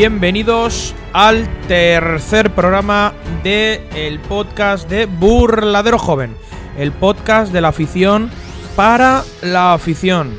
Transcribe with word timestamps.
Bienvenidos 0.00 0.94
al 1.12 1.46
tercer 1.68 2.54
programa 2.54 3.12
de 3.44 3.86
el 3.94 4.18
podcast 4.18 4.88
de 4.88 5.04
Burladero 5.04 5.98
Joven, 5.98 6.34
el 6.78 6.90
podcast 6.90 7.52
de 7.52 7.60
la 7.60 7.68
afición 7.68 8.30
para 8.76 9.24
la 9.42 9.74
afición. 9.74 10.32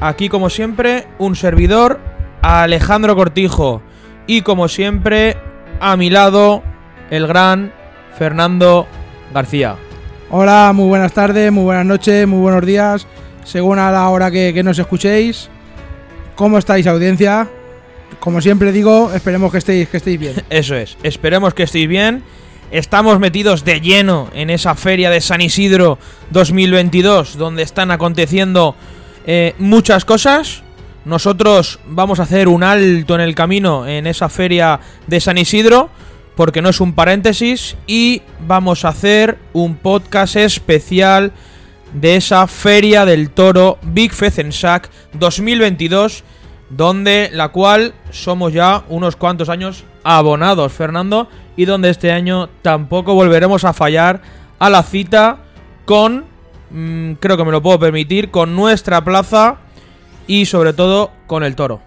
Aquí 0.00 0.30
como 0.30 0.48
siempre 0.48 1.06
un 1.18 1.36
servidor, 1.36 2.00
Alejandro 2.40 3.14
Cortijo, 3.14 3.82
y 4.26 4.40
como 4.40 4.68
siempre 4.68 5.36
a 5.80 5.98
mi 5.98 6.08
lado 6.08 6.62
el 7.10 7.26
gran 7.26 7.74
Fernando 8.16 8.86
García. 9.34 9.76
Hola, 10.30 10.72
muy 10.74 10.88
buenas 10.88 11.12
tardes, 11.12 11.52
muy 11.52 11.64
buenas 11.64 11.84
noches, 11.84 12.26
muy 12.26 12.40
buenos 12.40 12.64
días, 12.64 13.06
según 13.44 13.78
a 13.78 13.92
la 13.92 14.08
hora 14.08 14.30
que, 14.30 14.54
que 14.54 14.62
nos 14.62 14.78
escuchéis. 14.78 15.50
¿Cómo 16.36 16.56
estáis, 16.56 16.86
audiencia? 16.86 17.50
Como 18.20 18.40
siempre 18.40 18.72
digo, 18.72 19.12
esperemos 19.12 19.52
que 19.52 19.58
estéis, 19.58 19.88
que 19.88 19.98
estéis 19.98 20.18
bien. 20.18 20.34
Eso 20.50 20.74
es, 20.74 20.96
esperemos 21.02 21.54
que 21.54 21.64
estéis 21.64 21.88
bien. 21.88 22.22
Estamos 22.70 23.20
metidos 23.20 23.64
de 23.64 23.80
lleno 23.80 24.30
en 24.34 24.50
esa 24.50 24.74
feria 24.74 25.10
de 25.10 25.20
San 25.20 25.40
Isidro 25.40 25.98
2022, 26.30 27.36
donde 27.36 27.62
están 27.62 27.90
aconteciendo 27.90 28.74
eh, 29.26 29.54
muchas 29.58 30.04
cosas. 30.04 30.62
Nosotros 31.04 31.78
vamos 31.86 32.18
a 32.18 32.24
hacer 32.24 32.48
un 32.48 32.62
alto 32.62 33.14
en 33.14 33.20
el 33.20 33.34
camino 33.34 33.86
en 33.86 34.06
esa 34.06 34.28
feria 34.28 34.80
de 35.06 35.20
San 35.20 35.38
Isidro, 35.38 35.90
porque 36.34 36.62
no 36.62 36.70
es 36.70 36.80
un 36.80 36.94
paréntesis, 36.94 37.76
y 37.86 38.22
vamos 38.46 38.84
a 38.84 38.88
hacer 38.88 39.38
un 39.52 39.76
podcast 39.76 40.36
especial 40.36 41.32
de 41.92 42.16
esa 42.16 42.46
feria 42.48 43.04
del 43.04 43.30
toro 43.30 43.78
Big 43.82 44.12
Fezensac 44.12 44.90
2022 45.12 46.24
donde 46.70 47.30
la 47.32 47.48
cual 47.48 47.94
somos 48.10 48.52
ya 48.52 48.84
unos 48.88 49.16
cuantos 49.16 49.48
años 49.48 49.84
abonados, 50.02 50.72
Fernando, 50.72 51.28
y 51.56 51.64
donde 51.64 51.90
este 51.90 52.12
año 52.12 52.48
tampoco 52.62 53.14
volveremos 53.14 53.64
a 53.64 53.72
fallar 53.72 54.20
a 54.58 54.70
la 54.70 54.82
cita 54.82 55.38
con, 55.84 56.24
mm, 56.70 57.12
creo 57.14 57.36
que 57.36 57.44
me 57.44 57.52
lo 57.52 57.62
puedo 57.62 57.78
permitir, 57.78 58.30
con 58.30 58.56
nuestra 58.56 59.04
plaza 59.04 59.56
y 60.26 60.46
sobre 60.46 60.72
todo 60.72 61.10
con 61.26 61.44
el 61.44 61.54
toro. 61.54 61.80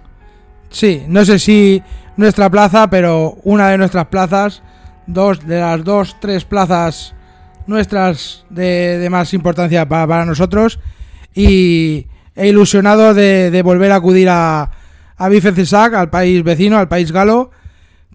Sí, 0.69 1.03
no 1.07 1.25
sé 1.25 1.39
si 1.39 1.81
nuestra 2.17 2.49
plaza, 2.49 2.89
pero 2.89 3.37
una 3.43 3.69
de 3.69 3.77
nuestras 3.77 4.07
plazas, 4.07 4.61
dos 5.05 5.45
de 5.45 5.59
las 5.59 5.83
dos, 5.83 6.17
tres 6.19 6.45
plazas 6.45 7.13
nuestras 7.67 8.45
de, 8.49 9.07
más 9.11 9.33
importancia 9.33 9.87
para 9.87 10.25
nosotros 10.25 10.79
y 11.35 12.07
e 12.37 12.47
ilusionado 12.47 13.13
de, 13.13 13.61
volver 13.63 13.91
a 13.91 13.95
acudir 13.95 14.29
a, 14.29 14.71
a 15.17 15.29
Bife 15.29 15.51
Cesac, 15.51 15.93
al 15.95 16.09
país 16.09 16.43
vecino, 16.43 16.77
al 16.77 16.87
país 16.87 17.11
galo, 17.11 17.51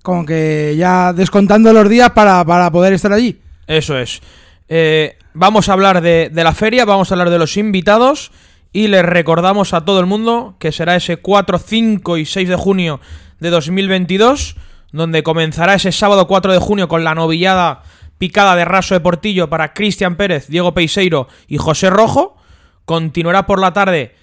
con 0.03 0.25
que 0.25 0.75
ya 0.78 1.12
descontando 1.12 1.73
los 1.73 1.89
días 1.89 2.11
para, 2.12 2.45
para 2.45 2.70
poder 2.70 2.93
estar 2.93 3.12
allí. 3.12 3.41
Eso 3.67 3.98
es. 3.98 4.23
Eh, 4.69 5.19
vamos 5.34 5.69
a 5.69 5.73
hablar 5.75 6.00
de, 6.00 6.31
de 6.33 6.45
la 6.45 6.55
feria, 6.55 6.84
vamos 6.84 7.11
a 7.11 7.15
hablar 7.15 7.31
de 7.31 7.39
los 7.39 7.56
invitados 7.56 8.31
y 8.72 8.87
les 8.87 9.05
recordamos 9.05 9.75
a 9.75 9.84
todo 9.84 10.00
el 10.00 10.06
mundo 10.06 10.54
que 10.59 10.72
será 10.72 10.97
ese 10.97 11.19
4, 11.19 11.59
5 11.59 12.16
y 12.16 12.25
6 12.25 12.49
de 12.49 12.56
junio 12.56 13.00
de 13.41 13.50
2022, 13.50 14.56
donde 14.93 15.22
comenzará 15.22 15.75
ese 15.75 15.93
sábado 15.93 16.27
4 16.27 16.53
de 16.53 16.59
junio 16.59 16.89
con 16.89 17.04
la 17.04 17.15
novillada 17.15 17.83
picada 18.19 18.54
de 18.54 18.65
raso 18.65 18.94
de 18.94 19.00
Portillo 19.00 19.50
para 19.50 19.75
Cristian 19.75 20.16
Pérez, 20.16 20.47
Diego 20.47 20.72
Peiseiro 20.75 21.27
y 21.49 21.59
José 21.59 21.91
Rojo. 21.91 22.37
Continuará 22.84 23.47
por 23.47 23.60
la 23.60 23.72
tarde 23.72 24.15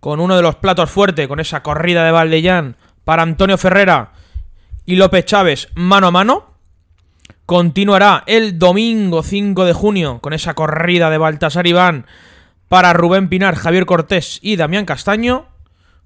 con 0.00 0.20
uno 0.20 0.36
de 0.36 0.42
los 0.42 0.56
platos 0.56 0.90
fuertes, 0.90 1.26
con 1.28 1.40
esa 1.40 1.62
corrida 1.62 2.04
de 2.04 2.12
Valdellán 2.12 2.76
para 3.04 3.22
Antonio 3.22 3.58
Ferrera 3.58 4.12
y 4.84 4.96
López 4.96 5.24
Chávez 5.24 5.68
mano 5.74 6.08
a 6.08 6.10
mano. 6.10 6.46
Continuará 7.46 8.24
el 8.26 8.58
domingo 8.58 9.22
5 9.22 9.64
de 9.64 9.72
junio 9.72 10.18
con 10.20 10.32
esa 10.32 10.54
corrida 10.54 11.08
de 11.10 11.18
Baltasar 11.18 11.66
Iván 11.66 12.06
para 12.68 12.92
Rubén 12.92 13.28
Pinar, 13.28 13.54
Javier 13.54 13.86
Cortés 13.86 14.38
y 14.42 14.56
Damián 14.56 14.84
Castaño. 14.84 15.46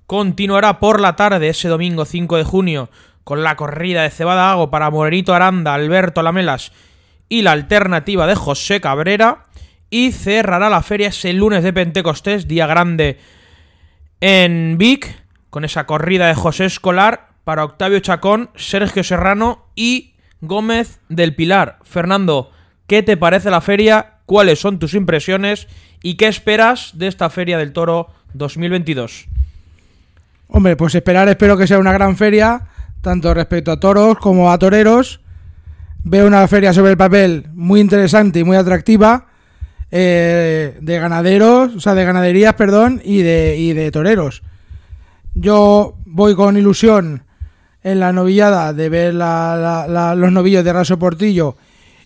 Continuará 0.07 0.79
por 0.79 1.01
la 1.01 1.17
tarde 1.17 1.49
ese 1.49 1.69
domingo 1.69 2.05
5 2.05 2.37
de 2.37 2.45
junio 2.45 2.91
con 3.25 3.43
la 3.43 3.57
corrida 3.57 4.03
de 4.03 4.11
Cebada 4.11 4.51
Hago 4.51 4.71
para 4.71 4.91
Morenito 4.91 5.35
Aranda, 5.35 5.75
Alberto 5.75 6.23
Lamelas 6.23 6.73
y 7.29 7.43
la 7.43 7.53
alternativa 7.53 8.27
de 8.27 8.35
José 8.35 8.81
Cabrera. 8.81 9.47
Y 9.93 10.13
cerrará 10.13 10.71
la 10.71 10.83
feria 10.83 11.09
ese 11.09 11.35
lunes 11.35 11.63
de 11.63 11.71
Pentecostés, 11.71 12.49
día 12.49 12.67
grande 12.67 13.19
en 14.23 14.79
Vic, 14.79 15.23
con 15.51 15.67
esa 15.67 15.85
corrida 15.85 16.29
de 16.29 16.35
José 16.35 16.65
Escolar 16.65 17.29
para 17.45 17.63
Octavio 17.63 18.01
Chacón, 18.01 18.49
Sergio 18.57 19.05
Serrano 19.05 19.67
y 19.77 20.15
Gómez 20.41 21.01
del 21.11 21.35
Pilar. 21.35 21.79
Fernando, 21.83 22.51
¿qué 22.87 23.03
te 23.03 23.19
parece 23.19 23.51
la 23.51 23.61
feria? 23.61 24.15
¿Cuáles 24.25 24.61
son 24.61 24.79
tus 24.79 24.95
impresiones? 24.95 25.69
¿Y 26.03 26.15
qué 26.15 26.27
esperas 26.27 26.93
de 26.95 27.09
esta 27.09 27.29
feria 27.29 27.59
del 27.59 27.75
toro 27.75 28.09
2022? 28.33 29.27
Hombre, 30.49 30.75
pues 30.75 30.95
esperar, 30.95 31.29
espero 31.29 31.59
que 31.59 31.67
sea 31.67 31.79
una 31.79 31.93
gran 31.93 32.17
feria, 32.17 32.63
tanto 33.03 33.35
respecto 33.35 33.71
a 33.71 33.79
toros 33.79 34.17
como 34.17 34.51
a 34.51 34.59
toreros. 34.59 35.21
Veo 36.03 36.27
una 36.27 36.49
feria 36.49 36.73
sobre 36.73 36.93
el 36.93 36.97
papel 36.97 37.45
muy 37.53 37.81
interesante 37.81 38.39
y 38.39 38.45
muy 38.45 38.57
atractiva, 38.57 39.27
eh, 39.93 40.77
de 40.81 40.99
ganaderos, 40.99 41.77
o 41.77 41.81
sea, 41.81 41.95
de 41.95 42.05
ganaderías, 42.05 42.55
perdón, 42.55 43.01
y 43.05 43.23
de, 43.23 43.57
y 43.59 43.73
de 43.75 43.91
toreros. 43.93 44.43
Yo 45.35 45.97
voy 46.07 46.35
con 46.35 46.57
ilusión 46.57 47.25
en 47.85 48.01
la 48.01 48.13
novillada 48.13 48.73
de 48.73 48.89
ver 48.89 49.15
la- 49.15 49.57
la- 49.57 49.87
la- 49.87 50.15
los 50.15 50.33
novillos 50.33 50.65
de 50.65 50.73
Raso 50.73 50.99
Portillo 50.99 51.57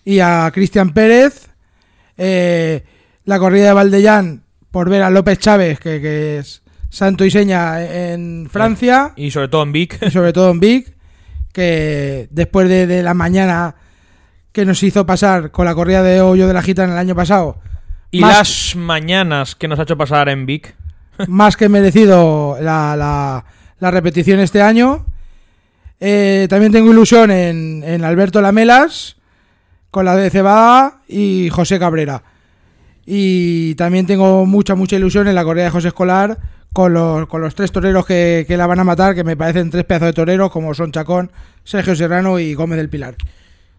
y 0.04 0.20
a 0.20 0.50
Cristian 0.52 0.92
Pérez. 0.92 1.48
Eh, 2.18 2.84
la 3.24 3.38
corrida 3.38 3.66
de 3.66 3.72
Valdellán 3.72 4.42
por 4.70 4.88
ver 4.88 5.02
a 5.02 5.10
López 5.10 5.38
Chávez, 5.38 5.78
que, 5.80 6.00
que 6.00 6.38
es 6.38 6.62
santo 6.88 7.24
y 7.24 7.30
seña 7.30 7.82
en 7.84 8.48
Francia 8.50 9.12
Y 9.16 9.30
sobre 9.30 9.48
todo 9.48 9.62
en 9.64 9.72
Vic. 9.72 9.98
y 10.02 10.10
sobre 10.10 10.32
todo 10.32 10.50
en 10.50 10.60
Vic, 10.60 10.94
que 11.52 12.28
después 12.30 12.68
de, 12.68 12.86
de 12.86 13.02
la 13.02 13.14
mañana 13.14 13.74
que 14.52 14.64
nos 14.64 14.82
hizo 14.82 15.04
pasar 15.04 15.50
con 15.50 15.66
la 15.66 15.74
corrida 15.74 16.02
de 16.02 16.20
hoyo 16.20 16.46
de 16.46 16.54
la 16.54 16.62
gitana 16.62 16.92
el 16.94 16.98
año 16.98 17.14
pasado, 17.14 17.58
Y 18.16 18.20
Más- 18.20 18.38
las 18.38 18.76
mañanas 18.76 19.54
que 19.54 19.68
nos 19.68 19.78
ha 19.78 19.82
hecho 19.82 19.96
pasar 19.96 20.28
en 20.28 20.46
Vic. 20.46 20.74
más 21.28 21.56
que 21.56 21.68
merecido 21.68 22.56
la, 22.60 22.96
la- 22.96 23.44
la 23.78 23.90
repetición 23.90 24.40
este 24.40 24.62
año. 24.62 25.04
Eh, 26.00 26.46
también 26.50 26.72
tengo 26.72 26.90
ilusión 26.90 27.30
en, 27.30 27.82
en 27.84 28.04
Alberto 28.04 28.40
Lamelas, 28.40 29.16
con 29.90 30.04
la 30.04 30.14
de 30.16 30.30
Cebada 30.30 31.00
y 31.08 31.48
José 31.50 31.78
Cabrera. 31.78 32.22
Y 33.06 33.74
también 33.76 34.06
tengo 34.06 34.44
mucha, 34.46 34.74
mucha 34.74 34.96
ilusión 34.96 35.28
en 35.28 35.34
la 35.34 35.44
corrida 35.44 35.64
de 35.64 35.70
José 35.70 35.88
Escolar 35.88 36.38
con 36.72 36.92
los, 36.92 37.26
con 37.28 37.40
los 37.40 37.54
tres 37.54 37.72
toreros 37.72 38.04
que, 38.04 38.44
que 38.46 38.56
la 38.56 38.66
van 38.66 38.80
a 38.80 38.84
matar, 38.84 39.14
que 39.14 39.24
me 39.24 39.36
parecen 39.36 39.70
tres 39.70 39.84
pedazos 39.84 40.08
de 40.08 40.12
toreros, 40.12 40.50
como 40.50 40.74
son 40.74 40.92
Chacón, 40.92 41.30
Sergio 41.64 41.96
Serrano 41.96 42.38
y 42.38 42.52
Gómez 42.54 42.76
del 42.78 42.90
Pilar. 42.90 43.14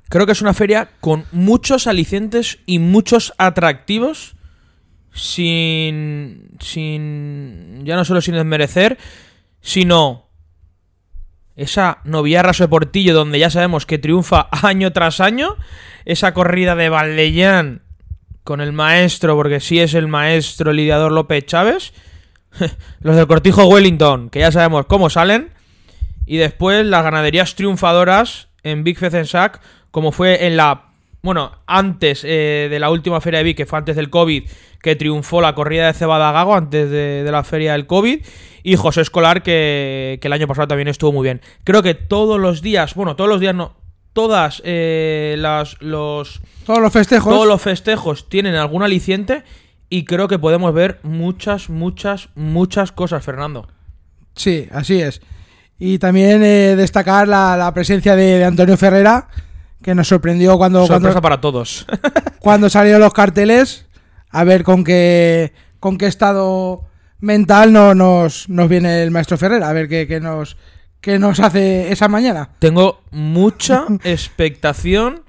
Creo 0.09 0.25
que 0.25 0.31
es 0.31 0.41
una 0.41 0.53
feria 0.53 0.89
con 1.01 1.25
muchos 1.31 1.87
alicientes 1.87 2.59
y 2.65 2.79
muchos 2.79 3.33
atractivos. 3.37 4.35
Sin. 5.13 6.51
Sin. 6.59 7.81
Ya 7.85 7.95
no 7.95 8.05
solo 8.05 8.21
sin 8.21 8.35
desmerecer, 8.35 8.97
sino. 9.61 10.25
Esa 11.55 12.01
novillarra 12.03 12.51
de 12.51 12.67
Portillo, 12.67 13.15
donde 13.15 13.39
ya 13.39 13.49
sabemos 13.49 13.87
que 13.87 13.97
triunfa 13.97 14.47
año 14.51 14.93
tras 14.93 15.19
año. 15.19 15.55
Esa 16.05 16.33
corrida 16.33 16.75
de 16.75 16.89
Valdellán 16.89 17.81
con 18.43 18.61
el 18.61 18.71
maestro, 18.71 19.35
porque 19.35 19.59
sí 19.59 19.79
es 19.79 19.93
el 19.93 20.07
maestro 20.07 20.71
lidiador 20.71 21.11
López 21.11 21.45
Chávez. 21.45 21.93
Los 23.01 23.15
del 23.15 23.27
Cortijo 23.27 23.65
Wellington, 23.65 24.29
que 24.29 24.39
ya 24.39 24.51
sabemos 24.51 24.85
cómo 24.85 25.09
salen. 25.09 25.51
Y 26.25 26.37
después 26.37 26.85
las 26.85 27.03
ganaderías 27.03 27.55
triunfadoras 27.55 28.49
en 28.63 28.83
Big 28.83 28.97
Fezensac, 28.97 29.61
como 29.91 30.11
fue 30.11 30.45
en 30.47 30.57
la. 30.57 30.83
Bueno, 31.21 31.51
antes 31.65 32.23
eh, 32.23 32.67
de 32.69 32.79
la 32.79 32.89
última 32.89 33.19
feria 33.21 33.39
de 33.39 33.43
Vic, 33.43 33.57
que 33.57 33.65
fue 33.65 33.79
antes 33.79 33.95
del 33.95 34.09
COVID, 34.09 34.43
que 34.81 34.95
triunfó 34.95 35.41
la 35.41 35.55
corrida 35.55 35.87
de 35.87 35.93
Cebada 35.93 36.31
Gago, 36.31 36.55
antes 36.55 36.89
de, 36.89 37.23
de 37.23 37.31
la 37.31 37.43
feria 37.43 37.73
del 37.73 37.87
COVID. 37.87 38.21
Y 38.63 38.75
José 38.75 39.01
Escolar, 39.01 39.43
que, 39.43 40.19
que 40.21 40.27
el 40.27 40.33
año 40.33 40.47
pasado 40.47 40.67
también 40.67 40.87
estuvo 40.89 41.11
muy 41.11 41.23
bien. 41.23 41.41
Creo 41.63 41.81
que 41.83 41.93
todos 41.95 42.39
los 42.39 42.61
días, 42.61 42.95
bueno, 42.95 43.15
todos 43.15 43.29
los 43.29 43.39
días 43.39 43.55
no, 43.55 43.75
todas 44.13 44.61
eh, 44.65 45.35
las, 45.37 45.79
los, 45.81 46.41
Todos 46.65 46.79
los 46.81 46.91
festejos. 46.91 47.31
todos 47.31 47.47
los 47.47 47.61
festejos 47.61 48.29
tienen 48.29 48.55
algún 48.55 48.83
aliciente 48.83 49.43
y 49.89 50.05
creo 50.05 50.27
que 50.27 50.39
podemos 50.39 50.73
ver 50.73 50.99
muchas, 51.03 51.69
muchas, 51.69 52.29
muchas 52.35 52.91
cosas, 52.91 53.23
Fernando. 53.23 53.67
Sí, 54.35 54.67
así 54.71 54.99
es. 55.01 55.21
Y 55.79 55.99
también 55.99 56.43
eh, 56.43 56.75
destacar 56.75 57.27
la, 57.27 57.55
la 57.55 57.73
presencia 57.73 58.15
de, 58.15 58.39
de 58.39 58.43
Antonio 58.45 58.75
Ferrera, 58.75 59.29
que 59.81 59.95
nos 59.95 60.07
sorprendió 60.07 60.57
cuando, 60.57 60.81
Sorpresa 60.81 61.01
cuando, 61.01 61.21
para 61.21 61.41
todos. 61.41 61.85
cuando 62.39 62.69
salieron 62.69 63.01
los 63.01 63.13
carteles. 63.13 63.85
A 64.29 64.43
ver 64.43 64.63
con 64.63 64.83
qué, 64.83 65.53
con 65.79 65.97
qué 65.97 66.07
estado 66.07 66.83
mental 67.19 67.71
no, 67.71 67.95
nos, 67.95 68.49
nos 68.49 68.69
viene 68.69 69.03
el 69.03 69.11
maestro 69.11 69.37
Ferrera. 69.37 69.69
A 69.69 69.73
ver 69.73 69.87
qué, 69.87 70.07
qué 70.07 70.19
nos, 70.19 70.57
qué 71.01 71.19
nos 71.19 71.39
hace 71.39 71.91
esa 71.91 72.07
mañana. 72.07 72.49
Tengo 72.59 73.01
mucha 73.11 73.85
expectación 74.03 75.23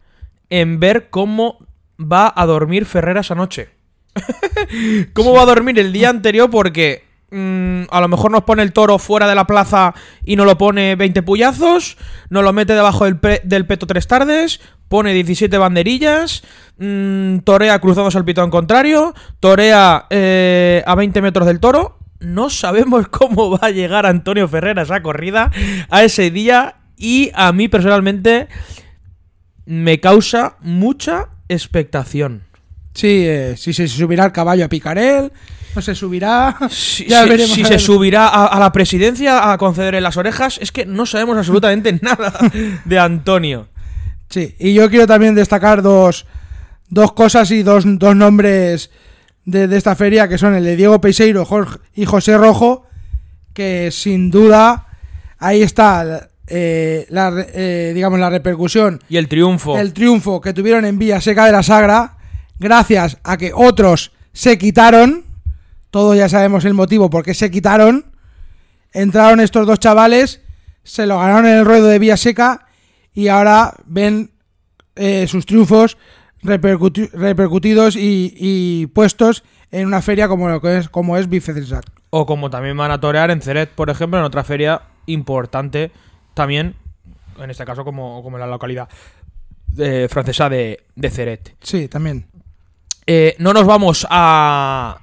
en 0.51 0.81
ver 0.81 1.11
cómo 1.11 1.59
va 2.01 2.33
a 2.35 2.47
dormir 2.47 2.87
Ferreras 2.87 3.27
esa 3.27 3.35
noche. 3.35 3.71
¿Cómo 5.13 5.33
va 5.33 5.43
a 5.43 5.47
dormir 5.47 5.79
el 5.79 5.93
día 5.93 6.11
anterior? 6.11 6.51
Porque 6.51 7.05
mm, 7.31 7.83
a 7.91 8.01
lo 8.01 8.09
mejor 8.09 8.31
nos 8.31 8.45
pone 8.45 8.63
el 8.63 8.73
toro 8.73 8.99
fuera 8.99 9.29
de 9.29 9.35
la 9.35 9.47
plaza 9.47 9.95
y 10.25 10.37
no 10.37 10.45
lo 10.45 10.59
pone 10.59 10.97
20 10.97 11.23
puyazos, 11.23 11.97
nos 12.31 12.43
lo 12.43 12.53
mete 12.53 12.75
debajo 12.75 13.05
del, 13.05 13.19
del 13.45 13.67
peto 13.67 13.87
tres 13.87 14.07
tardes, 14.07 14.61
pone 14.89 15.13
17 15.13 15.57
banderillas, 15.59 16.43
mm, 16.79 17.39
torea 17.41 17.79
cruzados 17.79 18.17
al 18.17 18.25
pitón 18.25 18.51
contrario, 18.51 19.15
torea 19.41 20.07
eh, 20.11 20.83
a 20.87 20.95
20 20.95 21.23
metros 21.23 21.47
del 21.47 21.61
toro. 21.61 21.99
No 22.21 22.51
sabemos 22.51 23.09
cómo 23.11 23.51
va 23.51 23.69
a 23.69 23.71
llegar 23.71 24.07
Antonio 24.07 24.49
Ferreira 24.49 24.83
a 24.83 24.85
esa 24.85 25.03
corrida, 25.03 25.51
a 25.91 26.03
ese 26.03 26.31
día, 26.31 26.77
y 26.97 27.31
a 27.35 27.53
mí 27.53 27.69
personalmente 27.69 28.49
me 29.67 30.01
causa 30.01 30.57
mucha 30.61 31.29
expectación. 31.49 32.45
Sí, 32.95 33.25
eh, 33.27 33.55
si 33.57 33.73
se 33.73 33.87
subirá 33.87 34.25
al 34.25 34.33
caballo 34.33 34.65
a 34.65 34.69
picar 34.69 34.99
se 35.83 35.95
subirá. 35.95 36.57
Si, 36.71 37.07
ya 37.07 37.23
si- 37.25 37.29
veremos 37.29 37.53
si 37.55 37.63
a 37.63 37.67
se 37.67 37.79
subirá 37.79 38.29
a, 38.29 38.47
a 38.47 38.59
la 38.61 38.73
presidencia 38.73 39.53
a 39.53 39.59
concederle 39.59 40.01
las 40.01 40.17
orejas, 40.17 40.59
es 40.63 40.73
que 40.73 40.87
no 40.87 41.07
sabemos 41.07 41.37
absolutamente 41.37 41.93
nada 42.03 42.33
de 42.85 42.99
Antonio. 42.99 43.69
Sí, 44.29 44.55
y 44.59 44.75
yo 44.75 44.91
quiero 44.91 45.07
también 45.07 45.35
destacar 45.35 45.81
dos, 45.83 46.27
dos 46.89 47.13
cosas 47.13 47.51
y 47.51 47.63
dos, 47.63 47.85
dos 47.87 48.15
nombres 48.15 48.91
de, 49.45 49.67
de 49.69 49.77
esta 49.77 49.97
feria, 49.97 50.29
que 50.29 50.37
son 50.39 50.55
el 50.55 50.65
de 50.65 50.77
Diego 50.77 51.01
Peiseiro 51.01 51.45
Jorge, 51.47 51.79
y 51.95 52.05
José 52.05 52.37
Rojo, 52.37 52.87
que 53.55 53.89
sin 53.91 54.31
duda 54.31 54.87
ahí 55.39 55.63
está, 55.63 56.29
eh, 56.47 57.07
la, 57.09 57.33
eh, 57.55 57.93
digamos, 57.95 58.19
la 58.21 58.29
repercusión, 58.29 59.01
Y 59.09 59.17
el 59.17 59.29
triunfo. 59.29 59.79
el 59.79 59.93
triunfo 59.95 60.41
que 60.43 60.53
tuvieron 60.53 60.85
en 60.85 60.99
Villa 60.99 61.21
Seca 61.23 61.47
de 61.47 61.53
la 61.53 61.63
Sagra, 61.63 62.19
gracias 62.59 63.17
a 63.25 63.37
que 63.39 63.53
otros 63.55 64.13
se 64.35 64.59
quitaron, 64.59 65.25
todos 65.91 66.17
ya 66.17 66.29
sabemos 66.29 66.65
el 66.65 66.75
motivo 66.75 67.11
por 67.11 67.25
qué 67.25 67.35
se 67.35 67.51
quitaron, 67.51 68.07
entraron 68.93 69.41
estos 69.41 69.67
dos 69.67 69.79
chavales, 69.79 70.43
se 70.83 71.07
lo 71.07 71.19
ganaron 71.19 71.47
en 71.47 71.59
el 71.59 71.65
ruedo 71.65 71.87
de 71.87 71.99
Villa 71.99 72.17
Seca 72.17 72.67
y 73.15 73.29
ahora 73.29 73.75
ven 73.87 74.31
eh, 74.97 75.27
sus 75.29 75.47
triunfos 75.47 75.99
repercuti- 76.43 77.11
repercutidos 77.13 77.97
y, 77.97 78.35
y 78.37 78.87
puestos 78.87 79.45
en 79.71 79.87
una 79.87 80.01
feria 80.01 80.29
como 80.29 80.49
lo 80.49 80.61
que 80.61 80.79
es 80.79 80.89
como 80.89 81.17
es. 81.17 81.29
O 82.11 82.25
como 82.25 82.49
también 82.49 82.77
van 82.77 82.91
a 82.91 83.01
torear 83.01 83.31
en 83.31 83.43
Ceret, 83.43 83.71
por 83.71 83.91
ejemplo, 83.91 84.19
en 84.19 84.25
otra 84.25 84.43
feria 84.45 84.81
importante 85.07 85.91
también, 86.33 86.75
en 87.39 87.51
este 87.51 87.65
caso 87.67 87.85
como, 87.85 88.23
como 88.23 88.37
en 88.37 88.41
la 88.41 88.47
localidad 88.47 88.89
eh, 89.77 90.09
francesa 90.11 90.49
de, 90.49 90.85
de 90.95 91.11
Ceret. 91.11 91.57
Sí, 91.63 91.89
también. 91.89 92.27
Eh, 93.07 93.37
no 93.39 93.53
nos 93.53 93.67
vamos 93.67 94.07
a, 94.09 94.99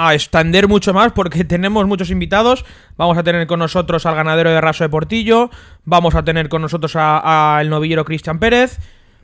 a 0.00 0.14
extender 0.14 0.68
mucho 0.68 0.94
más 0.94 1.12
porque 1.12 1.44
tenemos 1.44 1.86
muchos 1.86 2.10
invitados. 2.10 2.64
Vamos 2.96 3.18
a 3.18 3.24
tener 3.24 3.46
con 3.48 3.58
nosotros 3.58 4.06
al 4.06 4.14
ganadero 4.14 4.50
de 4.50 4.60
Raso 4.60 4.84
de 4.84 4.88
Portillo. 4.88 5.50
Vamos 5.84 6.14
a 6.14 6.24
tener 6.24 6.48
con 6.48 6.62
nosotros 6.62 6.94
al 6.96 7.68
novillero 7.68 8.04
Cristian 8.04 8.38
Pérez. 8.38 8.78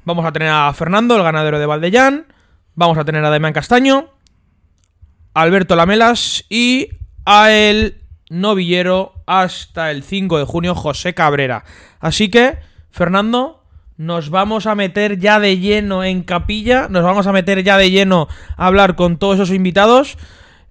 Vamos 0.04 0.26
a 0.26 0.32
tener 0.32 0.48
a 0.50 0.72
Fernando, 0.74 1.16
el 1.16 1.22
ganadero 1.22 1.60
de 1.60 1.66
Valdellán. 1.66 2.26
Vamos 2.74 2.98
a 2.98 3.04
tener 3.04 3.24
a 3.24 3.30
Damián 3.30 3.52
Castaño. 3.52 4.10
Alberto 5.32 5.76
Lamelas 5.76 6.44
y 6.48 6.88
a 7.24 7.52
el 7.52 8.02
novillero 8.28 9.12
hasta 9.26 9.92
el 9.92 10.02
5 10.02 10.38
de 10.38 10.44
junio 10.44 10.74
José 10.74 11.14
Cabrera. 11.14 11.64
Así 12.00 12.28
que, 12.30 12.58
Fernando, 12.90 13.62
nos 13.96 14.28
vamos 14.30 14.66
a 14.66 14.74
meter 14.74 15.20
ya 15.20 15.38
de 15.38 15.58
lleno 15.58 16.02
en 16.02 16.24
capilla, 16.24 16.88
nos 16.88 17.04
vamos 17.04 17.28
a 17.28 17.32
meter 17.32 17.62
ya 17.62 17.76
de 17.76 17.92
lleno 17.92 18.26
a 18.56 18.66
hablar 18.66 18.96
con 18.96 19.18
todos 19.18 19.36
esos 19.36 19.50
invitados. 19.50 20.18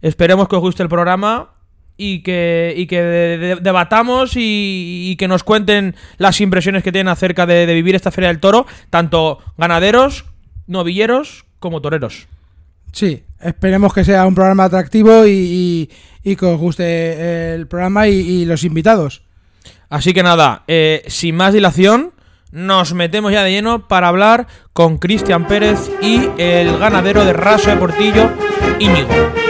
Esperemos 0.03 0.47
que 0.47 0.57
os 0.57 0.61
guste 0.61 0.83
el 0.83 0.89
programa 0.89 1.55
y 1.97 2.23
que, 2.23 2.73
y 2.75 2.85
debatamos 2.85 4.35
y, 4.35 5.09
y 5.09 5.15
que 5.15 5.27
nos 5.27 5.44
cuenten 5.44 5.95
las 6.17 6.41
impresiones 6.41 6.83
que 6.83 6.91
tienen 6.91 7.07
acerca 7.07 7.45
de, 7.45 7.65
de 7.65 7.73
vivir 7.73 7.95
esta 7.95 8.11
Feria 8.11 8.27
del 8.27 8.39
Toro, 8.39 8.67
tanto 8.89 9.39
ganaderos, 9.57 10.25
novilleros 10.67 11.45
como 11.59 11.81
toreros. 11.81 12.27
Sí, 12.91 13.23
esperemos 13.39 13.94
que 13.94 14.03
sea 14.03 14.27
un 14.27 14.35
programa 14.35 14.65
atractivo 14.65 15.25
y, 15.25 15.89
que 16.21 16.45
os 16.45 16.59
guste 16.59 17.55
el 17.55 17.67
programa 17.67 18.07
y, 18.07 18.19
y 18.19 18.45
los 18.45 18.63
invitados. 18.65 19.23
Así 19.89 20.13
que 20.13 20.21
nada, 20.21 20.63
eh, 20.67 21.03
sin 21.07 21.35
más 21.35 21.53
dilación, 21.53 22.11
nos 22.51 22.94
metemos 22.94 23.31
ya 23.31 23.44
de 23.44 23.51
lleno 23.51 23.88
para 23.88 24.09
hablar 24.09 24.47
con 24.73 24.97
Cristian 24.97 25.47
Pérez 25.47 25.89
y 26.01 26.29
el 26.38 26.77
ganadero 26.77 27.23
de 27.23 27.33
Raso 27.33 27.69
de 27.69 27.77
Portillo, 27.77 28.29
Íñigo. 28.79 29.43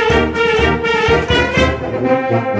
Bueno, 2.03 2.52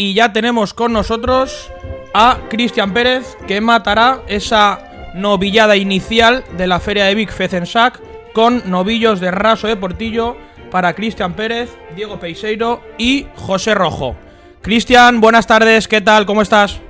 y 0.00 0.14
ya 0.14 0.32
tenemos 0.32 0.72
con 0.72 0.94
nosotros 0.94 1.70
a 2.14 2.38
Cristian 2.48 2.94
Pérez, 2.94 3.36
que 3.46 3.60
matará 3.60 4.22
esa 4.28 5.12
novillada 5.14 5.76
inicial 5.76 6.42
de 6.56 6.66
la 6.66 6.80
feria 6.80 7.04
de 7.04 7.14
Vic 7.14 7.30
Fecensac 7.30 8.00
con 8.32 8.62
novillos 8.70 9.20
de 9.20 9.30
raso 9.30 9.66
de 9.68 9.76
Portillo 9.76 10.38
para 10.70 10.94
Cristian 10.94 11.34
Pérez, 11.34 11.76
Diego 11.94 12.18
Peiseiro 12.18 12.80
y 12.96 13.26
José 13.36 13.74
Rojo. 13.74 14.16
Cristian, 14.62 15.20
buenas 15.20 15.46
tardes, 15.46 15.86
¿qué 15.86 16.00
tal? 16.00 16.24
¿Cómo 16.24 16.40
estás? 16.40 16.80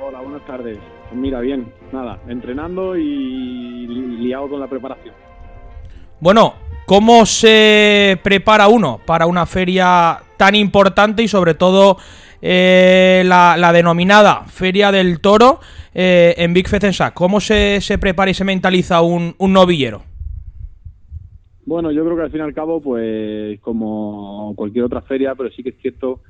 Hola, 0.00 0.20
buenas 0.20 0.46
tardes. 0.46 0.78
Pues 1.08 1.20
mira, 1.20 1.40
bien, 1.40 1.72
nada, 1.90 2.20
entrenando 2.28 2.96
y 2.96 3.02
li- 3.88 4.16
liado 4.18 4.48
con 4.48 4.60
la 4.60 4.68
preparación. 4.68 5.12
Bueno, 6.20 6.54
¿cómo 6.86 7.26
se 7.26 8.16
prepara 8.22 8.68
uno 8.68 9.00
para 9.04 9.26
una 9.26 9.44
feria 9.44 10.20
tan 10.40 10.54
importante 10.54 11.22
y 11.22 11.28
sobre 11.28 11.52
todo 11.52 11.98
eh, 12.40 13.22
la, 13.26 13.58
la 13.58 13.74
denominada 13.74 14.44
Feria 14.46 14.90
del 14.90 15.20
Toro 15.20 15.60
eh, 15.92 16.34
en 16.38 16.54
Big 16.54 16.66
Fecensac? 16.66 17.12
¿Cómo 17.12 17.40
se, 17.40 17.82
se 17.82 17.98
prepara 17.98 18.30
y 18.30 18.34
se 18.34 18.44
mentaliza 18.44 19.02
un, 19.02 19.34
un 19.36 19.52
novillero? 19.52 20.02
Bueno, 21.66 21.92
yo 21.92 22.02
creo 22.06 22.16
que 22.16 22.22
al 22.22 22.30
fin 22.30 22.40
y 22.40 22.44
al 22.44 22.54
cabo, 22.54 22.80
pues 22.80 23.60
como 23.60 24.54
cualquier 24.56 24.86
otra 24.86 25.02
feria, 25.02 25.34
pero 25.34 25.50
sí 25.50 25.62
que 25.62 25.68
es 25.68 25.78
cierto 25.82 26.22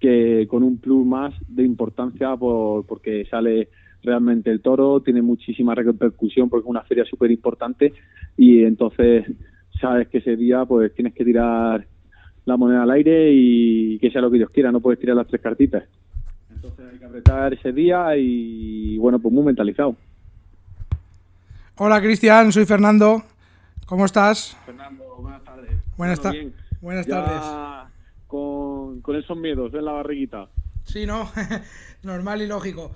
que 0.00 0.46
con 0.48 0.62
un 0.62 0.78
plus 0.78 1.04
más 1.04 1.34
de 1.46 1.62
importancia 1.62 2.34
por, 2.36 2.86
porque 2.86 3.26
sale 3.30 3.68
realmente 4.02 4.50
el 4.50 4.62
toro, 4.62 5.02
tiene 5.02 5.20
muchísima 5.20 5.74
repercusión 5.74 6.48
porque 6.48 6.64
es 6.64 6.70
una 6.70 6.84
feria 6.84 7.04
súper 7.04 7.30
importante 7.30 7.92
y 8.34 8.64
entonces 8.64 9.26
sabes 9.78 10.08
que 10.08 10.18
ese 10.18 10.36
día 10.36 10.64
pues 10.64 10.94
tienes 10.94 11.12
que 11.12 11.26
tirar 11.26 11.86
la 12.48 12.56
moneda 12.56 12.82
al 12.82 12.90
aire 12.90 13.30
y 13.32 13.98
que 14.00 14.10
sea 14.10 14.20
lo 14.22 14.30
que 14.30 14.38
Dios 14.38 14.50
quiera, 14.50 14.72
no 14.72 14.80
puedes 14.80 14.98
tirar 14.98 15.14
las 15.16 15.26
tres 15.28 15.40
cartitas. 15.40 15.84
Entonces 16.50 16.86
hay 16.92 16.98
que 16.98 17.04
apretar 17.04 17.54
ese 17.54 17.72
día 17.72 18.16
y 18.16 18.96
bueno, 18.98 19.18
pues 19.20 19.32
muy 19.32 19.44
mentalizado. 19.44 19.94
Hola 21.76 22.00
Cristian, 22.00 22.50
soy 22.50 22.64
Fernando. 22.66 23.22
¿Cómo 23.86 24.04
estás? 24.04 24.56
Fernando, 24.66 25.04
buenas 25.20 25.44
tardes. 25.44 25.70
Buenas, 25.96 26.18
Bueno, 26.20 26.22
ta- 26.22 26.30
bien. 26.32 26.54
buenas 26.80 27.06
Ya 27.06 27.24
tardes. 27.24 27.88
Con, 28.26 29.00
con 29.00 29.16
esos 29.16 29.36
miedos 29.38 29.72
en 29.74 29.84
la 29.84 29.92
barriguita. 29.92 30.48
Sí, 30.84 31.06
¿no? 31.06 31.30
Normal 32.02 32.42
y 32.42 32.46
lógico. 32.46 32.92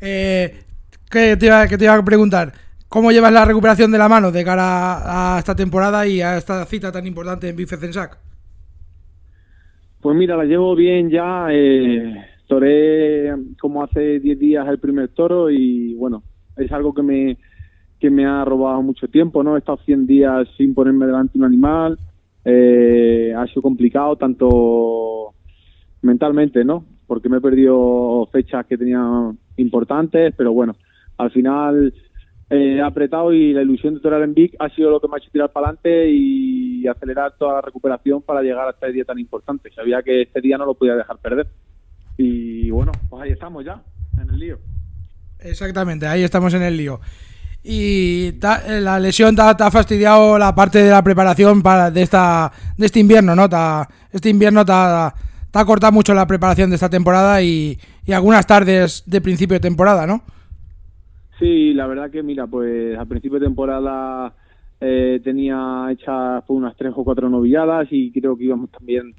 Eh, 0.00 0.62
¿qué, 1.10 1.36
te 1.36 1.46
iba, 1.46 1.66
qué 1.66 1.76
te 1.76 1.84
iba 1.84 1.94
a 1.94 2.04
preguntar? 2.04 2.52
¿Cómo 2.88 3.10
llevas 3.10 3.32
la 3.32 3.44
recuperación 3.44 3.90
de 3.90 3.98
la 3.98 4.08
mano 4.08 4.30
de 4.30 4.44
cara 4.44 5.34
a 5.34 5.38
esta 5.38 5.56
temporada 5.56 6.06
y 6.06 6.22
a 6.22 6.36
esta 6.38 6.64
cita 6.66 6.92
tan 6.92 7.06
importante 7.06 7.48
en 7.48 7.56
Bifecensac? 7.56 8.16
Pues 10.06 10.16
mira, 10.16 10.36
la 10.36 10.44
llevo 10.44 10.76
bien 10.76 11.10
ya. 11.10 11.48
Eh, 11.50 12.14
toré 12.46 13.34
como 13.60 13.82
hace 13.82 14.20
10 14.20 14.38
días 14.38 14.68
el 14.68 14.78
primer 14.78 15.08
toro 15.08 15.50
y 15.50 15.94
bueno, 15.94 16.22
es 16.56 16.70
algo 16.70 16.94
que 16.94 17.02
me, 17.02 17.38
que 17.98 18.08
me 18.08 18.24
ha 18.24 18.44
robado 18.44 18.80
mucho 18.82 19.08
tiempo, 19.08 19.42
¿no? 19.42 19.56
He 19.56 19.58
estado 19.58 19.78
100 19.84 20.06
días 20.06 20.46
sin 20.56 20.74
ponerme 20.74 21.06
delante 21.06 21.36
un 21.36 21.44
animal. 21.44 21.98
Eh, 22.44 23.34
ha 23.36 23.48
sido 23.48 23.62
complicado 23.62 24.14
tanto 24.14 25.34
mentalmente, 26.02 26.64
¿no? 26.64 26.84
Porque 27.08 27.28
me 27.28 27.38
he 27.38 27.40
perdido 27.40 28.28
fechas 28.30 28.64
que 28.66 28.78
tenía 28.78 29.02
importantes, 29.56 30.32
pero 30.36 30.52
bueno, 30.52 30.76
al 31.18 31.32
final 31.32 31.92
eh, 32.50 32.80
apretado 32.80 33.32
y 33.32 33.52
la 33.52 33.62
ilusión 33.62 33.94
de 33.94 34.00
torear 34.00 34.22
en 34.22 34.34
Vic 34.34 34.54
ha 34.58 34.68
sido 34.70 34.90
lo 34.90 35.00
que 35.00 35.08
me 35.08 35.14
ha 35.14 35.18
hecho 35.18 35.30
tirar 35.30 35.50
para 35.50 35.68
adelante 35.68 36.10
y 36.10 36.86
acelerar 36.86 37.34
toda 37.38 37.54
la 37.54 37.60
recuperación 37.60 38.22
para 38.22 38.42
llegar 38.42 38.68
a 38.68 38.70
este 38.70 38.92
día 38.92 39.04
tan 39.04 39.18
importante. 39.18 39.70
Sabía 39.72 40.02
que 40.02 40.22
este 40.22 40.40
día 40.40 40.56
no 40.56 40.66
lo 40.66 40.74
podía 40.74 40.94
dejar 40.94 41.18
perder. 41.18 41.48
Y 42.16 42.70
bueno, 42.70 42.92
pues 43.10 43.22
ahí 43.22 43.32
estamos 43.32 43.64
ya, 43.64 43.82
en 44.20 44.30
el 44.30 44.38
lío. 44.38 44.58
Exactamente, 45.40 46.06
ahí 46.06 46.22
estamos 46.22 46.54
en 46.54 46.62
el 46.62 46.76
lío. 46.76 47.00
Y 47.62 48.28
eh, 48.28 48.80
la 48.80 49.00
lesión 49.00 49.34
te 49.34 49.42
ha, 49.42 49.70
fastidiado 49.70 50.38
la 50.38 50.54
parte 50.54 50.82
de 50.82 50.90
la 50.90 51.02
preparación 51.02 51.62
para 51.62 51.90
de 51.90 52.02
esta 52.02 52.52
de 52.76 52.86
este 52.86 53.00
invierno, 53.00 53.34
¿no? 53.34 53.48
este 54.12 54.28
invierno 54.28 54.64
te 54.64 54.72
ha, 54.72 55.12
cortado 55.66 55.92
mucho 55.92 56.14
la 56.14 56.26
preparación 56.26 56.70
de 56.70 56.76
esta 56.76 56.88
temporada 56.88 57.42
y, 57.42 57.78
algunas 58.12 58.46
tardes 58.46 59.02
de 59.06 59.20
principio 59.20 59.54
de 59.54 59.60
temporada, 59.60 60.06
¿no? 60.06 60.22
Sí, 61.38 61.74
la 61.74 61.86
verdad 61.86 62.10
que 62.10 62.22
mira, 62.22 62.46
pues 62.46 62.96
al 62.98 63.06
principio 63.06 63.38
de 63.38 63.46
temporada 63.46 64.34
eh, 64.80 65.20
tenía 65.22 65.86
hechas 65.90 66.44
unas 66.48 66.74
tres 66.76 66.92
o 66.96 67.04
cuatro 67.04 67.28
novilladas 67.28 67.88
y 67.90 68.10
creo 68.10 68.36
que 68.36 68.44
íbamos 68.44 68.70
también 68.70 69.14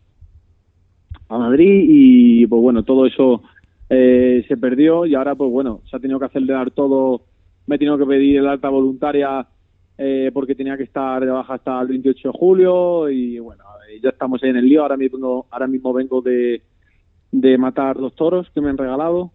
a 1.29 1.37
Madrid 1.37 1.85
y 1.87 2.47
pues 2.47 2.59
bueno, 2.61 2.83
todo 2.83 3.05
eso 3.05 3.43
eh, 3.89 4.43
se 4.47 4.57
perdió 4.57 5.05
y 5.05 5.13
ahora 5.13 5.35
pues 5.35 5.51
bueno, 5.51 5.81
se 5.89 5.95
ha 5.95 5.99
tenido 5.99 6.19
que 6.19 6.25
acelerar 6.25 6.71
todo, 6.71 7.21
me 7.67 7.75
he 7.75 7.79
tenido 7.79 7.99
que 7.99 8.05
pedir 8.05 8.37
el 8.37 8.47
alta 8.47 8.69
voluntaria 8.69 9.47
eh, 9.99 10.31
porque 10.33 10.55
tenía 10.55 10.75
que 10.75 10.83
estar 10.83 11.23
de 11.23 11.31
baja 11.31 11.55
hasta 11.55 11.79
el 11.81 11.87
28 11.87 12.31
de 12.31 12.37
julio 12.37 13.09
y 13.09 13.37
bueno, 13.37 13.63
ya 14.01 14.09
estamos 14.09 14.41
ahí 14.41 14.49
en 14.49 14.57
el 14.57 14.65
lío, 14.65 14.81
ahora 14.81 14.97
mismo, 14.97 15.45
ahora 15.51 15.67
mismo 15.67 15.93
vengo 15.93 16.21
de, 16.21 16.63
de 17.31 17.57
matar 17.59 17.97
dos 17.97 18.15
toros 18.15 18.49
que 18.51 18.61
me 18.61 18.69
han 18.69 18.77
regalado 18.77 19.33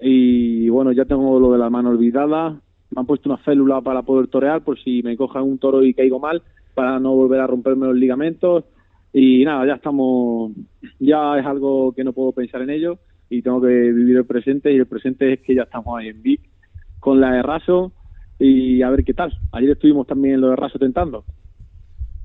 y 0.00 0.68
bueno, 0.68 0.92
ya 0.92 1.04
tengo 1.04 1.38
lo 1.40 1.52
de 1.52 1.58
la 1.58 1.70
mano 1.70 1.90
olvidada, 1.90 2.50
me 2.90 3.00
han 3.00 3.06
puesto 3.06 3.28
una 3.28 3.42
célula 3.44 3.80
para 3.80 4.02
poder 4.02 4.28
torear 4.28 4.62
por 4.62 4.78
si 4.78 5.02
me 5.02 5.16
cojan 5.16 5.42
un 5.42 5.58
toro 5.58 5.82
y 5.82 5.94
caigo 5.94 6.18
mal, 6.18 6.42
para 6.74 6.98
no 7.00 7.14
volver 7.14 7.40
a 7.40 7.46
romperme 7.46 7.86
los 7.86 7.96
ligamentos 7.96 8.64
y 9.12 9.44
nada, 9.44 9.66
ya 9.66 9.74
estamos, 9.74 10.52
ya 10.98 11.38
es 11.38 11.46
algo 11.46 11.92
que 11.92 12.04
no 12.04 12.12
puedo 12.12 12.32
pensar 12.32 12.62
en 12.62 12.70
ello 12.70 12.98
y 13.30 13.42
tengo 13.42 13.60
que 13.60 13.68
vivir 13.68 14.16
el 14.16 14.26
presente 14.26 14.72
y 14.72 14.76
el 14.76 14.86
presente 14.86 15.32
es 15.32 15.40
que 15.40 15.54
ya 15.54 15.62
estamos 15.62 15.98
ahí 15.98 16.08
en 16.08 16.22
Vic 16.22 16.40
con 17.00 17.20
la 17.20 17.32
de 17.32 17.42
Raso 17.42 17.92
y 18.38 18.82
a 18.82 18.90
ver 18.90 19.04
qué 19.04 19.14
tal. 19.14 19.32
Ayer 19.52 19.70
estuvimos 19.70 20.06
también 20.06 20.40
lo 20.40 20.50
de 20.50 20.56
Raso 20.56 20.78
tentando. 20.78 21.24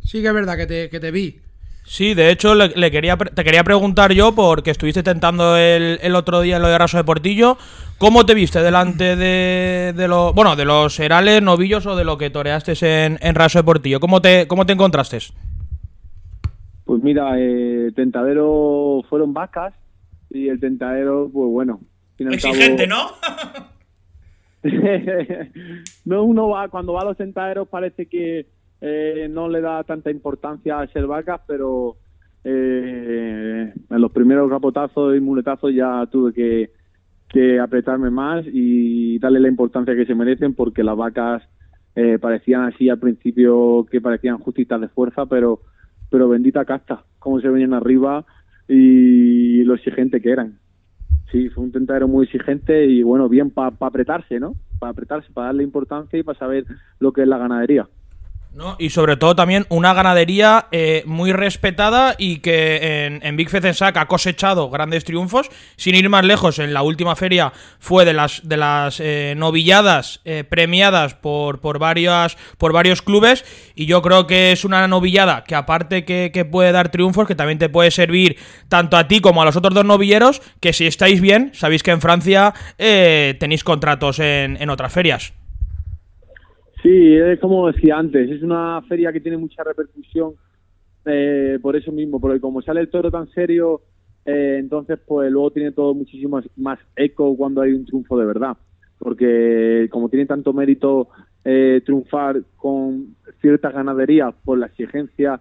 Sí 0.01 0.21
que 0.21 0.27
es 0.27 0.33
verdad 0.33 0.57
que 0.57 0.67
te, 0.67 0.89
que 0.89 0.99
te 0.99 1.11
vi. 1.11 1.39
Sí, 1.85 2.13
de 2.13 2.31
hecho 2.31 2.55
le, 2.55 2.91
quería, 2.91 3.17
te 3.17 3.43
quería 3.43 3.63
preguntar 3.63 4.13
yo, 4.13 4.33
porque 4.33 4.71
estuviste 4.71 5.03
tentando 5.03 5.57
el, 5.57 5.99
el, 6.01 6.15
otro 6.15 6.41
día 6.41 6.55
en 6.55 6.61
lo 6.61 6.69
de 6.69 6.77
Raso 6.77 6.97
de 6.97 7.03
Portillo, 7.03 7.57
¿cómo 7.97 8.25
te 8.25 8.33
viste 8.33 8.61
delante 8.61 9.15
de, 9.15 9.93
de, 9.95 10.07
lo, 10.07 10.33
bueno, 10.33 10.55
de 10.55 10.65
los 10.65 10.97
herales, 10.99 11.41
novillos 11.41 11.85
o 11.85 11.95
de 11.95 12.05
lo 12.05 12.17
que 12.17 12.29
toreaste 12.29 12.73
en, 13.05 13.17
en 13.21 13.35
Raso 13.35 13.59
de 13.59 13.63
Portillo? 13.63 13.99
¿Cómo 13.99 14.21
te, 14.21 14.47
cómo 14.47 14.65
te 14.65 14.73
encontraste? 14.73 15.19
Pues 16.85 17.03
mira, 17.03 17.33
eh, 17.37 17.91
tentadero 17.95 19.03
fueron 19.09 19.33
vacas 19.33 19.73
y 20.29 20.47
el 20.49 20.59
tentadero, 20.59 21.29
pues 21.31 21.49
bueno. 21.49 21.79
Exigente, 22.17 22.87
¿no? 22.87 23.11
no, 26.05 26.23
uno 26.23 26.49
va, 26.49 26.69
cuando 26.69 26.93
va 26.93 27.01
a 27.01 27.05
los 27.05 27.17
tentaderos 27.17 27.67
parece 27.67 28.05
que 28.05 28.47
eh, 28.85 29.29
no 29.29 29.47
le 29.47 29.61
da 29.61 29.81
tanta 29.85 30.11
importancia 30.11 30.81
a 30.81 30.87
ser 30.87 31.07
vacas, 31.07 31.39
pero 31.47 31.95
eh, 32.43 33.73
en 33.89 34.01
los 34.01 34.11
primeros 34.11 34.49
capotazos 34.49 35.15
y 35.15 35.21
muletazos 35.21 35.73
ya 35.73 36.05
tuve 36.11 36.33
que, 36.33 36.69
apretarme 37.59 38.11
más 38.11 38.45
y 38.45 39.17
darle 39.19 39.39
la 39.39 39.47
importancia 39.47 39.95
que 39.95 40.05
se 40.05 40.13
merecen 40.13 40.53
porque 40.53 40.83
las 40.83 40.97
vacas 40.97 41.41
eh, 41.95 42.19
parecían 42.19 42.63
así 42.63 42.89
al 42.89 42.99
principio 42.99 43.87
que 43.89 44.01
parecían 44.01 44.37
justitas 44.37 44.79
de 44.81 44.89
fuerza, 44.89 45.25
pero 45.25 45.61
pero 46.11 46.29
bendita 46.29 46.63
casta, 46.65 47.05
cómo 47.17 47.39
se 47.39 47.49
venían 47.49 47.73
arriba 47.73 48.25
y 48.67 49.63
lo 49.63 49.75
exigente 49.75 50.21
que 50.21 50.29
eran. 50.29 50.59
Sí, 51.31 51.49
fue 51.49 51.63
un 51.63 51.71
tentadero 51.71 52.07
muy 52.07 52.25
exigente 52.25 52.85
y 52.85 53.01
bueno, 53.01 53.29
bien 53.29 53.49
para 53.49 53.75
apretarse, 53.79 54.39
¿no? 54.39 54.53
Para 54.77 54.91
apretarse, 54.91 55.31
para 55.33 55.47
darle 55.47 55.63
importancia 55.63 56.19
y 56.19 56.23
para 56.23 56.37
saber 56.37 56.65
lo 56.99 57.13
que 57.13 57.21
es 57.21 57.27
la 57.27 57.39
ganadería. 57.39 57.87
¿No? 58.53 58.75
Y 58.77 58.91
sobre 58.91 59.17
todo 59.17 59.35
también 59.35 59.65
una 59.69 59.93
ganadería 59.93 60.67
eh, 60.71 61.03
muy 61.05 61.31
respetada 61.33 62.15
y 62.17 62.37
que 62.37 63.19
en, 63.21 63.35
Big 63.35 63.49
Fecensac 63.49 63.97
ha 63.97 64.07
cosechado 64.07 64.69
grandes 64.69 65.03
triunfos. 65.03 65.49
Sin 65.75 65.95
ir 65.95 66.07
más 66.09 66.23
lejos, 66.23 66.59
en 66.59 66.73
la 66.73 66.83
última 66.83 67.15
feria 67.15 67.51
fue 67.79 68.05
de 68.05 68.13
las, 68.13 68.47
de 68.47 68.57
las 68.57 68.99
eh, 68.99 69.33
novilladas 69.35 70.21
eh, 70.25 70.43
premiadas 70.43 71.15
por, 71.15 71.59
por, 71.59 71.79
varias, 71.79 72.37
por 72.57 72.73
varios 72.73 73.01
clubes. 73.01 73.43
Y 73.75 73.87
yo 73.87 74.01
creo 74.01 74.27
que 74.27 74.51
es 74.51 74.65
una 74.65 74.87
novillada 74.87 75.43
que 75.43 75.55
aparte 75.55 76.05
que, 76.05 76.31
que, 76.33 76.45
puede 76.45 76.71
dar 76.71 76.89
triunfos, 76.89 77.27
que 77.27 77.35
también 77.35 77.57
te 77.57 77.69
puede 77.69 77.89
servir 77.89 78.37
tanto 78.69 78.97
a 78.97 79.07
ti 79.07 79.21
como 79.21 79.41
a 79.41 79.45
los 79.45 79.55
otros 79.55 79.73
dos 79.73 79.85
novilleros, 79.85 80.41
que 80.59 80.73
si 80.73 80.85
estáis 80.85 81.21
bien, 81.21 81.51
sabéis 81.53 81.81
que 81.81 81.91
en 81.91 82.01
Francia 82.01 82.53
tenéis 82.77 83.63
contratos 83.63 84.19
en, 84.19 84.61
en 84.61 84.69
otras 84.69 84.93
ferias. 84.93 85.33
Sí, 86.83 87.15
es 87.15 87.39
como 87.39 87.71
decía 87.71 87.97
antes, 87.97 88.29
es 88.29 88.43
una 88.43 88.81
feria 88.89 89.13
que 89.13 89.21
tiene 89.21 89.37
mucha 89.37 89.63
repercusión 89.63 90.33
eh, 91.05 91.57
por 91.61 91.77
eso 91.77 91.93
mismo, 91.93 92.19
porque 92.19 92.41
como 92.41 92.61
sale 92.61 92.81
el 92.81 92.89
toro 92.89 93.09
tan 93.09 93.29
serio, 93.29 93.83
eh, 94.25 94.57
entonces 94.59 94.99
pues 95.07 95.31
luego 95.31 95.51
tiene 95.51 95.71
todo 95.71 95.93
muchísimo 95.93 96.41
más 96.57 96.79
eco 96.97 97.37
cuando 97.37 97.61
hay 97.61 97.71
un 97.71 97.85
triunfo 97.85 98.17
de 98.19 98.25
verdad, 98.25 98.57
porque 98.99 99.87
como 99.91 100.09
tiene 100.09 100.25
tanto 100.25 100.51
mérito 100.51 101.07
eh, 101.45 101.81
triunfar 101.85 102.43
con 102.57 103.15
ciertas 103.39 103.73
ganaderías 103.73 104.35
por 104.43 104.57
la 104.57 104.65
exigencia 104.65 105.39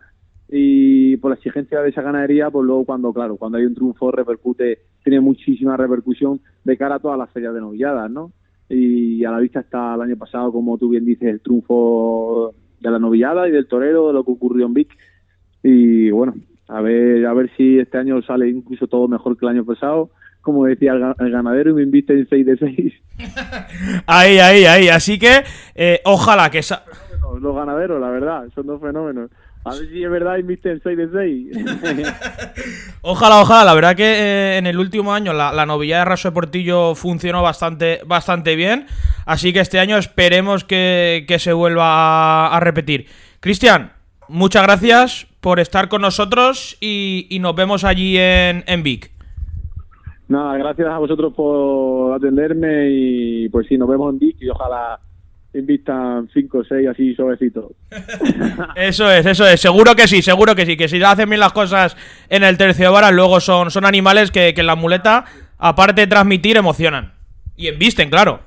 y 0.49 1.17
por 1.17 1.33
la 1.33 1.37
exigencia 1.37 1.81
de 1.81 1.91
esa 1.91 2.03
ganadería, 2.03 2.51
pues 2.51 2.65
luego 2.65 2.85
cuando, 2.85 3.13
claro, 3.13 3.37
cuando 3.37 3.59
hay 3.59 3.65
un 3.65 3.75
triunfo 3.75 4.13
repercute, 4.13 4.79
tiene 5.03 5.19
muchísima 5.19 5.77
repercusión 5.77 6.41
de 6.63 6.77
cara 6.77 6.97
a 6.97 7.01
todas 7.01 7.19
las 7.19 7.31
ferias 7.31 7.53
de 7.53 7.61
novilladas, 7.61 8.09
¿no? 8.13 8.31
Y 8.75 9.25
a 9.25 9.31
la 9.31 9.39
vista 9.39 9.61
está 9.61 9.95
el 9.95 10.01
año 10.01 10.17
pasado, 10.17 10.53
como 10.53 10.79
tú 10.79 10.89
bien 10.89 11.05
dices, 11.05 11.29
el 11.29 11.41
triunfo 11.41 12.55
de 12.81 12.91
la 12.91 12.99
novillada 12.99 13.49
y 13.49 13.53
del 13.53 13.67
torero, 13.67 14.09
de 14.09 14.15
lo 14.15 14.25
que 14.25 14.33
ocurrió 14.33 14.67
en 14.67 14.75
Vic. 14.75 14.97
Y 15.63 16.11
bueno, 16.11 16.35
a 16.69 16.81
ver, 16.81 17.27
a 17.27 17.35
ver 17.35 17.51
si 17.57 17.79
este 17.79 17.99
año 17.99 18.23
sale 18.23 18.49
incluso 18.49 18.87
todo 18.87 19.09
mejor 19.09 19.37
que 19.37 19.45
el 19.47 19.53
año 19.53 19.65
pasado. 19.65 20.11
Como 20.41 20.67
decía 20.67 20.93
el, 20.93 21.31
ganadero, 21.31 21.71
y 21.71 21.75
me 21.75 21.83
invite 21.83 22.15
en 22.15 22.29
6 22.29 22.47
de 22.47 22.57
6. 22.57 22.93
ahí, 24.07 24.39
ahí, 24.39 24.65
ahí. 24.65 24.89
Así 24.89 25.19
que 25.19 25.45
eh, 25.75 26.01
ojalá 26.05 26.51
que... 26.51 26.61
Los 27.41 27.55
ganaderos, 27.55 28.01
la 28.01 28.11
verdad, 28.11 28.49
son 28.55 28.67
dos 28.67 28.81
fenómenos. 28.81 29.31
A 29.65 29.71
ver 29.75 29.89
si 29.89 30.03
es 30.03 30.11
verdad 30.11 30.39
invisten 30.39 30.81
6 30.83 30.99
de 30.99 31.53
6. 31.55 32.93
ojalá, 33.03 33.41
ojalá. 33.41 33.65
La 33.65 33.75
verdad 33.75 33.95
que 33.95 34.03
eh, 34.03 34.59
en 34.59 34.67
el 34.67 34.79
último 34.79 35.15
año 35.15 35.33
la, 35.33 35.53
la 35.53 35.67
novilla 35.67 35.99
de 35.99 36.05
Raso 36.05 36.29
de 36.29 36.35
Portillo 36.35 36.97
funcionó 36.97 37.43
bastante, 37.43 38.01
bastante 38.05 38.57
bien. 38.57 38.87
Así 39.25 39.53
que 39.53 39.61
este 39.61 39.79
año 39.79 39.99
esperemos 39.99 40.65
que, 40.65 41.25
se 41.39 41.53
vuelva 41.53 42.49
a, 42.49 42.61
repetir. 42.61 43.07
Cristian, 43.41 43.93
muchas 44.29 44.65
gracias 44.65 45.27
por 45.41 45.61
estar 45.61 45.89
con 45.89 46.03
nosotros 46.03 46.77
y, 46.81 47.39
nos 47.41 47.55
vemos 47.55 47.85
allí 47.85 48.19
en, 48.19 48.65
en 48.67 48.83
Vic. 48.83 49.13
Nada, 50.29 50.57
gracias 50.57 50.89
a 50.89 50.99
vosotros 50.99 51.33
por 51.35 52.15
atenderme 52.15 52.89
y 52.91 53.49
pues 53.49 53.67
sí, 53.69 53.77
nos 53.77 53.89
vemos 53.89 54.13
en 54.13 54.19
Vic 54.19 54.37
y 54.41 54.49
ojalá 54.49 54.99
invitan 55.55 56.29
5 56.33 56.59
o 56.59 56.65
6 56.65 56.89
así 56.89 57.15
suavecitos. 57.15 57.73
eso 58.77 59.11
es, 59.11 59.27
eso 59.27 59.47
es. 59.47 59.61
Seguro 59.61 59.95
que 59.95 60.09
sí, 60.09 60.23
seguro 60.23 60.55
que 60.55 60.67
sí. 60.67 60.77
Que 60.77 60.89
si 60.89 61.03
hacen 61.03 61.29
bien 61.29 61.41
las 61.41 61.53
cosas 61.53 61.97
en 62.29 62.43
el 62.43 62.57
tercio 62.57 62.93
vara, 62.93 63.11
luego 63.11 63.41
son, 63.41 63.71
son 63.71 63.85
animales 63.85 64.31
que, 64.31 64.55
que 64.55 64.61
en 64.63 64.67
la 64.67 64.77
muleta, 64.77 65.25
aparte 65.59 66.03
de 66.03 66.07
transmitir, 66.07 66.57
emocionan. 66.57 67.13
Y 67.57 67.69
embisten, 67.69 68.11
claro. 68.11 68.41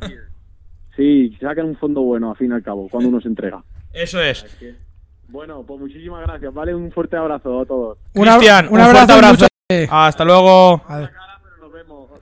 Sí, 0.96 1.36
sacan 1.40 1.66
un 1.66 1.76
fondo 1.76 2.02
bueno, 2.02 2.32
al 2.32 2.38
fin 2.38 2.52
y 2.52 2.54
al 2.54 2.64
cabo, 2.64 2.88
cuando 2.90 3.10
uno 3.10 3.22
se 3.22 3.28
entrega. 3.28 3.64
Eso 3.94 4.22
es. 4.22 4.46
Bueno, 5.28 5.64
pues 5.64 5.80
muchísimas 5.80 6.26
gracias, 6.26 6.54
¿vale? 6.54 6.74
Un 6.74 6.92
fuerte 6.92 7.18
abrazo 7.18 7.62
a 7.62 7.66
todos. 7.66 7.98
Cristian, 8.14 8.68
un, 8.70 8.80
fuerte 8.80 9.14
abrazo. 9.14 9.48
Hasta 9.90 10.26
luego. 10.26 10.82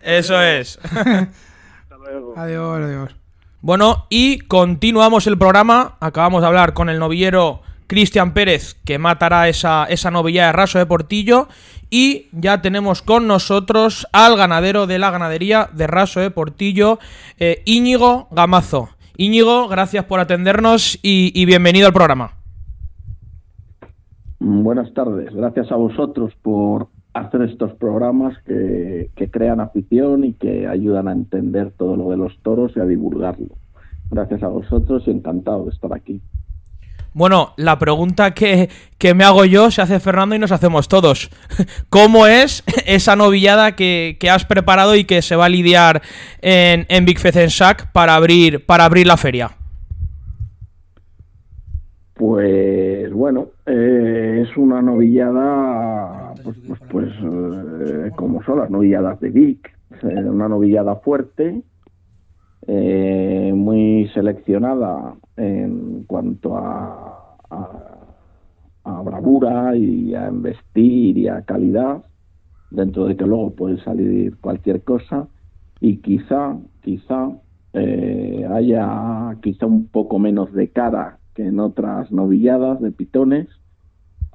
Eso 0.01 0.41
es. 0.41 0.79
Hasta 0.83 1.97
luego. 1.97 2.33
Adiós, 2.35 2.81
adiós. 2.81 3.23
Bueno, 3.63 4.08
y 4.10 4.39
continuamos 4.39 5.25
el 5.25 5.38
programa. 5.38 5.96
Acabamos 6.01 6.41
de 6.41 6.48
hablar 6.48 6.74
con 6.74 6.89
el 6.89 7.00
novillero 7.00 7.62
Cristian 7.88 8.34
Pérez, 8.34 8.74
que 8.84 9.00
matará 9.00 9.48
esa, 9.48 9.86
esa 9.86 10.12
novilla 10.12 10.48
de 10.48 10.51
raso 10.51 10.79
de 10.79 10.86
Portillo. 10.86 11.48
Y 11.89 12.27
ya 12.34 12.62
tenemos 12.62 13.01
con 13.01 13.25
nosotros 13.25 14.05
al 14.12 14.36
ganadero 14.36 14.86
de 14.86 15.00
la 15.00 15.12
ganadería 15.12 15.70
de 15.72 15.88
raso 15.88 16.20
de 16.20 16.29
Portillo, 16.29 17.00
eh, 17.39 17.62
Íñigo 17.63 18.27
Gamazo. 18.32 18.89
Íñigo, 19.15 19.70
gracias 19.70 20.03
por 20.03 20.20
atendernos 20.20 21.00
y, 21.01 21.46
bienvenido 21.46 21.88
al 21.88 21.93
programa. 21.93 22.34
Buenas 24.41 24.93
tardes, 24.93 25.34
gracias 25.34 25.72
a 25.72 25.77
vosotros 25.77 26.34
por 26.41 26.89
hacer 27.13 27.43
estos 27.43 27.74
programas 27.74 28.38
que, 28.46 29.10
que, 29.15 29.29
crean 29.29 29.60
afición 29.60 30.24
y 30.24 30.34
que 30.34 30.67
ayudan 30.67 31.08
a 31.08 31.12
entender 31.12 31.72
todo 31.72 31.96
lo 31.96 32.10
de 32.10 32.17
los 32.17 32.38
toros 32.41 32.74
y 32.75 32.79
a 32.79 32.86
divulgarlo. 32.86 33.55
Gracias 34.10 34.43
a 34.43 34.48
vosotros 34.48 35.03
y 35.08 35.12
encantado 35.12 35.65
de 35.65 35.72
estar 35.72 35.93
aquí. 35.93 36.22
Bueno, 37.13 37.53
la 37.58 37.77
pregunta 37.77 38.34
que, 38.34 38.70
me 39.15 39.24
hago 39.24 39.46
yo 39.46 39.70
se 39.70 39.84
hace 39.84 40.00
Fernando 40.00 40.36
y 40.36 40.39
nos 40.39 40.51
hacemos 40.51 40.88
todos. 40.88 41.29
¿Cómo 41.89 42.25
es 42.25 42.63
esa 42.88 43.15
novillada 43.15 43.75
que, 43.75 44.17
has 44.32 44.46
preparado 44.46 44.96
y 44.96 45.03
que 45.03 45.22
se 45.22 45.36
va 45.36 45.46
a 45.46 45.50
lidiar 45.50 46.01
en, 46.41 46.88
en 46.89 47.05
Big 47.05 47.20
Sack 47.20 47.91
para 47.91 48.15
abrir, 48.15 48.65
para 48.65 48.86
abrir 48.86 49.05
la 49.05 49.17
feria? 49.17 49.51
Pues 52.15 52.82
bueno, 53.13 53.48
eh, 53.65 54.46
es 54.46 54.58
una 54.58 54.82
novillada, 54.82 56.34
pues, 56.43 56.58
pues, 56.67 56.79
pues 56.89 57.10
eh, 57.22 58.12
como 58.15 58.43
son 58.43 58.60
las 58.60 58.70
novilladas 58.70 59.20
de 59.20 59.29
Vic, 59.29 59.72
una 60.03 60.50
novillada 60.50 60.96
fuerte, 60.98 61.63
eh, 62.67 63.51
muy 63.55 64.10
seleccionada 64.13 65.15
en 65.38 66.03
cuanto 66.05 66.58
a, 66.58 67.38
a, 67.50 69.01
bravura 69.01 69.75
y 69.75 70.15
a 70.15 70.29
investir 70.29 71.17
y 71.17 71.27
a 71.27 71.41
calidad, 71.41 72.03
dentro 72.72 73.05
de 73.05 73.17
que 73.17 73.25
luego 73.25 73.53
puede 73.53 73.84
salir 73.84 74.38
cualquier 74.38 74.84
cosa 74.84 75.27
y 75.79 75.98
quizá, 75.98 76.58
quizá 76.82 77.29
eh, 77.74 78.48
haya 78.50 79.36
quizá 79.41 79.65
un 79.65 79.88
poco 79.88 80.20
menos 80.20 80.53
de 80.53 80.70
cara 80.70 81.20
que 81.35 81.43
en 81.45 81.59
otras 81.59 82.11
novilladas 82.11 82.81
de 82.81 82.91
pitones, 82.91 83.47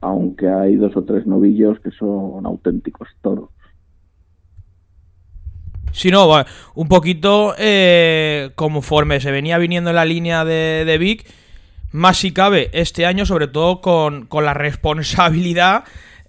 aunque 0.01 0.49
hay 0.49 0.77
dos 0.77 0.97
o 0.97 1.05
tres 1.05 1.27
novillos 1.27 1.81
que 1.81 1.91
son 1.91 2.45
auténticos 2.47 3.09
toros. 3.21 3.51
Si 5.93 6.11
no, 6.11 6.29
un 6.75 6.89
poquito 6.89 7.55
eh, 7.59 8.51
conforme 8.55 9.21
se 9.21 9.33
venía 9.33 9.59
viniendo 9.59 9.91
en 9.91 9.97
la 9.97 10.05
línea 10.05 10.45
de, 10.45 10.85
de 10.85 10.99
Vic, 10.99 11.27
más 11.93 12.19
si 12.19 12.33
cabe 12.33 12.71
este 12.73 13.07
año, 13.07 13.25
sobre 13.25 13.49
todo 13.49 13.81
con, 13.81 14.27
con 14.27 14.45
la 14.45 14.55
responsabilidad, 14.55 15.85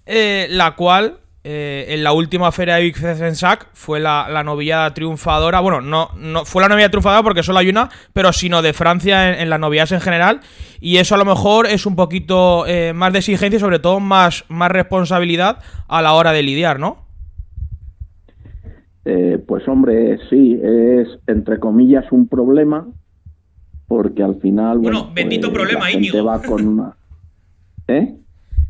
eh, 0.06 0.48
la 0.50 0.76
cual 0.76 1.20
eh, 1.44 1.86
en 1.90 2.04
la 2.04 2.12
última 2.12 2.52
feria 2.52 2.76
de 2.76 2.84
Vic 2.84 2.98
Sac 3.34 3.68
fue 3.74 4.00
la, 4.00 4.28
la, 4.30 4.44
novillada 4.44 4.94
triunfadora. 4.94 5.62
Bueno, 5.62 5.80
no, 5.80 6.10
no 6.18 6.44
fue 6.44 6.62
la 6.62 6.68
novillada 6.68 6.92
triunfadora 6.92 7.24
porque 7.24 7.44
solo 7.44 7.60
hay 7.60 7.70
una, 7.70 7.90
pero 8.12 8.34
sino 8.34 8.62
de 8.62 8.74
Francia 8.74 9.30
en, 9.30 9.42
en 9.42 9.50
las 9.50 9.60
novilladas 9.60 9.94
en 9.94 10.02
general. 10.02 10.42
Y 10.82 10.98
eso 10.98 11.16
a 11.16 11.18
lo 11.18 11.26
mejor 11.26 11.66
es 11.68 11.86
un 11.86 11.96
poquito 11.96 12.66
eh, 12.68 12.94
más 12.94 13.14
de 13.14 13.20
exigencia 13.20 13.58
y 13.58 13.60
sobre 13.60 13.80
todo 13.80 14.00
más, 14.00 14.44
más 14.50 14.70
responsabilidad 14.70 15.60
a 15.88 16.02
la 16.02 16.14
hora 16.14 16.34
de 16.34 16.44
lidiar, 16.44 16.80
¿no? 16.80 17.10
Eh, 19.06 19.44
pues 19.48 19.68
hombre, 19.68 20.20
sí, 20.30 20.60
es 20.62 21.08
entre 21.26 21.60
comillas 21.60 22.06
un 22.12 22.28
problema, 22.28 22.86
porque 23.88 24.24
al 24.24 24.40
final. 24.40 24.80
Bueno, 24.80 25.10
bendito 25.14 25.48
pues, 25.48 25.58
problema, 25.58 25.90
Íñigo. 25.90 26.24
va 26.24 26.42
con 26.42 26.68
una. 26.68 26.96
¿Eh? 27.88 28.16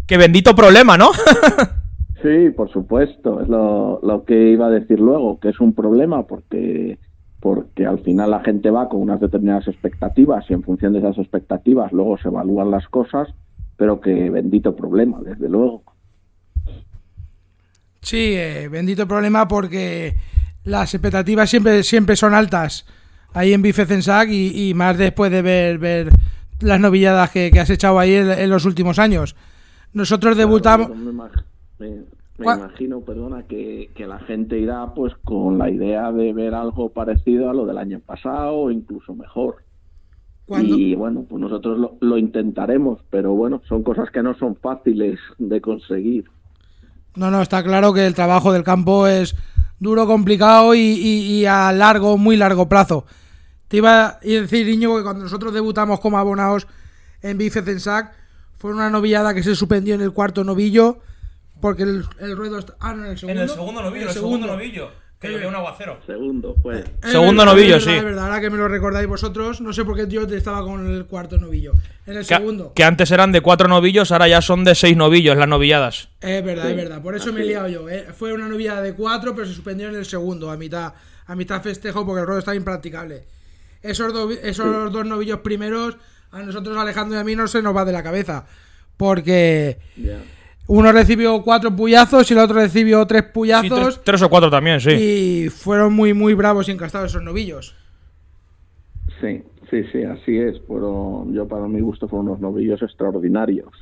Que 0.07 0.17
bendito 0.17 0.55
problema, 0.55 0.97
¿no? 0.97 1.11
sí, 2.21 2.49
por 2.51 2.69
supuesto, 2.71 3.41
es 3.41 3.47
lo, 3.47 3.99
lo 4.01 4.23
que 4.25 4.51
iba 4.51 4.67
a 4.67 4.71
decir 4.71 4.99
luego, 4.99 5.39
que 5.39 5.49
es 5.49 5.59
un 5.59 5.73
problema 5.73 6.25
porque 6.27 6.97
porque 7.39 7.85
al 7.85 7.99
final 7.99 8.31
la 8.31 8.41
gente 8.41 8.69
va 8.69 8.89
con 8.89 9.01
unas 9.01 9.21
determinadas 9.21 9.67
expectativas 9.67 10.43
y 10.49 10.53
en 10.53 10.63
función 10.63 10.91
de 10.91 10.99
esas 10.99 11.17
expectativas 11.17 11.93
luego 11.93 12.17
se 12.17 12.27
evalúan 12.27 12.69
las 12.69 12.87
cosas, 12.89 13.29
pero 13.77 14.01
que 14.01 14.29
bendito 14.29 14.75
problema, 14.75 15.19
desde 15.23 15.47
luego. 15.47 15.83
Sí, 18.01 18.33
eh, 18.33 18.67
bendito 18.69 19.07
problema 19.07 19.47
porque 19.47 20.15
las 20.65 20.93
expectativas 20.93 21.49
siempre, 21.49 21.83
siempre 21.83 22.17
son 22.17 22.33
altas 22.33 22.85
ahí 23.33 23.53
en 23.53 23.61
Bifecensac 23.61 24.29
y, 24.29 24.69
y 24.69 24.73
más 24.73 24.97
después 24.97 25.31
de 25.31 25.41
ver, 25.41 25.77
ver 25.77 26.09
las 26.59 26.79
novilladas 26.79 27.29
que, 27.29 27.51
has 27.59 27.69
echado 27.69 27.99
ahí 27.99 28.13
en, 28.15 28.49
los 28.49 28.65
últimos 28.65 28.99
años. 28.99 29.35
Nosotros 29.93 30.37
debutamos... 30.37 30.91
me, 31.79 32.03
imagino, 32.39 33.01
perdona, 33.01 33.43
que, 33.43 33.89
la 33.97 34.19
gente 34.19 34.59
irá 34.59 34.93
pues 34.93 35.13
con 35.23 35.57
la 35.57 35.69
idea 35.69 36.11
de 36.11 36.33
ver 36.33 36.53
algo 36.53 36.89
parecido 36.89 37.49
a 37.49 37.53
lo 37.53 37.65
del 37.65 37.77
año 37.77 37.99
pasado 37.99 38.55
o 38.55 38.71
incluso 38.71 39.15
mejor. 39.15 39.63
Y 40.47 40.95
bueno, 40.95 41.25
pues 41.29 41.39
nosotros 41.39 41.77
lo, 41.77 41.97
lo 41.99 42.17
intentaremos, 42.17 43.01
pero 43.11 43.33
bueno, 43.33 43.61
son 43.67 43.83
cosas 43.83 44.09
que 44.09 44.23
no 44.23 44.33
son 44.35 44.55
fáciles 44.55 45.19
de 45.37 45.61
conseguir. 45.61 46.25
No, 47.15 47.29
no, 47.29 47.41
está 47.41 47.63
claro 47.63 47.93
que 47.93 48.07
el 48.07 48.15
trabajo 48.15 48.51
del 48.51 48.63
campo 48.63 49.05
es 49.05 49.35
duro, 49.79 50.05
complicado 50.07 50.75
y, 50.75 51.45
a 51.45 51.71
largo, 51.71 52.17
muy 52.17 52.37
largo 52.37 52.69
plazo. 52.69 53.05
Te 53.67 53.77
iba 53.77 54.07
a 54.07 54.19
decir, 54.21 54.65
Niño, 54.65 54.95
que 54.97 55.03
cuando 55.03 55.23
nosotros 55.23 55.53
debutamos 55.53 55.99
como 55.99 56.17
abonados 56.17 56.67
en 57.21 57.37
Bifecensac, 57.37 58.13
fue 58.57 58.71
una 58.71 58.89
novillada 58.89 59.33
que 59.33 59.43
se 59.43 59.55
suspendió 59.55 59.95
en 59.95 60.01
el 60.01 60.11
cuarto 60.11 60.43
novillo, 60.43 60.99
porque 61.61 61.83
el, 61.83 62.05
ruedo 62.35 62.59
está... 62.59 62.75
Ah, 62.79 62.93
no, 62.93 63.05
en 63.05 63.11
el 63.11 63.17
segundo. 63.17 63.41
En 63.41 63.49
el 63.49 63.53
segundo 63.53 63.81
novillo, 63.81 64.07
el 64.07 64.13
segundo 64.13 64.47
novillo. 64.47 64.91
Que 65.19 65.29
llovió 65.29 65.49
un 65.49 65.55
aguacero. 65.55 65.99
Segundo, 66.05 66.55
pues. 66.61 66.85
Segundo 67.03 67.43
novillo, 67.43 67.81
sí. 67.81 67.91
Es 67.91 68.03
verdad, 68.05 68.27
ahora 68.27 68.39
que 68.39 68.49
me 68.49 68.57
lo 68.57 68.69
recordáis 68.69 69.05
vosotros, 69.05 69.59
no 69.59 69.73
sé 69.73 69.83
por 69.83 69.97
qué 69.97 70.07
yo 70.07 70.21
estaba 70.23 70.63
con 70.63 70.87
el 70.87 71.05
cuarto 71.07 71.37
novillo. 71.37 71.73
En 72.05 72.15
el 72.15 72.23
segundo. 72.23 72.71
Que 72.73 72.85
antes 72.85 73.11
eran 73.11 73.33
de 73.33 73.41
cuatro 73.41 73.67
novillos, 73.67 74.13
ahora 74.13 74.29
ya 74.29 74.41
son 74.41 74.63
de 74.63 74.75
seis 74.75 74.95
novillos 74.95 75.35
las 75.35 75.49
novilladas. 75.49 76.07
Es 76.21 76.41
verdad, 76.41 76.69
es 76.69 76.77
verdad. 76.77 77.01
Por 77.01 77.15
eso 77.15 77.33
me 77.33 77.41
he 77.41 77.45
liado 77.45 77.67
yo. 77.67 77.89
Eh. 77.89 78.07
Fue 78.15 78.31
una 78.31 78.47
novillada 78.47 78.81
de 78.81 78.93
cuatro, 78.93 79.35
pero 79.35 79.45
se 79.45 79.53
suspendió 79.53 79.89
en 79.89 79.95
el 79.95 80.05
segundo, 80.05 80.51
a 80.51 80.55
mitad, 80.55 80.93
a 81.25 81.35
mitad 81.35 81.61
festejo, 81.61 82.05
porque 82.05 82.21
el 82.21 82.25
ruedo 82.25 82.39
estaba 82.39 82.55
impracticable. 82.55 83.23
Esos, 83.81 84.13
esos 84.41 84.93
dos 84.93 85.05
novillos 85.05 85.39
primeros, 85.39 85.97
a 86.31 86.41
nosotros, 86.43 86.77
Alejandro 86.77 87.17
y 87.17 87.19
a 87.19 87.25
mí, 87.25 87.35
no 87.35 87.45
se 87.49 87.61
nos 87.61 87.75
va 87.75 87.83
de 87.83 87.91
la 87.91 88.03
cabeza. 88.03 88.45
Porque. 88.95 89.79
Uno 90.69 90.91
recibió 90.91 91.41
cuatro 91.41 91.75
puyazos 91.75 92.29
y 92.29 92.33
el 92.35 92.39
otro 92.41 92.57
recibió 92.57 93.03
tres 93.07 93.23
puyazos. 93.23 94.03
tres, 94.03 94.21
o 94.21 94.29
cuatro 94.29 94.51
también, 94.51 94.79
sí. 94.79 94.91
Y 94.91 95.49
fueron 95.49 95.93
muy, 95.93 96.13
muy 96.13 96.35
bravos 96.35 96.69
y 96.69 96.71
encastados 96.71 97.09
esos 97.09 97.23
novillos. 97.23 97.75
Sí, 99.19 99.41
sí, 99.71 99.83
sí, 99.91 100.03
así 100.03 100.37
es. 100.37 100.61
Fueron, 100.67 101.33
yo 101.33 101.47
para 101.47 101.67
mi 101.67 101.81
gusto 101.81 102.07
fueron 102.07 102.27
unos 102.27 102.39
novillos 102.39 102.83
extraordinarios. 102.83 103.73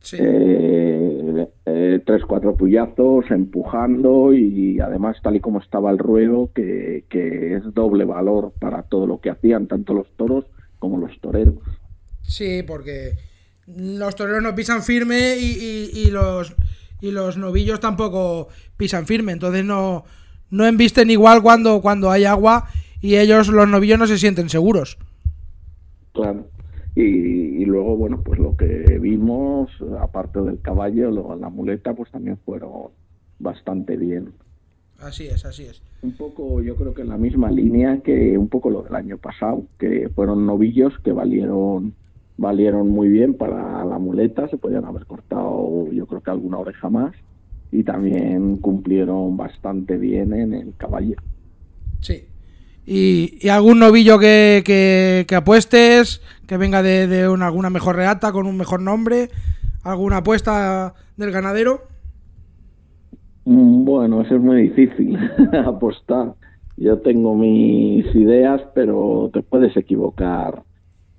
Sí. 0.00 0.16
Eh, 0.18 1.46
eh, 1.66 2.02
tres, 2.06 2.22
cuatro 2.26 2.56
puyazos 2.56 3.30
empujando 3.30 4.32
y 4.32 4.80
además 4.80 5.18
tal 5.22 5.36
y 5.36 5.40
como 5.40 5.60
estaba 5.60 5.90
el 5.90 5.98
ruedo, 5.98 6.50
que, 6.54 7.04
que 7.10 7.56
es 7.56 7.74
doble 7.74 8.06
valor 8.06 8.54
para 8.58 8.84
todo 8.84 9.06
lo 9.06 9.20
que 9.20 9.28
hacían, 9.28 9.66
tanto 9.66 9.92
los 9.92 10.10
toros 10.16 10.46
como 10.78 10.96
los 10.96 11.20
toreros. 11.20 11.56
Sí, 12.22 12.62
porque 12.66 13.12
los 13.66 14.14
toreros 14.16 14.42
no 14.42 14.54
pisan 14.54 14.82
firme 14.82 15.36
y, 15.36 16.10
los 16.10 16.54
y 17.00 17.10
los 17.10 17.36
novillos 17.36 17.80
tampoco 17.80 18.48
pisan 18.76 19.06
firme, 19.06 19.32
entonces 19.32 19.64
no, 19.64 20.04
no 20.50 20.66
embisten 20.66 21.10
igual 21.10 21.42
cuando, 21.42 21.80
cuando 21.80 22.10
hay 22.10 22.24
agua 22.24 22.68
y 23.00 23.16
ellos, 23.16 23.48
los 23.48 23.68
novillos, 23.68 23.98
no 23.98 24.06
se 24.06 24.16
sienten 24.16 24.48
seguros. 24.48 24.96
Claro. 26.12 26.46
Y, 26.96 27.64
luego, 27.66 27.96
bueno, 27.96 28.22
pues 28.24 28.38
lo 28.38 28.56
que 28.56 28.98
vimos, 28.98 29.70
aparte 30.00 30.40
del 30.40 30.60
caballo, 30.60 31.36
la 31.36 31.48
muleta, 31.50 31.92
pues 31.92 32.10
también 32.10 32.38
fueron 32.38 32.92
bastante 33.38 33.96
bien. 33.96 34.32
Así 35.00 35.26
es, 35.26 35.44
así 35.44 35.64
es. 35.64 35.82
Un 36.02 36.12
poco, 36.12 36.62
yo 36.62 36.76
creo 36.76 36.94
que 36.94 37.02
en 37.02 37.08
la 37.08 37.18
misma 37.18 37.50
línea 37.50 38.00
que 38.00 38.38
un 38.38 38.48
poco 38.48 38.70
lo 38.70 38.82
del 38.82 38.94
año 38.94 39.18
pasado, 39.18 39.64
que 39.78 40.08
fueron 40.14 40.46
novillos 40.46 40.94
que 41.00 41.12
valieron 41.12 41.94
valieron 42.36 42.88
muy 42.88 43.08
bien 43.08 43.34
para 43.34 43.84
la 43.84 43.98
muleta, 43.98 44.48
se 44.48 44.58
podían 44.58 44.84
haber 44.84 45.06
cortado 45.06 45.90
yo 45.92 46.06
creo 46.06 46.20
que 46.20 46.30
alguna 46.30 46.58
oreja 46.58 46.90
más 46.90 47.14
y 47.70 47.82
también 47.82 48.56
cumplieron 48.58 49.36
bastante 49.36 49.96
bien 49.96 50.32
en 50.32 50.54
el 50.54 50.74
caballo. 50.76 51.16
Sí. 52.00 52.24
¿Y, 52.86 53.48
algún 53.48 53.78
novillo 53.78 54.18
que, 54.18 54.62
que, 55.26 55.34
apuestes, 55.34 56.20
que 56.46 56.56
venga 56.56 56.82
de, 56.82 57.28
una, 57.28 57.46
alguna 57.46 57.70
mejor 57.70 57.96
reata, 57.96 58.30
con 58.30 58.46
un 58.46 58.56
mejor 58.56 58.80
nombre? 58.80 59.30
¿Alguna 59.82 60.18
apuesta 60.18 60.94
del 61.16 61.30
ganadero? 61.30 61.82
Mm, 63.44 63.84
bueno, 63.84 64.20
eso 64.20 64.36
es 64.36 64.40
muy 64.40 64.62
difícil 64.68 65.18
apostar. 65.66 66.34
Yo 66.76 66.98
tengo 66.98 67.34
mis 67.34 68.06
ideas, 68.14 68.60
pero 68.74 69.30
te 69.32 69.42
puedes 69.42 69.76
equivocar 69.76 70.62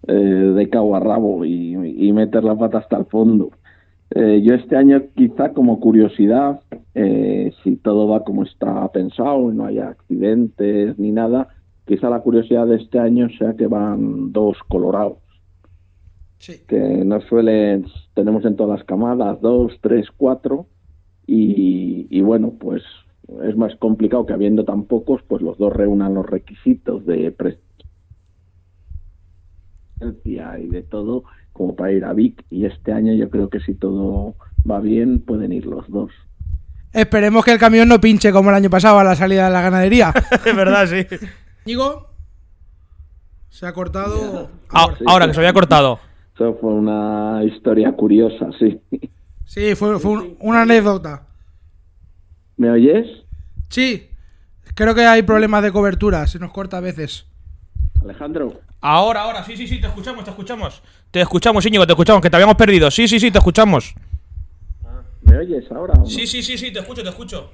eh, 0.08 0.14
de 0.14 0.70
cabo 0.70 0.96
a 0.96 1.00
rabo 1.00 1.46
y, 1.46 1.76
y 2.08 2.14
meter 2.14 2.44
la 2.44 2.56
pata 2.56 2.80
hasta 2.80 2.98
el 2.98 3.06
fondo. 3.06 3.52
Eh, 4.12 4.42
yo 4.44 4.54
este 4.54 4.76
año 4.76 5.02
quizá 5.16 5.52
como 5.54 5.80
curiosidad, 5.80 6.62
eh, 6.94 7.52
si 7.64 7.76
todo 7.78 8.08
va 8.08 8.24
como 8.24 8.44
está 8.44 8.88
pensado 8.92 9.52
y 9.52 9.56
no 9.56 9.66
haya 9.66 9.90
accidentes 9.90 10.98
ni 11.00 11.12
nada, 11.12 11.50
quizá 11.86 12.10
la 12.10 12.22
curiosidad 12.22 12.68
de 12.68 12.76
este 12.78 13.00
año 13.00 13.30
sea 13.38 13.56
que 13.56 13.68
van 13.68 14.32
dos 14.32 14.58
colorados. 14.68 15.18
Sí. 16.38 16.62
Que 16.68 17.04
no 17.04 17.20
suelen, 17.22 17.86
tenemos 18.14 18.46
en 18.46 18.56
todas 18.56 18.80
las 18.80 18.88
camadas 18.88 19.42
dos, 19.42 19.74
tres, 19.82 20.08
cuatro 20.16 20.68
y, 21.26 22.08
y 22.10 22.22
bueno, 22.22 22.54
pues 22.60 22.84
es 23.44 23.58
más 23.58 23.76
complicado 23.78 24.28
que 24.28 24.34
habiendo 24.34 24.66
tan 24.66 24.84
pocos, 24.84 25.24
pues 25.28 25.42
los 25.42 25.58
dos 25.58 25.74
reúnan 25.74 26.14
los 26.14 26.30
requisitos 26.30 27.06
de 27.08 27.32
y 30.24 30.68
de 30.68 30.84
todo 30.84 31.24
como 31.54 31.76
para 31.76 31.92
ir 31.92 32.04
a 32.06 32.14
Vic 32.14 32.44
y 32.50 32.66
este 32.66 32.92
año 32.92 33.14
yo 33.14 33.30
creo 33.30 33.50
que 33.50 33.60
si 33.62 33.74
todo 33.74 34.36
va 34.70 34.80
bien 34.80 35.20
pueden 35.20 35.54
ir 35.54 35.66
los 35.66 35.90
dos. 35.90 36.12
Esperemos 36.92 37.44
que 37.46 37.52
el 37.52 37.60
camión 37.60 37.88
no 37.88 38.00
pinche 38.00 38.32
como 38.32 38.50
el 38.50 38.56
año 38.56 38.70
pasado 38.70 39.00
a 39.00 39.04
la 39.04 39.16
salida 39.16 39.46
de 39.46 39.52
la 39.52 39.62
ganadería. 39.62 40.14
Es 40.46 40.56
verdad, 40.56 40.88
sí. 40.88 41.06
Ñigo, 41.66 42.08
se 43.50 43.66
ha 43.66 43.74
cortado. 43.74 44.50
Ah, 44.70 44.88
Ahora 45.08 45.28
que 45.28 45.34
se 45.34 45.40
había 45.40 45.54
cortado. 45.54 46.00
Eso 46.36 46.58
fue 46.60 46.74
una 46.74 47.42
historia 47.46 47.92
curiosa, 47.94 48.50
sí. 48.60 48.80
Sí, 49.46 49.76
fue, 49.76 50.00
fue 50.00 50.12
un- 50.12 50.38
una 50.42 50.64
anécdota. 50.64 51.28
¿Me 52.58 52.70
oyes? 52.70 53.08
Sí, 53.70 54.10
creo 54.74 54.94
que 54.96 55.06
hay 55.06 55.24
problemas 55.24 55.64
de 55.64 55.72
cobertura, 55.72 56.28
se 56.28 56.40
nos 56.40 56.52
corta 56.52 56.78
a 56.78 56.82
veces. 56.82 57.26
Alejandro, 58.02 58.60
Ahora, 58.88 59.24
ahora, 59.24 59.44
sí, 59.44 59.58
sí, 59.58 59.68
sí, 59.68 59.82
te 59.82 59.88
escuchamos, 59.88 60.24
te 60.24 60.30
escuchamos. 60.30 60.80
Te 61.10 61.20
escuchamos, 61.22 61.66
Íñigo, 61.66 61.88
te 61.88 61.94
escuchamos, 61.94 62.22
que 62.22 62.30
te 62.30 62.36
habíamos 62.36 62.56
perdido. 62.56 62.92
Sí, 62.92 63.08
sí, 63.08 63.20
sí, 63.20 63.32
te 63.32 63.40
escuchamos. 63.40 63.96
¿me 65.22 65.38
oyes 65.40 65.66
ahora 65.72 65.96
no? 65.96 66.06
Sí, 66.06 66.28
sí, 66.28 66.44
sí, 66.44 66.56
sí, 66.56 66.72
te 66.72 66.80
escucho, 66.82 67.02
te 67.02 67.10
escucho. 67.10 67.52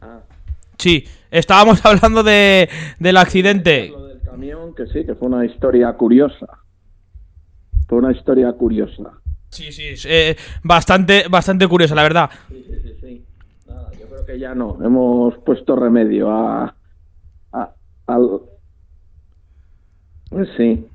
Ah, 0.00 0.20
Sí, 0.78 1.06
estábamos 1.30 1.84
hablando 1.84 2.22
de, 2.22 2.70
del 2.98 3.16
accidente. 3.18 3.88
lo 3.88 4.06
del 4.06 4.22
camión, 4.22 4.74
que 4.74 4.86
sí, 4.86 5.04
que 5.04 5.14
fue 5.14 5.28
una 5.28 5.44
historia 5.44 5.92
curiosa. 5.92 6.46
Fue 7.86 7.98
una 7.98 8.12
historia 8.12 8.50
curiosa. 8.54 9.02
Sí, 9.50 9.70
sí, 9.72 9.92
eh, 10.06 10.34
bastante, 10.62 11.26
bastante 11.28 11.68
curioso, 11.68 11.94
la 11.94 12.04
verdad. 12.04 12.30
Sí, 12.48 12.64
sí, 12.66 12.78
sí, 12.82 12.96
sí. 13.02 13.24
Nada, 13.66 13.90
yo 14.00 14.06
creo 14.06 14.24
que 14.24 14.38
ya 14.38 14.54
no. 14.54 14.78
Hemos 14.82 15.36
puesto 15.44 15.76
remedio 15.76 16.30
a, 16.30 16.74
a- 17.52 17.74
al... 18.06 18.40
Pues 20.30 20.48
sí. 20.56 20.86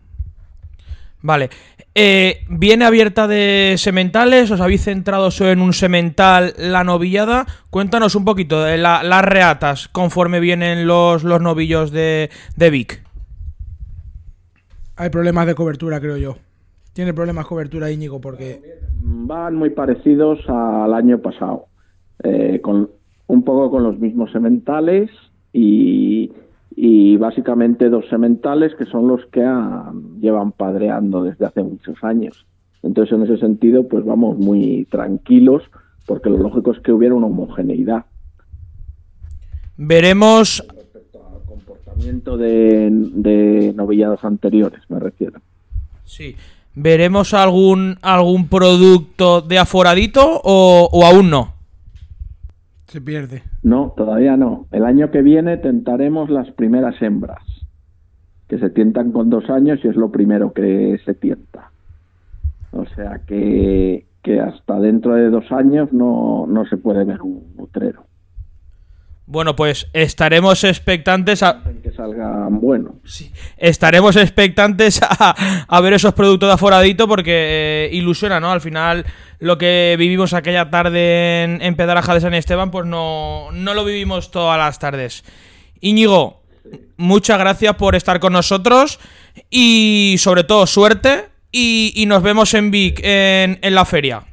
Vale. 1.22 1.50
Eh, 1.94 2.40
¿Viene 2.50 2.84
abierta 2.84 3.28
de 3.28 3.76
sementales? 3.78 4.52
¿Os 4.52 4.60
habéis 4.60 4.84
centrado 4.84 5.32
solo 5.32 5.52
en 5.52 5.62
un 5.62 5.72
semental 5.72 6.54
la 6.58 6.84
novillada? 6.84 7.46
Cuéntanos 7.70 8.16
un 8.16 8.26
poquito 8.26 8.62
de 8.64 8.78
la- 8.78 9.02
las 9.02 9.24
reatas 9.24 9.88
conforme 9.88 10.40
vienen 10.42 10.88
los, 10.88 11.24
los 11.24 11.42
novillos 11.42 11.92
de, 11.92 12.30
de 12.58 12.70
Vic. 12.70 13.02
Hay 14.98 15.10
problemas 15.10 15.48
de 15.48 15.56
cobertura, 15.56 16.00
creo 16.00 16.18
yo. 16.18 16.38
Tiene 16.94 17.14
problemas 17.14 17.46
de 17.46 17.50
cobertura 17.50 17.92
Íñigo 17.92 18.20
porque... 18.20 18.62
Van 19.02 19.56
muy 19.56 19.70
parecidos 19.70 20.40
al 20.48 20.94
año 20.94 21.20
pasado. 21.20 21.68
Eh, 22.24 22.60
con, 22.62 22.90
un 23.28 23.44
poco 23.44 23.70
con 23.72 23.84
los 23.84 24.00
mismos 24.00 24.32
sementales 24.32 25.10
y, 25.52 26.32
y 26.76 27.16
básicamente 27.18 27.90
dos 27.90 28.06
sementales 28.10 28.74
que 28.76 28.86
son 28.86 29.08
los 29.08 29.26
que 29.28 29.44
han- 29.44 30.20
llevan 30.20 30.52
padreando 30.52 31.24
desde 31.24 31.46
hace 31.46 31.64
muchos 31.64 31.96
años. 32.04 32.46
Entonces, 32.84 33.14
en 33.16 33.24
ese 33.24 33.38
sentido, 33.38 33.88
pues 33.88 34.04
vamos 34.06 34.38
muy 34.38 34.86
tranquilos 34.92 35.64
porque 36.06 36.30
lo 36.30 36.38
lógico 36.38 36.72
es 36.72 36.80
que 36.82 36.92
hubiera 36.92 37.16
una 37.16 37.28
homogeneidad. 37.28 38.06
Veremos. 39.78 40.64
comportamiento 41.48 42.38
de, 42.38 42.90
de 42.92 43.74
novillados 43.76 44.24
anteriores, 44.24 44.82
me 44.90 45.00
refiero. 45.00 45.40
Sí. 46.04 46.36
¿Veremos 46.76 47.34
algún, 47.34 47.98
algún 48.02 48.50
producto 48.50 49.42
de 49.42 49.58
aforadito 49.60 50.42
o, 50.44 50.90
o 50.92 51.06
aún 51.06 51.30
no? 51.30 51.54
Se 52.88 53.00
pierde. 53.00 53.44
No, 53.66 53.96
todavía 53.98 54.38
no. 54.38 54.68
El 54.72 54.86
año 54.86 55.10
que 55.10 55.24
viene 55.24 55.58
tentaremos 55.58 56.30
las 56.30 56.52
primeras 56.52 57.02
hembras, 57.02 57.42
que 58.48 58.60
se 58.60 58.70
tientan 58.70 59.12
con 59.12 59.32
dos 59.32 59.50
años 59.50 59.80
y 59.84 59.88
es 59.88 59.96
lo 59.96 60.12
primero 60.12 60.54
que 60.54 61.00
se 61.04 61.16
tienta. 61.16 61.72
O 62.70 62.86
sea 62.86 63.22
que, 63.26 64.06
que 64.22 64.40
hasta 64.40 64.80
dentro 64.80 65.16
de 65.16 65.32
dos 65.32 65.52
años 65.52 65.92
no, 65.92 66.46
no 66.48 66.68
se 66.68 66.78
puede 66.78 67.06
ver 67.06 67.24
un 67.24 67.56
nutrero. 67.58 68.04
Bueno, 69.26 69.56
pues 69.56 69.90
estaremos 69.94 70.64
expectantes 70.64 71.42
a, 71.42 71.64
salgan 71.96 72.60
buenos. 72.60 72.94
Sí, 73.04 73.32
estaremos 73.58 74.16
expectantes 74.16 75.02
a, 75.02 75.66
a 75.68 75.82
ver 75.82 75.94
esos 75.94 76.14
productos 76.14 76.50
de 76.50 76.54
aforadito 76.54 77.08
porque 77.08 77.32
eh, 77.34 77.90
ilusiona, 77.94 78.40
¿no? 78.40 78.52
Al 78.52 78.62
final, 78.62 79.06
lo 79.40 79.58
que 79.58 79.96
vivimos 79.98 80.34
aquella 80.34 80.70
tarde 80.70 81.44
en, 81.44 81.62
en 81.62 81.76
Pedraja 81.76 82.14
de 82.14 82.22
San 82.22 82.34
Esteban, 82.34 82.72
pues 82.72 82.86
no, 82.86 83.52
no 83.52 83.74
lo 83.74 83.86
vivimos 83.86 84.32
todas 84.32 84.58
las 84.58 84.80
tardes. 84.80 85.24
Íñigo, 85.82 86.44
muchas 86.98 87.40
gracias 87.40 87.76
por 87.76 87.96
estar 87.96 88.20
con 88.20 88.34
nosotros 88.34 89.00
y 89.50 90.16
sobre 90.18 90.44
todo 90.44 90.68
suerte 90.68 91.26
y, 91.52 91.94
y 91.96 92.06
nos 92.06 92.22
vemos 92.24 92.54
en 92.54 92.72
Vic 92.72 93.00
en, 93.04 93.60
en 93.62 93.76
la 93.76 93.86
feria. 93.86 94.24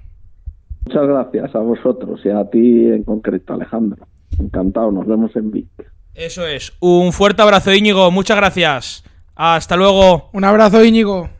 Muchas 0.84 1.06
gracias 1.06 1.54
a 1.54 1.58
vosotros 1.60 2.20
y 2.24 2.30
a 2.30 2.44
ti 2.50 2.86
en 2.86 3.04
concreto, 3.04 3.54
Alejandro. 3.54 4.06
Encantado, 4.38 4.90
nos 4.90 5.06
vemos 5.06 5.34
en 5.36 5.50
Vic. 5.50 5.68
Eso 6.14 6.46
es, 6.46 6.74
un 6.78 7.12
fuerte 7.12 7.40
abrazo 7.40 7.72
Íñigo, 7.72 8.10
muchas 8.10 8.36
gracias. 8.36 9.04
Hasta 9.34 9.76
luego. 9.76 10.28
Un 10.32 10.44
abrazo 10.44 10.84
Íñigo. 10.84 11.30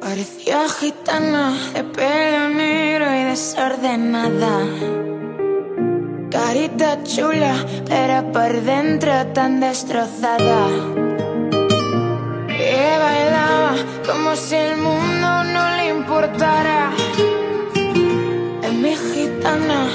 Parecía 0.00 0.68
gitana 0.68 1.56
de 1.74 1.84
pelo 1.84 2.48
negro 2.48 3.06
y 3.14 3.24
desordenada. 3.24 4.75
Carita 6.46 7.02
chula, 7.02 7.54
pero 7.88 8.30
por 8.30 8.52
dentro 8.62 9.12
tan 9.34 9.58
destrozada. 9.58 10.68
Y 12.48 12.98
bailaba 13.02 13.74
como 14.06 14.36
si 14.36 14.54
el 14.54 14.76
mundo 14.76 15.28
no 15.52 15.76
le 15.76 15.88
importara. 15.88 16.92
Es 18.62 18.72
mi 18.72 18.94
gitana, 18.94 19.88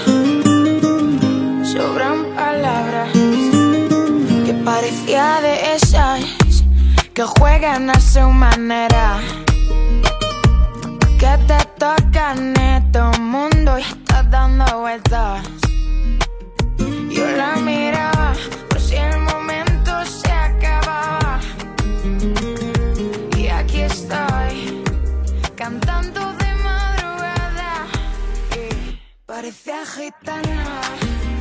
sobran 1.63 2.25
palabras 2.35 3.11
que 4.45 4.53
parecía 4.65 5.39
de 5.41 5.75
esas 5.75 6.19
que 7.13 7.23
juegan 7.23 7.89
a 7.89 7.97
su 7.97 8.29
manera. 8.29 9.21
Que 11.17 11.33
te 11.47 11.59
tocan 11.79 12.59
en 12.59 12.91
todo 12.91 13.13
mundo 13.21 13.79
y 13.79 13.83
estás 13.83 14.29
dando 14.29 14.65
vueltas. 14.81 15.70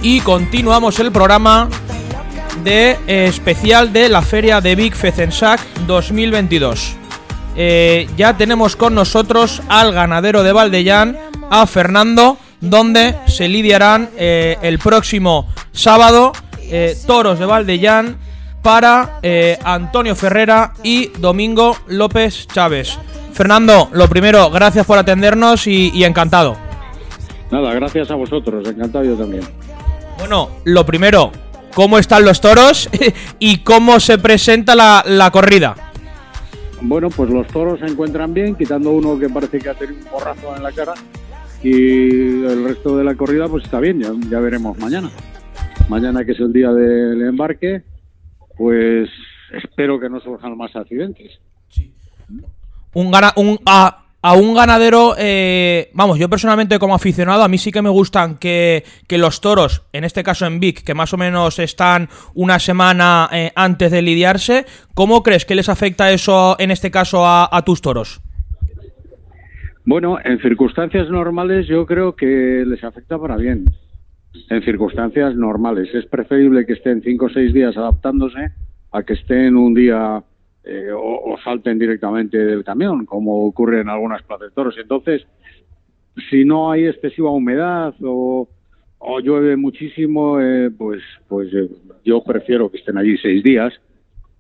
Y 0.03 0.21
continuamos 0.23 0.99
el 0.99 1.13
programa 1.13 1.69
de 2.65 2.99
eh, 3.07 3.27
especial 3.27 3.93
de 3.93 4.09
la 4.09 4.23
feria 4.23 4.61
de 4.61 4.75
Big 4.75 4.95
Fezensac 4.95 5.61
2022. 5.87 6.97
Eh, 7.55 8.09
ya 8.17 8.37
tenemos 8.37 8.77
con 8.77 8.95
nosotros 8.95 9.63
al 9.69 9.93
ganadero 9.93 10.43
de 10.43 10.53
Valdellán, 10.53 11.19
a 11.51 11.67
Fernando, 11.67 12.39
donde 12.61 13.15
se 13.27 13.49
lidiarán 13.49 14.11
eh, 14.17 14.57
el 14.63 14.79
próximo 14.79 15.49
sábado 15.73 16.33
eh, 16.63 16.97
toros 17.07 17.39
de 17.39 17.47
Valdellán 17.47 18.17
para 18.63 19.19
eh, 19.23 19.59
Antonio 19.65 20.15
Ferrera 20.15 20.75
y 20.83 21.07
Domingo 21.19 21.77
López 21.89 22.47
Chávez. 22.47 22.99
Fernando, 23.33 23.89
lo 23.93 24.07
primero, 24.09 24.51
gracias 24.51 24.85
por 24.85 24.99
atendernos 24.99 25.67
y- 25.67 25.91
y 25.95 26.05
encantado. 26.05 26.57
Nada, 27.51 27.73
gracias 27.75 28.11
a 28.11 28.15
vosotros, 28.15 28.69
encantado 28.69 29.05
yo 29.05 29.15
también. 29.17 29.43
Bueno, 30.19 30.51
lo 30.65 30.85
primero, 30.85 31.33
cómo 31.75 31.97
están 31.99 32.25
los 32.25 32.41
toros 32.41 32.91
y 33.39 33.59
cómo 33.59 33.99
se 33.99 34.19
presenta 34.19 34.75
la, 34.75 35.03
la 35.07 35.31
corrida. 35.31 35.75
Bueno, 36.83 37.09
pues 37.11 37.31
los 37.31 37.47
toros 37.49 37.81
se 37.81 37.87
encuentran 37.87 38.33
bien, 38.35 38.55
quitando 38.55 38.91
uno 38.91 39.19
que 39.19 39.29
parece 39.29 39.59
que 39.59 39.71
ha 39.71 39.75
tenido 39.75 39.99
un 40.05 40.11
borrazo 40.11 40.55
en 40.57 40.63
la 40.63 40.73
cara 40.73 40.95
y 41.63 42.45
el 42.45 42.65
resto 42.65 42.97
de 42.97 43.05
la 43.05 43.15
corrida 43.15 43.49
pues 43.49 43.65
está 43.65 43.81
bien, 43.81 44.01
ya, 44.01 44.13
ya 44.31 44.41
veremos 44.41 44.79
mañana. 44.79 45.11
Mañana 45.89 46.25
que 46.25 46.33
es 46.33 46.41
el 46.41 46.53
día 46.53 46.73
del 46.73 47.23
embarque, 47.23 47.83
pues 48.57 49.11
espero 49.53 49.99
que 49.99 50.09
no 50.09 50.21
surjan 50.21 50.57
más 50.57 50.75
accidentes. 50.77 51.39
Un, 52.93 53.11
gana, 53.11 53.33
un, 53.37 53.59
a, 53.67 54.05
a 54.23 54.33
un 54.35 54.55
ganadero, 54.55 55.15
eh, 55.19 55.91
vamos, 55.95 56.19
yo 56.19 56.29
personalmente 56.29 56.79
como 56.79 56.95
aficionado, 56.95 57.43
a 57.43 57.49
mí 57.49 57.59
sí 57.59 57.73
que 57.73 57.83
me 57.83 57.89
gustan 57.89 58.37
que, 58.37 58.85
que 59.07 59.19
los 59.19 59.41
toros, 59.41 59.83
en 59.93 60.05
este 60.05 60.23
caso 60.23 60.47
en 60.47 60.61
Vic, 60.61 60.83
que 60.85 60.95
más 60.95 61.13
o 61.13 61.17
menos 61.17 61.59
están 61.59 62.09
una 62.35 62.59
semana 62.59 63.29
eh, 63.33 63.53
antes 63.55 63.91
de 63.91 64.03
lidiarse, 64.03 64.67
¿cómo 64.95 65.23
crees 65.23 65.45
que 65.45 65.55
les 65.55 65.69
afecta 65.69 66.11
eso 66.11 66.57
en 66.59 66.71
este 66.71 66.91
caso 66.91 67.27
a, 67.27 67.49
a 67.51 67.63
tus 67.63 67.81
toros? 67.81 68.21
Bueno, 69.85 70.19
en 70.23 70.39
circunstancias 70.41 71.09
normales 71.09 71.67
yo 71.67 71.87
creo 71.87 72.15
que 72.15 72.65
les 72.67 72.85
afecta 72.85 73.19
para 73.19 73.37
bien. 73.37 73.65
En 74.49 74.63
circunstancias 74.63 75.35
normales. 75.35 75.93
Es 75.95 76.07
preferible 76.07 76.67
que 76.67 76.75
estén 76.75 77.03
cinco 77.03 77.27
o 77.27 77.31
seis 77.31 77.53
días 77.53 77.77
adaptándose 77.77 78.53
a 78.93 79.03
que 79.03 79.15
estén 79.15 79.57
un 79.57 79.75
día 79.75 80.23
eh, 80.65 80.91
o, 80.93 81.33
o 81.33 81.39
salten 81.43 81.79
directamente 81.79 82.37
del 82.39 82.63
camión, 82.63 83.07
como 83.07 83.47
ocurre 83.47 83.81
en 83.81 83.89
algunas 83.89 84.23
plazas 84.23 84.53
toros. 84.53 84.77
Entonces, 84.79 85.27
si 86.29 86.45
no 86.45 86.71
hay 86.71 86.87
excesiva 86.87 87.31
humedad 87.31 87.95
o, 88.03 88.49
o 88.99 89.21
llueve 89.21 89.57
muchísimo, 89.57 90.41
eh, 90.41 90.71
pues, 90.71 91.03
pues 91.29 91.53
eh, 91.55 91.69
yo 92.05 92.23
prefiero 92.23 92.71
que 92.71 92.79
estén 92.79 92.99
allí 92.99 93.17
seis 93.17 93.43
días, 93.43 93.73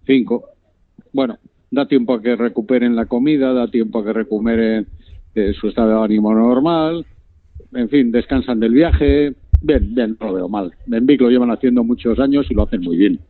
cinco. 0.06 0.44
Bueno, 1.12 1.38
da 1.70 1.86
tiempo 1.88 2.14
a 2.14 2.22
que 2.22 2.36
recuperen 2.36 2.94
la 2.94 3.06
comida, 3.06 3.52
da 3.52 3.70
tiempo 3.70 4.00
a 4.00 4.04
que 4.04 4.12
recuperen 4.12 4.86
eh, 5.34 5.52
su 5.58 5.68
estado 5.68 5.98
de 5.98 6.04
ánimo 6.04 6.34
normal, 6.34 7.04
en 7.74 7.88
fin, 7.88 8.10
descansan 8.12 8.60
del 8.60 8.72
viaje. 8.72 9.32
Bien, 9.62 9.94
bien, 9.94 10.16
no 10.18 10.26
lo 10.28 10.32
veo 10.34 10.48
mal. 10.48 10.72
En 10.90 11.06
Vic 11.06 11.20
lo 11.20 11.28
llevan 11.30 11.50
haciendo 11.50 11.84
muchos 11.84 12.18
años 12.18 12.46
y 12.50 12.54
lo 12.54 12.62
hacen 12.64 12.80
muy 12.80 12.96
bien. 12.96 13.20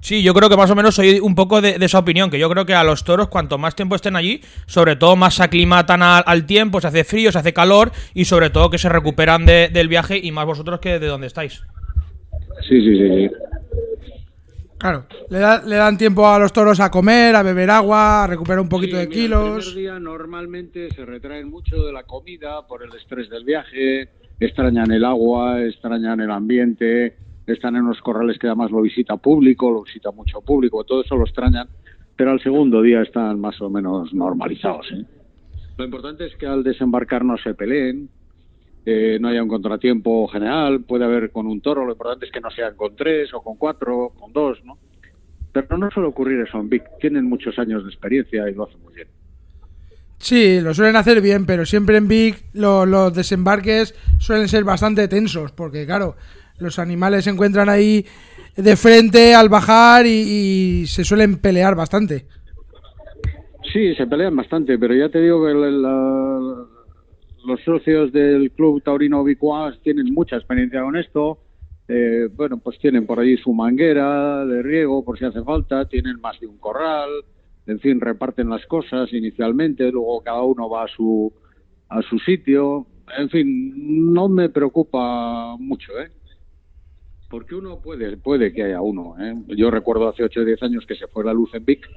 Sí, 0.00 0.22
yo 0.22 0.34
creo 0.34 0.48
que 0.48 0.56
más 0.56 0.70
o 0.70 0.74
menos 0.76 0.94
soy 0.94 1.18
un 1.20 1.34
poco 1.34 1.60
de, 1.60 1.78
de 1.78 1.86
esa 1.86 1.98
opinión, 1.98 2.30
que 2.30 2.38
yo 2.38 2.48
creo 2.50 2.66
que 2.66 2.74
a 2.74 2.84
los 2.84 3.02
toros, 3.02 3.28
cuanto 3.28 3.56
más 3.58 3.74
tiempo 3.74 3.94
estén 3.96 4.14
allí, 4.14 4.40
sobre 4.66 4.94
todo 4.94 5.16
más 5.16 5.34
se 5.34 5.42
aclimatan 5.42 6.02
al, 6.02 6.22
al 6.26 6.46
tiempo, 6.46 6.80
se 6.80 6.88
hace 6.88 7.02
frío, 7.04 7.32
se 7.32 7.38
hace 7.38 7.52
calor 7.52 7.90
y 8.14 8.24
sobre 8.26 8.50
todo 8.50 8.70
que 8.70 8.78
se 8.78 8.88
recuperan 8.88 9.46
de- 9.46 9.68
del 9.72 9.88
viaje 9.88 10.20
y 10.22 10.30
más 10.32 10.46
vosotros 10.46 10.80
que 10.80 10.98
de 10.98 11.06
donde 11.06 11.26
estáis. 11.28 11.62
Sí, 12.68 12.80
sí, 12.80 12.98
sí. 12.98 13.30
Claro, 14.78 15.06
le, 15.30 15.38
da- 15.38 15.62
le 15.62 15.76
dan 15.76 15.96
tiempo 15.96 16.26
a 16.28 16.38
los 16.38 16.52
toros 16.52 16.80
a 16.80 16.90
comer, 16.90 17.34
a 17.34 17.42
beber 17.42 17.70
agua, 17.70 18.24
a 18.24 18.26
recuperar 18.26 18.60
un 18.60 18.68
poquito 18.68 18.96
Sí, 18.96 19.02
de 19.02 19.08
mira, 19.08 19.20
kilos. 19.22 19.56
El 19.56 19.72
primer 19.72 19.74
día 19.92 19.98
normalmente 19.98 20.90
se 20.94 21.04
retraen 21.06 21.48
mucho 21.48 21.82
de 21.84 21.92
la 21.92 22.02
comida 22.02 22.66
por 22.66 22.82
el 22.82 22.94
estrés 22.94 23.30
del 23.30 23.44
viaje, 23.44 24.08
extrañan 24.38 24.90
el 24.90 25.04
agua, 25.04 25.62
extrañan 25.64 26.20
el 26.20 26.30
ambiente, 26.30 27.16
están 27.46 27.76
en 27.76 27.84
unos 27.84 28.00
corrales 28.02 28.38
que 28.38 28.48
además 28.48 28.70
lo 28.70 28.82
visita 28.82 29.16
público, 29.16 29.70
lo 29.70 29.82
visita 29.84 30.10
mucho 30.10 30.40
público, 30.42 30.84
todo 30.84 31.02
eso 31.02 31.16
lo 31.16 31.24
extrañan, 31.24 31.68
pero 32.14 32.32
al 32.32 32.40
segundo 32.42 32.82
día 32.82 33.00
están 33.02 33.40
más 33.40 33.58
o 33.62 33.70
menos 33.70 34.12
normalizados. 34.12 34.86
¿eh? 34.92 35.04
Lo 35.78 35.84
importante 35.84 36.26
es 36.26 36.36
que 36.36 36.46
al 36.46 36.62
desembarcar 36.62 37.24
no 37.24 37.38
se 37.38 37.54
peleen, 37.54 38.10
eh, 38.86 39.18
no 39.20 39.28
haya 39.28 39.42
un 39.42 39.48
contratiempo 39.48 40.26
general, 40.28 40.80
puede 40.84 41.04
haber 41.04 41.30
con 41.32 41.46
un 41.46 41.60
toro, 41.60 41.84
lo 41.84 41.92
importante 41.92 42.24
es 42.26 42.32
que 42.32 42.40
no 42.40 42.50
sean 42.50 42.76
con 42.76 42.94
tres 42.96 43.34
o 43.34 43.42
con 43.42 43.56
cuatro, 43.56 44.12
con 44.18 44.32
dos, 44.32 44.58
¿no? 44.64 44.78
Pero 45.52 45.76
no 45.76 45.90
suele 45.90 46.08
ocurrir 46.08 46.40
eso 46.40 46.58
en 46.58 46.68
Vic, 46.68 46.84
tienen 47.00 47.24
muchos 47.24 47.58
años 47.58 47.82
de 47.82 47.90
experiencia 47.90 48.48
y 48.48 48.54
lo 48.54 48.64
hacen 48.64 48.80
muy 48.82 48.94
bien. 48.94 49.08
Sí, 50.18 50.60
lo 50.60 50.72
suelen 50.72 50.96
hacer 50.96 51.20
bien, 51.20 51.44
pero 51.46 51.66
siempre 51.66 51.96
en 51.96 52.08
Big 52.08 52.36
lo- 52.54 52.86
los 52.86 53.12
desembarques 53.14 53.94
suelen 54.18 54.48
ser 54.48 54.64
bastante 54.64 55.08
tensos, 55.08 55.52
porque 55.52 55.84
claro, 55.84 56.16
los 56.58 56.78
animales 56.78 57.24
se 57.24 57.30
encuentran 57.30 57.68
ahí 57.68 58.06
de 58.56 58.76
frente 58.76 59.34
al 59.34 59.48
bajar 59.48 60.06
y, 60.06 60.10
y 60.82 60.86
se 60.86 61.04
suelen 61.04 61.36
pelear 61.38 61.74
bastante. 61.74 62.26
Sí, 63.72 63.94
se 63.94 64.06
pelean 64.06 64.36
bastante, 64.36 64.78
pero 64.78 64.94
ya 64.94 65.08
te 65.08 65.20
digo 65.20 65.44
que 65.44 65.52
la- 65.52 65.70
la- 65.70 66.66
los 67.46 67.62
socios 67.62 68.12
del 68.12 68.50
Club 68.52 68.82
Taurino 68.82 69.24
Bicuas 69.24 69.78
tienen 69.82 70.12
mucha 70.12 70.36
experiencia 70.36 70.82
con 70.82 70.96
esto. 70.96 71.38
Eh, 71.88 72.28
bueno, 72.34 72.58
pues 72.58 72.78
tienen 72.78 73.06
por 73.06 73.20
ahí 73.20 73.36
su 73.36 73.52
manguera 73.52 74.44
de 74.44 74.62
riego 74.62 75.04
por 75.04 75.18
si 75.18 75.24
hace 75.24 75.42
falta, 75.42 75.88
tienen 75.88 76.20
más 76.20 76.38
de 76.40 76.48
un 76.48 76.58
corral, 76.58 77.08
en 77.66 77.78
fin, 77.78 78.00
reparten 78.00 78.48
las 78.48 78.66
cosas 78.66 79.12
inicialmente, 79.12 79.90
luego 79.92 80.22
cada 80.22 80.42
uno 80.42 80.68
va 80.68 80.84
a 80.84 80.88
su, 80.88 81.32
a 81.88 82.02
su 82.02 82.18
sitio. 82.18 82.86
En 83.16 83.28
fin, 83.30 84.12
no 84.12 84.28
me 84.28 84.48
preocupa 84.48 85.56
mucho, 85.58 85.92
¿eh? 86.00 86.10
Porque 87.28 87.54
uno 87.54 87.80
puede, 87.80 88.16
puede 88.16 88.52
que 88.52 88.64
haya 88.64 88.80
uno. 88.80 89.14
¿eh? 89.20 89.34
Yo 89.56 89.70
recuerdo 89.70 90.08
hace 90.08 90.24
8 90.24 90.40
o 90.40 90.44
10 90.44 90.62
años 90.62 90.86
que 90.86 90.94
se 90.94 91.08
fue 91.08 91.24
la 91.24 91.32
luz 91.32 91.52
en 91.54 91.64
Vic 91.64 91.88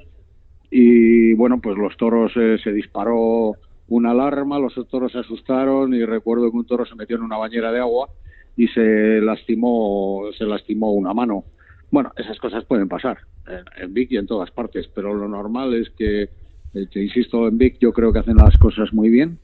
y 0.70 1.34
bueno, 1.34 1.60
pues 1.60 1.76
los 1.76 1.96
toros 1.96 2.32
eh, 2.36 2.58
se 2.62 2.72
disparó 2.72 3.54
una 3.90 4.12
alarma, 4.12 4.58
los 4.58 4.74
toros 4.88 5.12
se 5.12 5.18
asustaron 5.18 5.92
y 5.92 6.04
recuerdo 6.04 6.50
que 6.50 6.56
un 6.56 6.66
toro 6.66 6.86
se 6.86 6.94
metió 6.94 7.16
en 7.16 7.22
una 7.22 7.36
bañera 7.36 7.70
de 7.70 7.80
agua 7.80 8.08
y 8.56 8.68
se 8.68 9.20
lastimó, 9.20 10.30
se 10.38 10.44
lastimó 10.44 10.92
una 10.92 11.12
mano. 11.12 11.44
Bueno, 11.90 12.12
esas 12.16 12.38
cosas 12.38 12.64
pueden 12.64 12.88
pasar 12.88 13.18
en, 13.46 13.64
en 13.82 13.92
Vic 13.92 14.12
y 14.12 14.16
en 14.16 14.26
todas 14.26 14.50
partes, 14.52 14.88
pero 14.94 15.12
lo 15.12 15.28
normal 15.28 15.74
es 15.74 15.90
que, 15.90 16.22
eh, 16.22 16.86
te 16.90 17.02
insisto, 17.02 17.48
en 17.48 17.58
Vic 17.58 17.78
yo 17.80 17.92
creo 17.92 18.12
que 18.12 18.20
hacen 18.20 18.36
las 18.36 18.56
cosas 18.58 18.92
muy 18.92 19.10
bien 19.10 19.38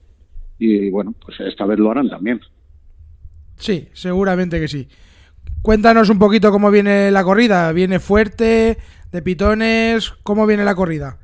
y 0.59 0.91
bueno, 0.91 1.13
pues 1.25 1.41
esta 1.41 1.67
vez 1.67 1.79
lo 1.79 1.91
harán 1.91 2.09
también. 2.09 2.41
Sí, 3.57 3.89
seguramente 3.95 4.61
que 4.61 4.69
sí. 4.69 4.89
Cuéntanos 5.63 6.09
un 6.09 6.21
poquito 6.21 6.53
cómo 6.53 6.71
viene 6.71 7.11
la 7.11 7.25
corrida. 7.25 7.73
¿Viene 7.73 7.99
fuerte? 7.99 8.79
¿De 9.11 9.23
pitones? 9.23 10.11
¿Cómo 10.23 10.47
viene 10.47 10.65
la 10.65 10.77
corrida? 10.77 11.19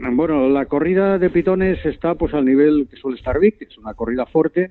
Bueno, 0.00 0.48
la 0.48 0.66
corrida 0.66 1.18
de 1.18 1.28
pitones 1.28 1.84
está 1.84 2.14
pues 2.14 2.32
al 2.32 2.44
nivel 2.44 2.86
que 2.88 2.96
suele 2.96 3.18
estar 3.18 3.40
Vic, 3.40 3.60
es 3.62 3.76
una 3.78 3.94
corrida 3.94 4.26
fuerte, 4.26 4.70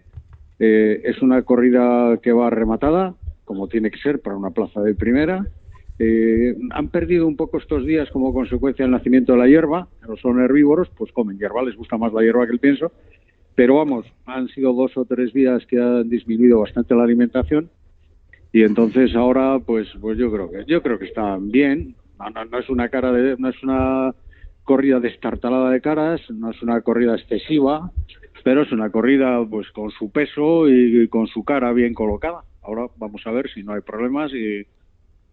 eh, 0.57 1.01
es 1.03 1.21
una 1.21 1.41
corrida 1.41 2.17
que 2.21 2.31
va 2.31 2.49
rematada, 2.49 3.13
como 3.43 3.67
tiene 3.67 3.91
que 3.91 3.99
ser 3.99 4.21
para 4.21 4.37
una 4.37 4.51
plaza 4.51 4.81
de 4.81 4.95
primera. 4.95 5.45
Eh, 5.99 6.55
han 6.71 6.89
perdido 6.89 7.27
un 7.27 7.35
poco 7.35 7.57
estos 7.57 7.85
días 7.85 8.09
como 8.11 8.33
consecuencia 8.33 8.85
del 8.85 8.91
nacimiento 8.91 9.33
de 9.33 9.39
la 9.39 9.47
hierba, 9.47 9.87
no 10.07 10.15
son 10.15 10.39
herbívoros, 10.39 10.89
pues 10.97 11.11
comen 11.11 11.37
hierba, 11.37 11.63
les 11.63 11.75
gusta 11.75 11.97
más 11.97 12.13
la 12.13 12.21
hierba 12.21 12.45
que 12.45 12.53
el 12.53 12.59
pienso, 12.59 12.91
pero 13.55 13.75
vamos, 13.75 14.05
han 14.25 14.47
sido 14.49 14.73
dos 14.73 14.95
o 14.95 15.05
tres 15.05 15.33
días 15.33 15.65
que 15.65 15.81
han 15.81 16.09
disminuido 16.09 16.59
bastante 16.61 16.95
la 16.95 17.03
alimentación 17.03 17.69
y 18.53 18.63
entonces 18.63 19.13
ahora 19.15 19.59
pues 19.59 19.87
pues 19.99 20.17
yo 20.17 20.31
creo 20.31 20.49
que 20.49 20.63
yo 20.67 20.81
creo 20.81 20.99
que 20.99 21.05
están 21.05 21.51
bien, 21.51 21.95
no, 22.17 22.29
no, 22.29 22.45
no 22.45 22.59
es 22.59 22.69
una 22.69 22.87
cara 22.89 23.11
de, 23.11 23.35
no 23.37 23.49
es 23.49 23.61
una 23.63 24.13
corrida 24.67 24.99
destartalada 24.99 25.71
de 25.71 25.81
caras, 25.81 26.21
no 26.29 26.51
es 26.51 26.61
una 26.61 26.81
corrida 26.81 27.15
excesiva, 27.15 27.89
pero 28.43 28.63
es 28.63 28.71
una 28.73 28.91
corrida 28.91 29.43
pues 29.49 29.71
con 29.71 29.89
su 29.91 30.11
peso 30.11 30.69
y 30.69 31.07
con 31.07 31.27
su 31.27 31.43
cara 31.43 31.71
bien 31.71 31.93
colocada. 31.93 32.43
Ahora 32.61 32.87
vamos 32.97 33.21
a 33.25 33.31
ver 33.31 33.49
si 33.49 33.63
no 33.63 33.73
hay 33.73 33.81
problemas 33.81 34.31
y, 34.33 34.67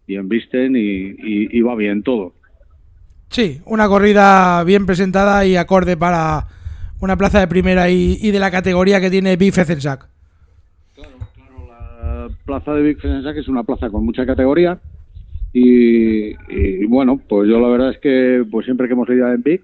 y 0.07 0.14
embisten 0.14 0.77
y, 0.77 0.79
y, 0.79 1.59
y 1.59 1.61
va 1.62 1.75
bien 1.75 2.05
todo. 2.05 2.33
Sí, 3.29 3.61
una 3.66 3.88
corrida 3.88 4.62
bien 4.62 4.87
presentada 4.87 5.44
y 5.44 5.57
acorde 5.57 5.97
para 5.97 6.47
una 7.01 7.16
plaza 7.16 7.40
de 7.40 7.49
primera 7.49 7.90
y, 7.90 8.16
y 8.20 8.31
de 8.31 8.38
la 8.38 8.53
categoría 8.53 9.01
que 9.01 9.11
tiene 9.11 9.37
Big 9.37 9.53
Fezensac. 9.53 10.09
La 10.97 12.29
plaza 12.47 12.73
de 12.73 12.83
Vic 12.83 13.01
Fesensac 13.01 13.37
es 13.37 13.49
una 13.49 13.64
plaza 13.64 13.90
con 13.90 14.05
mucha 14.05 14.25
categoría 14.25 14.79
y, 15.57 16.35
y, 16.49 16.85
bueno, 16.87 17.21
pues 17.29 17.49
yo 17.49 17.61
la 17.61 17.69
verdad 17.69 17.90
es 17.90 17.99
que 17.99 18.45
pues 18.51 18.64
siempre 18.64 18.88
que 18.88 18.95
hemos 18.95 19.09
ido 19.09 19.33
en 19.33 19.40
Vic, 19.40 19.62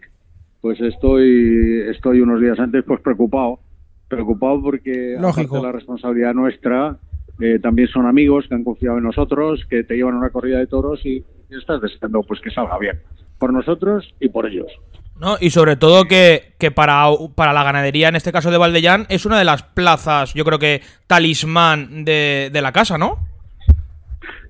pues 0.61 0.81
estoy 0.81 1.83
estoy 1.91 2.21
unos 2.21 2.41
días 2.41 2.61
antes 2.61 2.85
pues 2.85 3.01
preocupado, 3.01 3.59
preocupado 4.07 4.63
porque 4.63 5.17
Lógico. 5.21 5.57
aparte 5.57 5.57
de 5.57 5.63
la 5.63 5.73
responsabilidad 5.73 6.33
nuestra 6.33 6.97
eh, 7.41 7.59
también 7.61 7.89
son 7.89 8.07
amigos 8.07 8.47
que 8.49 8.55
han 8.55 8.63
confiado 8.63 8.99
en 8.99 9.05
nosotros, 9.05 9.67
que 9.69 9.83
te 9.83 9.97
llevan 9.97 10.15
a 10.15 10.19
una 10.19 10.31
corrida 10.31 10.59
de 10.59 10.69
toros 10.69 11.05
y, 11.05 11.25
y 11.51 11.59
estás 11.59 11.81
deseando 11.81 12.23
pues 12.23 12.41
que 12.41 12.51
salga 12.51 12.79
bien 12.79 13.01
por 13.39 13.53
nosotros 13.53 14.15
y 14.21 14.29
por 14.29 14.47
ellos. 14.47 14.71
¿no? 15.19 15.39
Y 15.41 15.51
sobre 15.51 15.75
todo 15.75 16.05
que, 16.05 16.53
que 16.59 16.71
para, 16.71 17.07
para 17.35 17.53
la 17.53 17.65
ganadería, 17.65 18.09
en 18.09 18.17
este 18.17 18.31
caso 18.31 18.53
de 18.53 18.59
Valdellán, 18.59 19.07
es 19.09 19.27
una 19.27 19.41
de 19.41 19.45
las 19.45 19.65
plazas, 19.65 20.35
yo 20.35 20.45
creo 20.45 20.61
que 20.61 20.83
talismán 21.09 22.05
de, 22.05 22.51
de 22.53 22.63
la 22.63 22.71
casa, 22.71 22.97
¿no? 22.97 23.30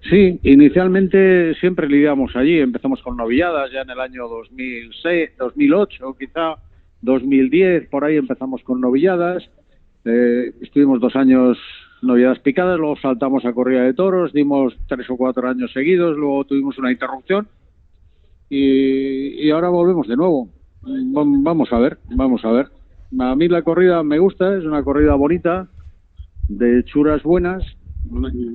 Sí, 0.09 0.41
inicialmente 0.43 1.55
siempre 1.57 1.89
lidiamos 1.89 2.35
allí. 2.35 2.59
Empezamos 2.59 3.03
con 3.03 3.17
novilladas 3.17 3.71
ya 3.73 3.83
en 3.83 3.91
el 3.91 4.01
año 4.01 4.29
2006, 4.29 5.31
2008, 5.39 6.17
quizá 6.19 6.55
2010, 7.03 7.89
por 7.89 8.05
ahí 8.05 8.17
empezamos 8.17 8.63
con 8.63 8.81
novilladas. 8.81 9.49
Eh, 10.05 10.53
estuvimos 10.63 11.01
dos 11.01 11.15
años 11.17 11.59
novedades 12.01 12.39
picadas, 12.39 12.79
luego 12.79 12.97
saltamos 12.97 13.45
a 13.45 13.53
corrida 13.53 13.83
de 13.83 13.93
toros, 13.93 14.33
dimos 14.33 14.75
tres 14.89 15.09
o 15.11 15.17
cuatro 15.19 15.47
años 15.47 15.71
seguidos, 15.73 16.17
luego 16.17 16.45
tuvimos 16.45 16.79
una 16.79 16.91
interrupción 16.91 17.47
y, 18.49 19.47
y 19.47 19.51
ahora 19.51 19.69
volvemos 19.69 20.09
de 20.09 20.17
nuevo. 20.17 20.49
Vam- 20.83 21.43
Vamos 21.43 21.71
a 21.73 21.79
ver, 21.79 21.99
vamos 22.09 22.43
a 22.45 22.53
ver. 22.53 22.69
A 23.19 23.35
mí 23.37 23.49
la 23.49 23.63
corrida 23.63 24.03
me 24.03 24.19
gusta, 24.19 24.57
es 24.57 24.65
una 24.65 24.83
corrida 24.83 25.15
bonita, 25.15 25.69
de 26.49 26.85
churas 26.85 27.23
buenas. 27.23 27.63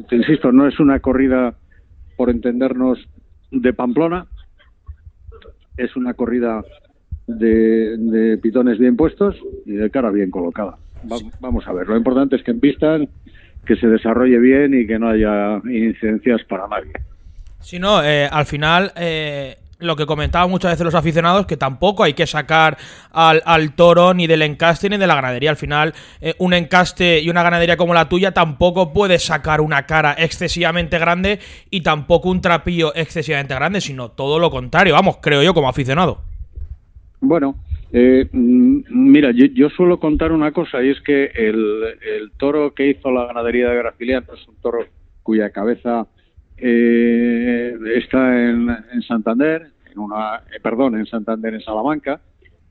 Te 0.10 0.16
insisto, 0.16 0.52
no 0.52 0.68
es 0.68 0.80
una 0.80 1.00
corrida, 1.00 1.56
por 2.18 2.30
entendernos, 2.30 3.00
de 3.52 3.74
Pamplona, 3.74 4.28
es 5.78 5.96
una 5.96 6.14
corrida 6.14 6.64
de, 7.28 7.98
de 7.98 8.38
pitones 8.38 8.78
bien 8.80 8.96
puestos 8.96 9.36
y 9.66 9.74
de 9.74 9.90
cara 9.92 10.10
bien 10.12 10.32
colocada. 10.32 10.78
Va- 11.12 11.18
vamos 11.40 11.68
a 11.68 11.74
ver, 11.74 11.88
lo 11.88 11.98
importante 11.98 12.36
es 12.36 12.44
que 12.44 12.52
envistan, 12.52 13.10
que 13.66 13.76
se 13.76 13.88
desarrolle 13.88 14.40
bien 14.40 14.74
y 14.80 14.86
que 14.88 15.00
no 15.00 15.10
haya 15.10 15.58
incidencias 15.66 16.44
para 16.46 16.68
nadie. 16.68 16.92
Si 17.60 17.80
no, 17.80 18.04
eh, 18.04 18.28
al 18.32 18.46
final, 18.46 18.92
eh, 18.96 19.56
lo 19.80 19.96
que 19.96 20.06
comentaban 20.06 20.50
muchas 20.50 20.72
veces 20.72 20.86
los 20.86 20.96
aficionados, 20.96 21.46
que 21.46 21.58
tampoco 21.58 22.04
hay 22.04 22.14
que 22.14 22.28
sacar 22.28 22.78
al, 23.12 23.74
toro 23.76 24.14
ni 24.14 24.28
del 24.28 24.42
encaste 24.42 24.90
ni 24.90 24.98
de 24.98 25.08
la 25.08 25.16
ganadería. 25.16 25.50
Al 25.50 25.58
final, 25.58 25.94
eh, 26.22 26.34
un 26.40 26.54
encaste 26.54 27.20
y 27.20 27.30
una 27.30 27.44
ganadería 27.44 27.78
como 27.78 27.94
la 27.94 28.10
tuya 28.10 28.32
tampoco 28.32 28.94
puede 28.94 29.20
sacar 29.20 29.62
una 29.62 29.86
cara 29.86 30.16
excesivamente 30.18 30.98
grande 31.00 31.40
y 31.70 31.82
tampoco 31.82 32.30
un 32.30 32.42
trapillo 32.42 32.96
excesivamente 32.96 33.54
grande, 33.56 33.82
sino 33.82 34.10
todo 34.10 34.40
lo 34.40 34.50
contrario. 34.50 34.94
Vamos, 34.94 35.18
creo 35.22 35.44
yo 35.44 35.54
como 35.54 35.70
aficionado. 35.70 36.22
Bueno, 37.20 37.56
eh, 37.92 38.28
mm, 38.32 38.82
mira, 38.90 39.32
yo, 39.32 39.70
suelo 39.70 40.00
contar 40.00 40.32
una 40.32 40.52
cosa 40.52 40.84
y 40.84 40.90
es 40.90 41.02
que 41.02 41.32
el, 41.34 42.32
toro 42.38 42.74
que 42.74 42.90
hizo 42.90 43.12
la 43.12 43.26
ganadería 43.26 43.70
de 43.70 43.78
Graciliano 43.78 44.34
es 44.34 44.48
un 44.48 44.56
toro 44.62 44.86
cuya 45.24 45.50
cabeza 45.50 46.06
eh, 46.58 47.78
está 47.96 48.50
en, 48.50 48.70
en 48.92 49.02
Santander, 49.02 49.72
en 49.92 50.00
una, 50.00 50.38
eh, 50.38 50.60
perdón, 50.62 50.98
en 50.98 51.06
Santander, 51.06 51.54
en 51.54 51.62
Salamanca, 51.62 52.22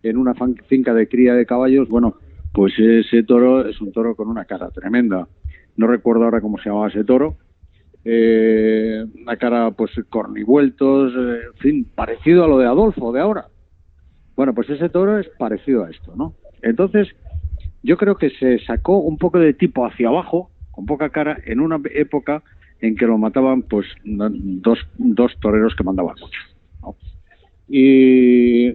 en 0.03 0.17
una 0.17 0.35
finca 0.67 0.95
de 0.95 1.09
cría 1.09 1.35
de 1.35 1.47
caballos. 1.47 1.89
Bueno, 1.89 2.17
pues 2.53 2.79
ese 2.79 3.23
toro 3.25 3.67
es 3.69 3.81
un 3.81 3.93
toro 3.93 4.15
con 4.15 4.29
una 4.29 4.45
cara 4.45 4.71
tremenda. 4.71 5.27
No 5.77 5.87
recuerdo 5.87 6.25
ahora 6.25 6.41
cómo 6.41 6.59
se 6.59 6.69
llamaba 6.69 6.89
ese 6.89 7.05
toro. 7.05 7.37
Eh, 8.05 9.05
una 9.23 9.37
cara, 9.37 9.71
pues, 9.71 9.91
cornivueltos, 10.11 11.13
eh, 11.17 11.41
en 11.47 11.59
fin, 11.59 11.91
parecido 11.95 12.45
a 12.45 12.49
lo 12.49 12.59
de 12.59 12.67
Adolfo 12.67 13.13
de 13.13 13.21
ahora. 13.21 13.47
Bueno, 14.37 14.55
pues 14.55 14.69
ese 14.69 14.89
toro 14.89 15.19
es 15.19 15.29
parecido 15.39 15.85
a 15.85 15.91
esto, 15.91 16.15
¿no? 16.17 16.35
Entonces, 16.63 17.09
yo 17.83 17.97
creo 17.97 18.17
que 18.17 18.31
se 18.31 18.59
sacó 18.61 18.99
un 18.99 19.17
poco 19.17 19.39
de 19.39 19.55
tipo 19.55 19.87
hacia 19.87 20.09
abajo, 20.09 20.51
con 20.71 20.87
poca 20.87 21.11
cara, 21.11 21.39
en 21.47 21.61
una 21.61 21.81
época 21.95 22.43
en 22.85 22.97
que 22.97 23.07
lo 23.07 23.19
mataban, 23.19 23.63
pues, 23.63 23.87
dos, 24.05 24.79
dos 24.97 25.33
toreros 25.41 25.75
que 25.75 25.85
mandaban 25.85 26.17
mucho. 26.21 26.39
Y, 27.67 28.67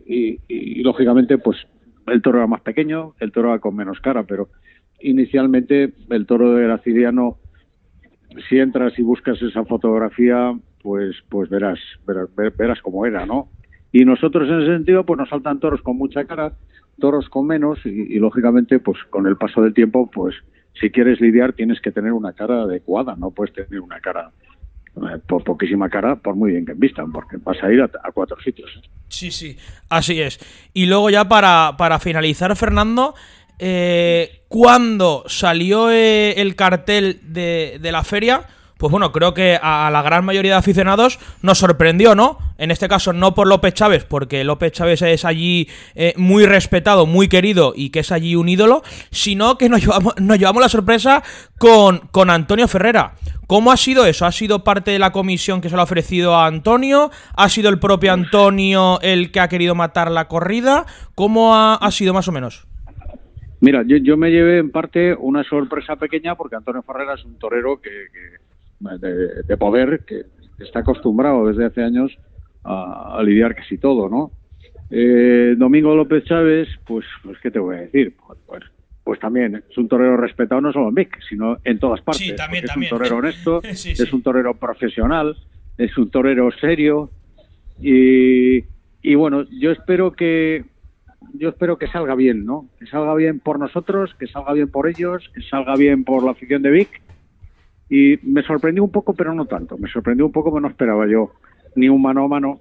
y- 0.47 0.81
lógicamente, 0.83 1.37
pues, 1.37 1.57
el 2.07 2.21
toro 2.21 2.39
era 2.39 2.47
más 2.47 2.61
pequeño, 2.61 3.13
el 3.19 3.31
toro 3.31 3.49
era 3.49 3.59
con 3.59 3.75
menos 3.75 3.99
cara, 3.99 4.23
pero 4.23 4.49
inicialmente 4.99 5.93
el 6.09 6.25
toro 6.25 6.53
de 6.53 6.63
Graciliano, 6.63 7.37
si 8.47 8.57
entras 8.59 8.97
y 8.97 9.03
buscas 9.03 9.41
esa 9.41 9.63
fotografía, 9.65 10.57
pues, 10.81 11.15
pues 11.29 11.49
verás, 11.49 11.79
verás, 12.05 12.33
ver- 12.35 12.53
verás 12.57 12.81
cómo 12.81 13.05
era, 13.05 13.25
¿no? 13.25 13.49
Y 13.91 14.05
nosotros 14.05 14.47
en 14.49 14.61
ese 14.61 14.71
sentido, 14.73 15.05
pues 15.05 15.17
nos 15.19 15.29
saltan 15.29 15.59
toros 15.59 15.81
con 15.81 15.97
mucha 15.97 16.25
cara, 16.25 16.53
toros 16.99 17.29
con 17.29 17.47
menos, 17.47 17.79
y, 17.85 17.89
y, 17.89 18.19
lógicamente, 18.19 18.79
pues 18.79 18.97
con 19.09 19.27
el 19.27 19.37
paso 19.37 19.61
del 19.61 19.73
tiempo, 19.73 20.09
pues 20.11 20.35
si 20.79 20.89
quieres 20.89 21.19
lidiar 21.19 21.53
tienes 21.53 21.79
que 21.81 21.91
tener 21.91 22.11
una 22.11 22.33
cara 22.33 22.63
adecuada, 22.63 23.15
no 23.15 23.31
puedes 23.31 23.53
tener 23.53 23.81
una 23.81 23.99
cara, 23.99 24.31
eh, 24.95 25.19
por 25.27 25.43
poquísima 25.43 25.89
cara, 25.89 26.15
por 26.15 26.35
muy 26.35 26.51
bien 26.51 26.65
que 26.65 26.73
vistan, 26.73 27.11
porque 27.11 27.37
vas 27.37 27.61
a 27.63 27.71
ir 27.71 27.81
a, 27.81 27.89
cuatro 28.13 28.37
sitios. 28.41 28.69
Sí, 29.07 29.31
sí, 29.31 29.57
así 29.89 30.21
es. 30.21 30.39
Y 30.73 30.85
luego 30.85 31.09
ya 31.09 31.27
para, 31.27 31.75
para 31.77 31.99
finalizar, 31.99 32.55
Fernando, 32.55 33.13
eh, 33.57 34.43
cuando 34.47 35.23
salió 35.27 35.91
eh, 35.91 36.41
el 36.41 36.55
cartel 36.55 37.19
de, 37.23 37.77
de 37.81 37.91
la 37.91 38.03
feria, 38.03 38.43
pues 38.79 38.91
bueno, 38.91 39.11
creo 39.11 39.33
que 39.33 39.59
a, 39.61 39.89
la 39.91 40.01
gran 40.01 40.23
mayoría 40.23 40.53
de 40.53 40.57
aficionados 40.57 41.19
nos 41.41 41.57
sorprendió, 41.57 42.15
¿no? 42.15 42.37
En 42.57 42.71
este 42.71 42.87
caso 42.87 43.11
no 43.11 43.33
por 43.35 43.45
López 43.45 43.73
Chávez, 43.73 44.05
porque 44.05 44.45
López 44.45 44.71
Chávez 44.71 45.01
es 45.01 45.25
allí 45.25 45.67
eh, 45.95 46.13
muy 46.15 46.45
respetado, 46.45 47.05
muy 47.05 47.27
querido 47.27 47.73
y 47.75 47.89
que 47.89 47.99
es 47.99 48.11
allí 48.13 48.37
un 48.37 48.47
ídolo, 48.47 48.81
sino 49.11 49.57
que 49.57 49.67
nos 49.67 49.81
llevamos, 49.81 50.13
nos 50.21 50.39
llevamos 50.39 50.61
la 50.61 50.69
sorpresa 50.69 51.21
con, 51.57 51.99
con 52.11 52.29
Antonio 52.29 52.69
Ferrera. 52.69 53.15
¿Cómo 53.47 53.71
ha 53.73 53.77
sido 53.77 54.05
eso? 54.05 54.25
¿Ha 54.25 54.31
sido 54.31 54.63
parte 54.63 54.91
de 54.91 54.99
la 54.99 55.11
comisión 55.11 55.59
que 55.59 55.67
se 55.69 55.75
lo 55.75 55.81
ha 55.81 55.85
ofrecido 55.85 56.35
a 56.35 56.45
Antonio? 56.45 57.11
¿Ha 57.35 57.49
sido 57.49 57.69
el 57.69 57.79
propio 57.79 58.13
Antonio 58.13 58.99
el 59.01 59.31
que 59.31 59.41
ha 59.41 59.49
querido 59.49 59.75
matar 59.75 60.09
la 60.09 60.29
corrida? 60.29 60.85
¿Cómo 61.15 61.53
ha, 61.53 61.75
ha 61.75 61.91
sido 61.91 62.13
más 62.13 62.29
o 62.29 62.31
menos? 62.31 62.65
Mira, 63.61 63.83
yo, 63.85 63.97
yo 63.97 64.15
me 64.15 64.29
llevé 64.31 64.59
en 64.59 64.71
parte 64.71 65.13
una 65.15 65.43
sorpresa 65.43 65.97
pequeña 65.97 66.35
porque 66.35 66.55
Antonio 66.55 66.81
Ferrera 66.81 67.15
es 67.15 67.25
un 67.25 67.37
torero 67.37 67.81
que, 67.81 67.89
que- 67.89 68.48
de, 68.79 69.43
de 69.43 69.57
poder 69.57 70.03
que 70.05 70.23
está 70.59 70.79
acostumbrado 70.79 71.47
desde 71.47 71.65
hace 71.65 71.83
años 71.83 72.17
a, 72.63 73.17
a 73.17 73.23
lidiar 73.23 73.55
casi 73.55 73.77
todo, 73.77 74.09
¿no? 74.09 74.31
Eh, 74.91 75.55
Domingo 75.57 75.95
López 75.95 76.23
Chávez, 76.25 76.67
pues, 76.85 77.05
pues 77.23 77.37
¿qué 77.41 77.51
te 77.51 77.59
voy 77.59 77.75
a 77.75 77.81
decir? 77.81 78.15
Pues, 78.25 78.39
pues, 78.45 78.63
pues 79.03 79.19
también 79.19 79.63
es 79.69 79.77
un 79.77 79.87
torero 79.87 80.17
respetado 80.17 80.61
no 80.61 80.73
solo 80.73 80.89
en 80.89 80.95
Vic, 80.95 81.19
sino 81.27 81.57
en 81.63 81.79
todas 81.79 82.01
partes. 82.01 82.25
Sí, 82.25 82.35
también, 82.35 82.63
porque 82.63 82.73
también. 82.73 82.87
Es 82.87 82.91
un 82.91 82.97
torero 82.97 83.17
honesto, 83.17 83.61
Sí, 83.75 83.95
sí. 83.95 84.03
es 84.03 84.13
un 84.13 84.21
torero 84.23 84.53
profesional, 84.55 85.35
es 85.77 85.97
un 85.97 86.09
torero 86.09 86.49
serio 86.59 87.09
y, 87.79 88.63
y 89.01 89.15
bueno, 89.15 89.45
yo 89.49 89.71
espero 89.71 90.11
que 90.11 90.65
yo 91.33 91.49
espero 91.49 91.77
que 91.77 91.87
salga 91.87 92.15
bien, 92.15 92.45
¿no? 92.45 92.67
Que 92.79 92.87
salga 92.87 93.13
bien 93.13 93.39
por 93.39 93.59
nosotros, 93.59 94.15
que 94.19 94.27
salga 94.27 94.53
bien 94.53 94.69
por 94.69 94.87
ellos, 94.87 95.29
que 95.33 95.41
salga 95.41 95.75
bien 95.75 96.03
por 96.03 96.23
la 96.23 96.31
afición 96.31 96.61
de 96.63 96.71
Vic. 96.71 97.01
Y 97.89 98.19
me 98.23 98.43
sorprendió 98.43 98.83
un 98.83 98.91
poco, 98.91 99.13
pero 99.13 99.33
no 99.33 99.45
tanto. 99.45 99.77
Me 99.77 99.89
sorprendió 99.89 100.25
un 100.25 100.31
poco, 100.31 100.51
pero 100.51 100.61
no 100.61 100.67
esperaba 100.67 101.07
yo 101.07 101.31
ni 101.75 101.89
un 101.89 102.01
mano 102.01 102.23
a 102.23 102.27
mano, 102.27 102.59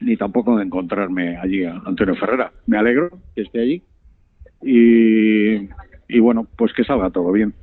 ni 0.00 0.16
tampoco 0.16 0.56
de 0.56 0.64
encontrarme 0.64 1.36
allí 1.36 1.64
a 1.64 1.80
Antonio 1.84 2.14
Ferrera. 2.16 2.52
Me 2.66 2.78
alegro 2.78 3.10
que 3.34 3.42
esté 3.42 3.60
allí. 3.60 3.82
Y, 4.62 5.68
y 6.08 6.20
bueno, 6.20 6.46
pues 6.56 6.72
que 6.72 6.84
salga 6.84 7.10
todo 7.10 7.30
bien. 7.32 7.54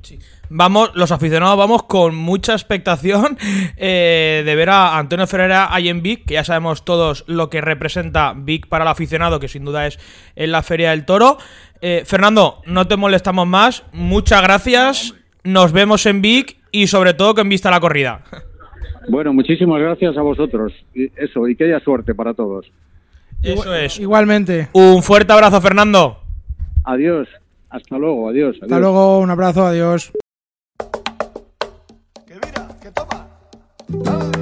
Vamos, 0.48 0.92
los 0.94 1.10
aficionados 1.10 1.58
vamos 1.58 1.82
con 1.82 2.14
mucha 2.14 2.52
expectación 2.52 3.36
eh, 3.76 4.42
de 4.44 4.54
ver 4.54 4.70
a 4.70 4.98
Antonio 4.98 5.26
Ferrera 5.26 5.74
ahí 5.74 5.88
en 5.88 6.02
Vic, 6.02 6.24
que 6.26 6.34
ya 6.34 6.44
sabemos 6.44 6.84
todos 6.84 7.24
lo 7.26 7.50
que 7.50 7.60
representa 7.60 8.34
Vic 8.36 8.68
para 8.68 8.84
el 8.84 8.88
aficionado, 8.88 9.40
que 9.40 9.48
sin 9.48 9.64
duda 9.64 9.86
es 9.86 9.98
en 10.36 10.52
la 10.52 10.62
Feria 10.62 10.90
del 10.90 11.04
Toro. 11.04 11.38
Eh, 11.80 12.04
Fernando, 12.06 12.62
no 12.66 12.86
te 12.86 12.96
molestamos 12.96 13.46
más, 13.46 13.84
muchas 13.92 14.42
gracias, 14.42 15.14
nos 15.46 15.72
vemos 15.72 16.04
en 16.06 16.20
Vic 16.20 16.56
y 16.70 16.86
sobre 16.86 17.14
todo 17.14 17.34
que 17.34 17.40
en 17.40 17.48
vista 17.48 17.70
la 17.70 17.80
corrida. 17.80 18.22
Bueno, 19.08 19.32
muchísimas 19.32 19.80
gracias 19.80 20.16
a 20.16 20.22
vosotros. 20.22 20.72
Y 20.94 21.10
eso, 21.16 21.46
y 21.48 21.56
que 21.56 21.64
haya 21.64 21.80
suerte 21.80 22.14
para 22.14 22.34
todos. 22.34 22.66
Eso 23.42 23.74
es. 23.74 23.98
Igualmente. 24.00 24.68
Un 24.72 25.02
fuerte 25.02 25.32
abrazo, 25.32 25.60
Fernando. 25.60 26.18
Adiós. 26.84 27.28
Hasta 27.70 27.98
luego. 27.98 28.28
Adiós. 28.28 28.54
Hasta 28.54 28.66
adiós. 28.66 28.80
luego, 28.80 29.20
un 29.20 29.30
abrazo, 29.30 29.66
adiós. 29.66 30.12
Que 32.26 32.34
mira, 32.34 32.68
que 32.82 32.90
toma. 32.90 34.36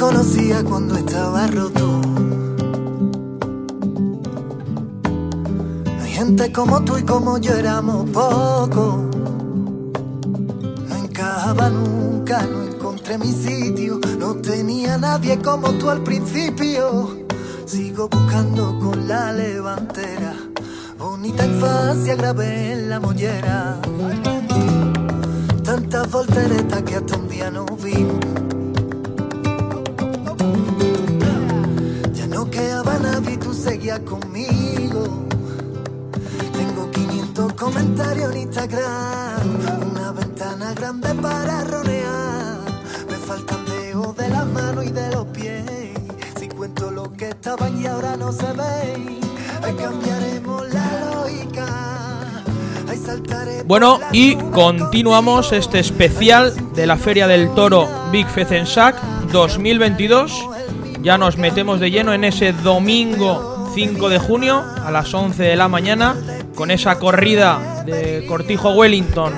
Conocía 0.00 0.64
cuando 0.64 0.96
estaba 0.96 1.46
roto. 1.46 2.00
Hay 6.00 6.10
gente 6.10 6.50
como 6.50 6.82
tú 6.82 6.96
y 6.96 7.02
como 7.02 7.36
yo 7.36 7.52
éramos 7.52 8.08
pocos. 8.08 8.96
No 10.88 10.96
encajaba 10.96 11.68
nunca, 11.68 12.42
no 12.46 12.64
encontré 12.64 13.18
mi 13.18 13.30
sitio. 13.30 14.00
No 14.18 14.36
tenía 14.36 14.96
nadie 14.96 15.38
como 15.38 15.70
tú 15.72 15.90
al 15.90 16.02
principio. 16.02 17.18
Sigo 17.66 18.08
buscando 18.08 18.78
con 18.78 19.06
la 19.06 19.34
levantera. 19.34 20.34
Bonita 20.98 21.44
infancia 21.44 22.16
grabé 22.16 22.72
en 22.72 22.88
la 22.88 23.00
mollera. 23.00 23.78
Tantas 25.62 26.10
volteretas 26.10 26.82
que 26.84 26.96
hasta 26.96 27.16
un 27.18 27.28
día 27.28 27.50
no 27.50 27.66
vi. 27.66 28.29
que 32.50 32.70
Habana 32.72 33.20
y 33.30 33.36
tú 33.36 33.54
seguías 33.54 34.00
conmigo. 34.00 35.26
Tengo 36.52 36.90
500 36.90 37.52
comentarios 37.54 38.32
en 38.32 38.42
Instagram, 38.42 39.90
una 39.90 40.12
ventana 40.12 40.74
grande 40.74 41.14
para 41.14 41.64
ronear. 41.64 42.58
Me 43.08 43.16
faltan 43.16 43.64
dedos 43.66 44.16
de 44.16 44.28
las 44.28 44.46
manos 44.46 44.84
y 44.84 44.90
de 44.90 45.10
los 45.12 45.26
pies. 45.26 45.64
Si 46.38 46.48
cuento 46.48 46.90
lo 46.90 47.12
que 47.12 47.28
estaban 47.28 47.80
y 47.80 47.86
ahora 47.86 48.16
no 48.16 48.32
se 48.32 48.46
ven, 48.46 49.20
ahí 49.62 49.74
cambiaremos 49.74 50.72
la 50.72 51.10
lógica. 51.14 51.66
Bueno, 53.66 54.00
y 54.12 54.34
continuamos 54.34 55.52
este 55.52 55.78
especial 55.78 56.52
de 56.74 56.86
la 56.86 56.96
Feria 56.96 57.28
del 57.28 57.54
Toro 57.54 57.88
Big 58.10 58.26
Fezensac 58.26 59.00
2022 59.30 60.50
ya 61.02 61.16
nos 61.16 61.38
metemos 61.38 61.80
de 61.80 61.90
lleno 61.90 62.12
en 62.12 62.24
ese 62.24 62.52
domingo 62.52 63.70
5 63.74 64.08
de 64.08 64.18
junio 64.18 64.62
a 64.84 64.90
las 64.90 65.12
11 65.14 65.42
de 65.42 65.56
la 65.56 65.68
mañana 65.68 66.14
con 66.54 66.70
esa 66.70 66.98
corrida 66.98 67.84
de 67.86 68.26
Cortijo 68.26 68.72
Wellington 68.74 69.32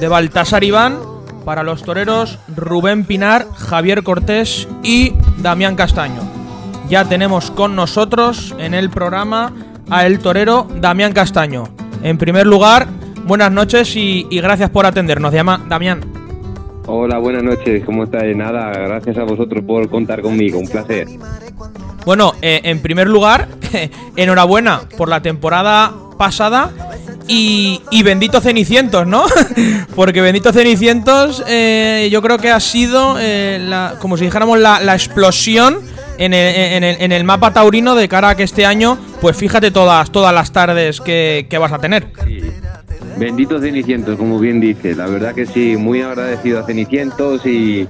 de 0.00 0.08
Baltasar 0.08 0.64
Iván 0.64 0.98
para 1.44 1.62
los 1.62 1.82
toreros 1.82 2.38
Rubén 2.54 3.04
Pinar, 3.04 3.46
Javier 3.54 4.02
Cortés 4.02 4.66
y 4.82 5.12
Damián 5.38 5.76
Castaño. 5.76 6.20
Ya 6.88 7.04
tenemos 7.04 7.50
con 7.50 7.76
nosotros 7.76 8.54
en 8.58 8.74
el 8.74 8.90
programa 8.90 9.52
a 9.90 10.04
el 10.04 10.18
torero 10.18 10.66
Damián 10.80 11.12
Castaño. 11.12 11.64
En 12.02 12.18
primer 12.18 12.46
lugar, 12.46 12.88
buenas 13.24 13.52
noches 13.52 13.94
y, 13.94 14.26
gracias 14.30 14.70
por 14.70 14.84
atendernos, 14.84 15.32
Damián. 15.32 16.17
Hola, 16.90 17.18
buenas 17.18 17.42
noches, 17.42 17.84
¿cómo 17.84 18.04
estáis? 18.04 18.34
Nada, 18.34 18.70
gracias 18.72 19.18
a 19.18 19.24
vosotros 19.24 19.62
por 19.64 19.88
contar 19.90 20.22
conmigo, 20.22 20.58
un 20.58 20.66
placer. 20.68 21.06
Bueno, 22.06 22.32
eh, 22.40 22.60
en 22.64 22.80
primer 22.80 23.08
lugar, 23.08 23.48
enhorabuena 24.16 24.80
por 24.96 25.08
la 25.08 25.20
temporada 25.20 25.92
pasada 26.16 26.70
y, 27.26 27.82
y 27.90 28.02
bendito 28.02 28.40
Cenicientos, 28.40 29.06
¿no? 29.06 29.24
Porque 29.94 30.22
bendito 30.22 30.50
Cenicientos 30.52 31.44
eh, 31.46 32.08
yo 32.10 32.22
creo 32.22 32.38
que 32.38 32.50
ha 32.50 32.60
sido, 32.60 33.16
eh, 33.20 33.58
la- 33.60 33.96
como 34.00 34.16
si 34.16 34.24
dijéramos, 34.24 34.58
la, 34.58 34.80
la 34.80 34.94
explosión 34.94 35.80
en 36.16 36.32
el, 36.32 36.54
en, 36.56 36.84
el, 36.84 36.96
en 37.02 37.12
el 37.12 37.24
mapa 37.24 37.52
taurino 37.52 37.94
de 37.96 38.08
cara 38.08 38.30
a 38.30 38.34
que 38.34 38.44
este 38.44 38.64
año, 38.64 38.96
pues 39.20 39.36
fíjate 39.36 39.70
todas, 39.70 40.10
todas 40.10 40.34
las 40.34 40.52
tardes 40.52 41.00
que, 41.02 41.46
que 41.50 41.58
vas 41.58 41.70
a 41.72 41.78
tener. 41.78 42.08
Bendito 43.18 43.58
Cenicientos, 43.58 44.16
como 44.16 44.38
bien 44.38 44.60
dice, 44.60 44.94
la 44.94 45.08
verdad 45.08 45.34
que 45.34 45.44
sí, 45.44 45.76
muy 45.76 46.02
agradecido 46.02 46.60
a 46.60 46.62
Cenicientos 46.62 47.44
y, 47.44 47.88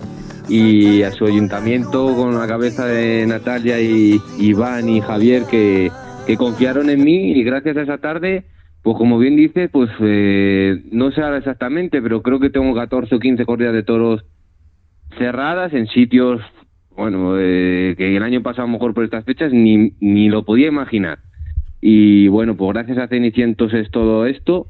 a 1.03 1.11
su 1.11 1.27
ayuntamiento 1.27 2.15
con 2.17 2.39
la 2.39 2.47
cabeza 2.47 2.87
de 2.87 3.27
Natalia 3.27 3.79
y 3.79 4.23
Iván 4.39 4.89
y 4.89 5.03
Javier 5.03 5.43
que, 5.51 5.91
que 6.27 6.39
confiaron 6.39 6.89
en 6.89 7.05
mí 7.05 7.33
y 7.33 7.43
gracias 7.43 7.77
a 7.77 7.83
esa 7.83 7.99
tarde, 7.99 8.45
pues 8.83 8.97
como 8.97 9.19
bien 9.19 9.37
dice, 9.37 9.69
pues 9.69 9.91
eh, 10.01 10.83
no 10.93 11.11
sé 11.13 11.21
ahora 11.21 11.37
exactamente, 11.37 12.01
pero 12.01 12.23
creo 12.23 12.41
que 12.41 12.49
tengo 12.49 12.75
14 12.75 13.15
o 13.15 13.19
15 13.19 13.45
corridas 13.45 13.75
de 13.75 13.83
toros 13.83 14.25
cerradas 15.19 15.75
en 15.75 15.89
sitios, 15.89 16.41
bueno, 16.97 17.35
eh, 17.39 17.95
que 17.99 18.17
el 18.17 18.23
año 18.23 18.43
pasado 18.43 18.63
a 18.63 18.67
lo 18.67 18.73
mejor 18.73 18.95
por 18.95 19.05
estas 19.05 19.27
fechas 19.27 19.53
ni, 19.53 19.93
ni 20.01 20.31
lo 20.31 20.47
podía 20.47 20.69
imaginar. 20.69 21.19
Y 21.83 22.29
bueno, 22.29 22.57
pues 22.57 22.73
gracias 22.73 22.97
a 22.97 23.09
Cenicientos 23.09 23.75
es 23.75 23.91
todo 23.91 24.25
esto. 24.25 24.69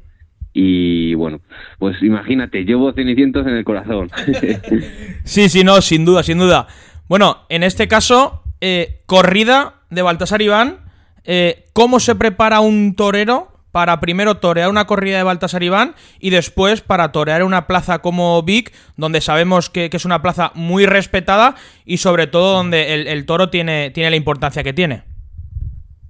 Y 0.53 1.13
bueno, 1.13 1.41
pues 1.77 2.01
imagínate, 2.01 2.63
llevo 2.65 2.91
Cenicientos 2.93 3.45
en 3.47 3.53
el 3.55 3.63
corazón. 3.63 4.09
Sí, 5.23 5.47
sí, 5.49 5.63
no, 5.63 5.79
sin 5.81 6.05
duda, 6.05 6.23
sin 6.23 6.39
duda. 6.39 6.67
Bueno, 7.07 7.37
en 7.49 7.61
este 7.63 7.87
caso, 7.87 8.41
eh, 8.61 9.01
corrida 9.05 9.75
de 9.91 10.01
Baltasar 10.01 10.41
Iván. 10.41 10.77
eh, 11.23 11.65
¿Cómo 11.73 11.99
se 11.99 12.15
prepara 12.15 12.61
un 12.61 12.95
torero 12.95 13.49
para 13.71 13.99
primero 13.99 14.37
torear 14.37 14.69
una 14.69 14.85
corrida 14.85 15.17
de 15.17 15.23
Baltasar 15.23 15.61
Iván 15.61 15.93
y 16.19 16.31
después 16.31 16.81
para 16.81 17.11
torear 17.11 17.43
una 17.43 17.67
plaza 17.67 17.99
como 17.99 18.41
Vic, 18.41 18.73
donde 18.97 19.21
sabemos 19.21 19.69
que, 19.69 19.91
que 19.91 19.97
es 19.97 20.05
una 20.05 20.23
plaza 20.23 20.51
muy 20.55 20.87
respetada 20.87 21.55
y 21.85 21.97
sobre 21.97 22.25
todo 22.25 22.55
donde 22.55 22.95
el, 22.95 23.07
el 23.07 23.25
toro 23.27 23.49
tiene, 23.49 23.91
tiene 23.91 24.09
la 24.09 24.15
importancia 24.15 24.63
que 24.63 24.73
tiene? 24.73 25.03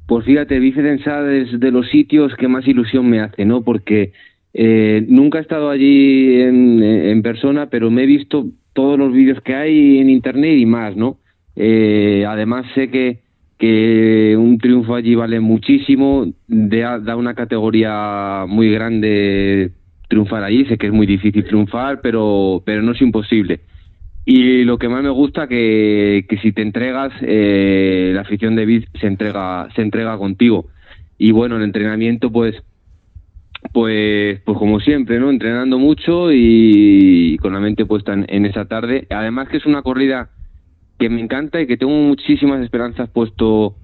Pues 0.08 0.26
fíjate, 0.26 0.58
Vicensad 0.60 1.30
es 1.32 1.60
de 1.60 1.72
los 1.72 1.88
sitios 1.90 2.34
que 2.36 2.48
más 2.48 2.66
ilusión 2.68 3.08
me 3.10 3.20
hace, 3.20 3.46
¿no? 3.46 3.62
Porque 3.62 4.14
eh, 4.54 5.06
nunca 5.08 5.38
he 5.38 5.41
estado 5.41 5.70
allí 5.70 6.41
en, 6.41 6.82
en 6.84 7.22
persona, 7.22 7.70
pero 7.70 7.91
me 7.91 8.04
he 8.04 8.08
visto 8.08 8.47
todos 8.74 8.97
los 8.97 9.12
vídeos 9.14 9.41
que 9.41 9.56
hay 9.56 10.00
en 10.00 10.10
internet 10.10 10.58
y 10.58 10.66
más, 10.66 10.95
¿no? 10.95 11.18
Eh, 11.56 12.26
además 12.28 12.66
sé 12.74 12.89
que, 12.89 13.20
que 13.58 14.36
un 14.38 14.58
triunfo 14.58 14.95
allí 14.95 15.16
vale 15.16 15.39
muchísimo, 15.39 16.26
da, 16.47 17.16
una 17.16 17.34
categoría 17.34 18.45
muy 18.47 18.72
grande 18.72 19.72
triunfar 20.08 20.43
allí, 20.43 20.66
sé 20.66 20.78
que 20.78 20.88
es 20.88 20.93
muy 20.93 21.06
difícil 21.06 21.43
triunfar, 21.43 22.02
pero, 22.02 22.64
pero 22.66 22.82
no 22.82 22.93
es 22.93 23.02
imposible. 23.02 23.60
Y 24.26 24.64
lo 24.64 24.78
que 24.78 24.89
más 24.89 25.04
me 25.04 25.10
gusta 25.10 25.47
que, 25.47 26.26
que 26.30 26.38
si 26.38 26.52
te 26.52 26.62
entregas, 26.62 27.12
eh, 27.22 28.12
la 28.14 28.22
afición 28.22 28.56
de 28.56 28.66
Viz 28.66 28.86
se 29.00 29.08
entrega, 29.08 29.68
se 29.76 29.82
entrega 29.82 30.18
contigo. 30.18 30.68
Y 31.18 31.32
bueno, 31.32 31.58
el 31.58 31.64
entrenamiento, 31.64 32.32
pues, 32.32 32.56
pues, 33.72 34.42
pues 34.42 34.58
como 34.58 34.80
siempre, 34.80 35.20
¿no? 35.20 35.30
Entrenando 35.30 35.78
mucho 35.78 36.32
y 36.32 37.38
con 37.42 37.54
la 37.54 37.60
mente 37.60 37.86
puesta 37.86 38.14
en, 38.14 38.26
en 38.30 38.46
esa 38.46 38.66
tarde. 38.66 39.08
Además 39.10 39.50
que 39.50 39.58
es 39.58 39.66
una 39.66 39.82
corrida 39.82 40.30
que 40.98 41.10
me 41.10 41.22
encanta 41.22 41.62
y 41.62 41.68
que 41.68 41.78
tengo 41.78 41.94
muchísimas 41.94 42.62
esperanzas 42.62 43.10
puesto, 43.10 43.76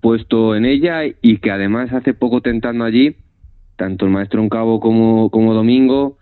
puesto 0.00 0.54
en 0.54 0.64
ella 0.64 1.02
y 1.04 1.38
que 1.38 1.50
además 1.50 1.92
hace 1.92 2.14
poco 2.14 2.40
tentando 2.40 2.84
allí, 2.84 3.16
tanto 3.76 4.06
el 4.06 4.12
maestro 4.12 4.40
en 4.42 4.48
cabo 4.48 4.78
como, 4.80 5.30
como 5.30 5.54
Domingo, 5.54 6.18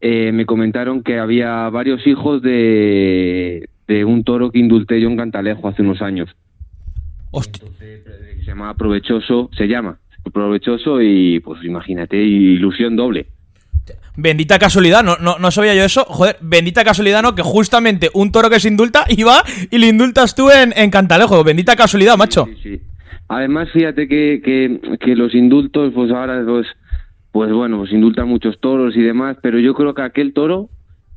eh, 0.00 0.32
me 0.32 0.46
comentaron 0.46 1.02
que 1.02 1.18
había 1.18 1.68
varios 1.70 2.06
hijos 2.06 2.42
de, 2.42 3.68
de 3.88 4.04
un 4.04 4.22
toro 4.22 4.50
que 4.50 4.58
indulté 4.58 5.00
yo 5.00 5.08
en 5.08 5.16
Cantalejo 5.16 5.66
hace 5.66 5.82
unos 5.82 6.02
años. 6.02 6.34
Hostia. 7.30 7.68
Se 7.78 8.50
llama 8.50 8.74
Provechoso, 8.74 9.50
se 9.56 9.66
llama 9.66 9.98
Provechoso 10.32 11.00
y 11.02 11.40
pues 11.40 11.62
imagínate, 11.64 12.16
ilusión 12.16 12.96
doble. 12.96 13.26
Bendita 14.16 14.58
casualidad, 14.58 15.02
no, 15.02 15.16
no, 15.16 15.38
no 15.38 15.50
sabía 15.50 15.74
yo 15.74 15.84
eso. 15.84 16.04
Joder, 16.04 16.36
bendita 16.40 16.84
casualidad, 16.84 17.22
¿no? 17.22 17.34
Que 17.34 17.42
justamente 17.42 18.10
un 18.14 18.30
toro 18.30 18.48
que 18.48 18.60
se 18.60 18.68
indulta 18.68 19.04
iba 19.08 19.42
y 19.70 19.78
le 19.78 19.88
indultas 19.88 20.34
tú 20.34 20.50
en, 20.50 20.72
en 20.76 20.90
Cantalejo. 20.90 21.42
Bendita 21.42 21.76
casualidad, 21.76 22.16
macho. 22.16 22.46
Sí, 22.46 22.56
sí. 22.62 22.80
Además, 23.28 23.68
fíjate 23.72 24.06
que, 24.06 24.40
que, 24.44 24.98
que 24.98 25.16
los 25.16 25.34
indultos, 25.34 25.92
pues 25.94 26.10
ahora, 26.12 26.44
pues, 26.46 26.66
pues 27.32 27.52
bueno, 27.52 27.78
pues 27.78 27.92
indultan 27.92 28.28
muchos 28.28 28.60
toros 28.60 28.96
y 28.96 29.00
demás, 29.00 29.36
pero 29.42 29.58
yo 29.58 29.74
creo 29.74 29.94
que 29.94 30.02
aquel 30.02 30.32
toro 30.32 30.68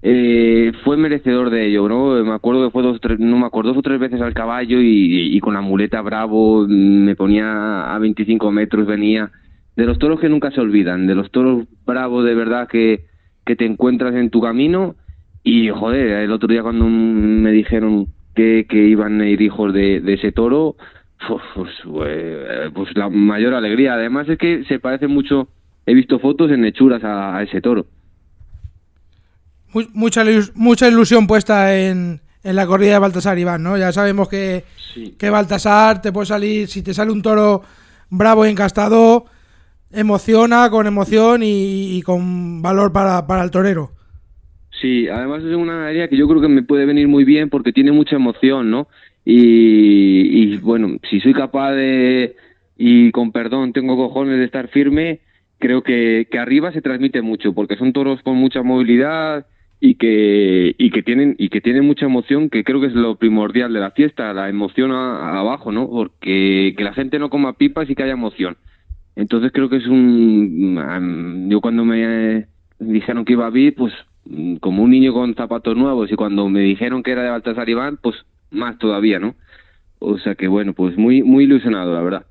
eh, 0.01 0.71
fue 0.83 0.95
merecedor 0.95 1.49
de 1.49 1.67
ello, 1.67 1.89
¿no? 1.89 2.23
Me 2.23 2.33
acuerdo 2.33 2.65
que 2.65 2.71
fue 2.71 2.83
dos, 2.83 3.01
tres, 3.01 3.19
no 3.19 3.37
me 3.37 3.45
acuerdo, 3.47 3.69
dos 3.69 3.79
o 3.79 3.81
tres 3.81 3.99
veces 3.99 4.21
al 4.21 4.33
caballo 4.33 4.79
y, 4.79 5.39
con 5.39 5.55
la 5.55 5.61
muleta 5.61 6.01
bravo 6.01 6.67
me 6.67 7.15
ponía 7.15 7.93
a 7.93 7.99
25 7.99 8.51
metros, 8.51 8.85
venía. 8.85 9.31
De 9.75 9.85
los 9.85 9.99
toros 9.99 10.19
que 10.19 10.29
nunca 10.29 10.51
se 10.51 10.61
olvidan, 10.61 11.07
de 11.07 11.15
los 11.15 11.31
toros 11.31 11.65
bravos 11.85 12.25
de 12.25 12.35
verdad 12.35 12.67
que, 12.67 13.05
que 13.45 13.55
te 13.55 13.65
encuentras 13.65 14.15
en 14.15 14.29
tu 14.29 14.41
camino 14.41 14.95
y 15.43 15.69
joder, 15.69 16.23
el 16.23 16.31
otro 16.31 16.47
día 16.47 16.63
cuando 16.63 16.85
me 16.85 17.51
dijeron 17.51 18.07
que, 18.35 18.65
que 18.69 18.87
iban 18.87 19.21
a 19.21 19.27
ir 19.27 19.41
hijos 19.41 19.73
de, 19.73 20.01
ese 20.13 20.31
toro, 20.31 20.75
pues, 21.27 21.71
pues, 21.83 22.11
pues 22.73 22.97
la 22.97 23.09
mayor 23.09 23.53
alegría. 23.53 23.93
Además 23.93 24.29
es 24.29 24.37
que 24.37 24.63
se 24.65 24.79
parece 24.79 25.07
mucho, 25.07 25.47
he 25.85 25.93
visto 25.93 26.19
fotos 26.19 26.51
en 26.51 26.65
hechuras 26.65 27.03
a 27.03 27.41
ese 27.43 27.61
toro. 27.61 27.85
Mu- 29.77 29.89
Mucha, 29.93 30.23
mucha 30.55 30.87
ilusión 30.87 31.27
puesta 31.27 31.77
en, 31.77 32.19
en 32.43 32.55
la 32.55 32.65
corrida 32.65 32.93
de 32.93 32.99
Baltasar 32.99 33.37
Iván, 33.37 33.61
¿no? 33.63 33.77
Ya 33.77 33.91
sabemos 33.91 34.27
que, 34.27 34.63
que 35.17 35.29
Baltasar 35.29 36.01
te 36.01 36.11
puede 36.11 36.25
salir, 36.25 36.67
si 36.67 36.81
te 36.81 36.93
sale 36.93 37.11
un 37.11 37.21
toro 37.21 37.61
bravo 38.09 38.45
y 38.45 38.49
encastado, 38.49 39.25
emociona 39.91 40.69
con 40.69 40.87
emoción 40.87 41.43
y, 41.43 41.97
y 41.97 42.01
con 42.01 42.61
valor 42.61 42.91
para, 42.91 43.27
para 43.27 43.43
el 43.43 43.51
torero. 43.51 43.91
Sí, 44.81 45.07
además 45.07 45.43
es 45.43 45.55
una 45.55 45.73
ganadería 45.73 46.07
que 46.07 46.17
yo 46.17 46.27
creo 46.27 46.41
que 46.41 46.47
me 46.47 46.61
puede 46.63 46.85
venir 46.85 47.07
muy 47.07 47.23
bien 47.23 47.49
porque 47.49 47.73
tiene 47.73 47.91
mucha 47.91 48.15
emoción, 48.15 48.69
¿no? 48.69 48.87
Y, 49.25 50.53
y 50.53 50.57
bueno, 50.57 50.97
si 51.09 51.19
soy 51.19 51.33
capaz 51.33 51.71
de, 51.73 52.35
y 52.77 53.11
con 53.11 53.31
perdón, 53.31 53.73
tengo 53.73 53.95
cojones 53.97 54.37
de 54.37 54.45
estar 54.45 54.69
firme, 54.69 55.19
creo 55.59 55.81
que, 55.83 56.27
que 56.31 56.39
arriba 56.39 56.71
se 56.71 56.81
transmite 56.81 57.21
mucho 57.21 57.53
porque 57.53 57.75
son 57.75 57.91
toros 57.91 58.21
con 58.23 58.35
mucha 58.37 58.61
movilidad 58.63 59.45
y 59.79 59.95
que, 59.95 60.75
y 60.77 60.89
que 60.91 61.03
tienen, 61.03 61.35
y 61.37 61.49
que 61.49 61.61
tienen 61.61 61.85
mucha 61.85 62.05
emoción, 62.05 62.49
que 62.49 62.63
creo 62.63 62.81
que 62.81 62.87
es 62.87 62.93
lo 62.95 63.15
primordial 63.17 63.73
de 63.73 63.79
la 63.79 63.91
fiesta, 63.91 64.33
la 64.33 64.49
emoción 64.49 64.91
a- 64.91 65.39
abajo, 65.39 65.71
¿no? 65.71 65.87
Porque 65.89 66.73
que 66.77 66.83
la 66.83 66.93
gente 66.93 67.19
no 67.19 67.29
coma 67.29 67.53
pipas 67.57 67.89
y 67.89 67.95
que 67.95 68.03
haya 68.03 68.13
emoción. 68.13 68.57
Entonces 69.15 69.51
creo 69.53 69.69
que 69.69 69.77
es 69.77 69.87
un... 69.87 71.47
Yo 71.49 71.61
cuando 71.61 71.85
me 71.85 72.47
dijeron 72.79 73.25
que 73.25 73.33
iba 73.33 73.47
a 73.47 73.49
vir, 73.51 73.75
pues 73.75 73.93
mm, 74.25 74.57
como 74.57 74.83
un 74.83 74.91
niño 74.91 75.13
con 75.13 75.35
zapatos 75.35 75.75
nuevos 75.75 76.11
y 76.11 76.15
cuando 76.15 76.49
me 76.49 76.61
dijeron 76.61 77.03
que 77.03 77.11
era 77.11 77.23
de 77.23 77.29
Baltasar 77.31 77.69
Iván, 77.69 77.97
pues 78.01 78.15
más 78.51 78.77
todavía, 78.77 79.19
¿no? 79.19 79.35
O 79.99 80.17
sea 80.19 80.35
que 80.35 80.47
bueno, 80.47 80.73
pues 80.73 80.97
muy 80.97 81.23
muy 81.23 81.45
ilusionado, 81.45 81.93
la 81.93 82.01
verdad. 82.01 82.25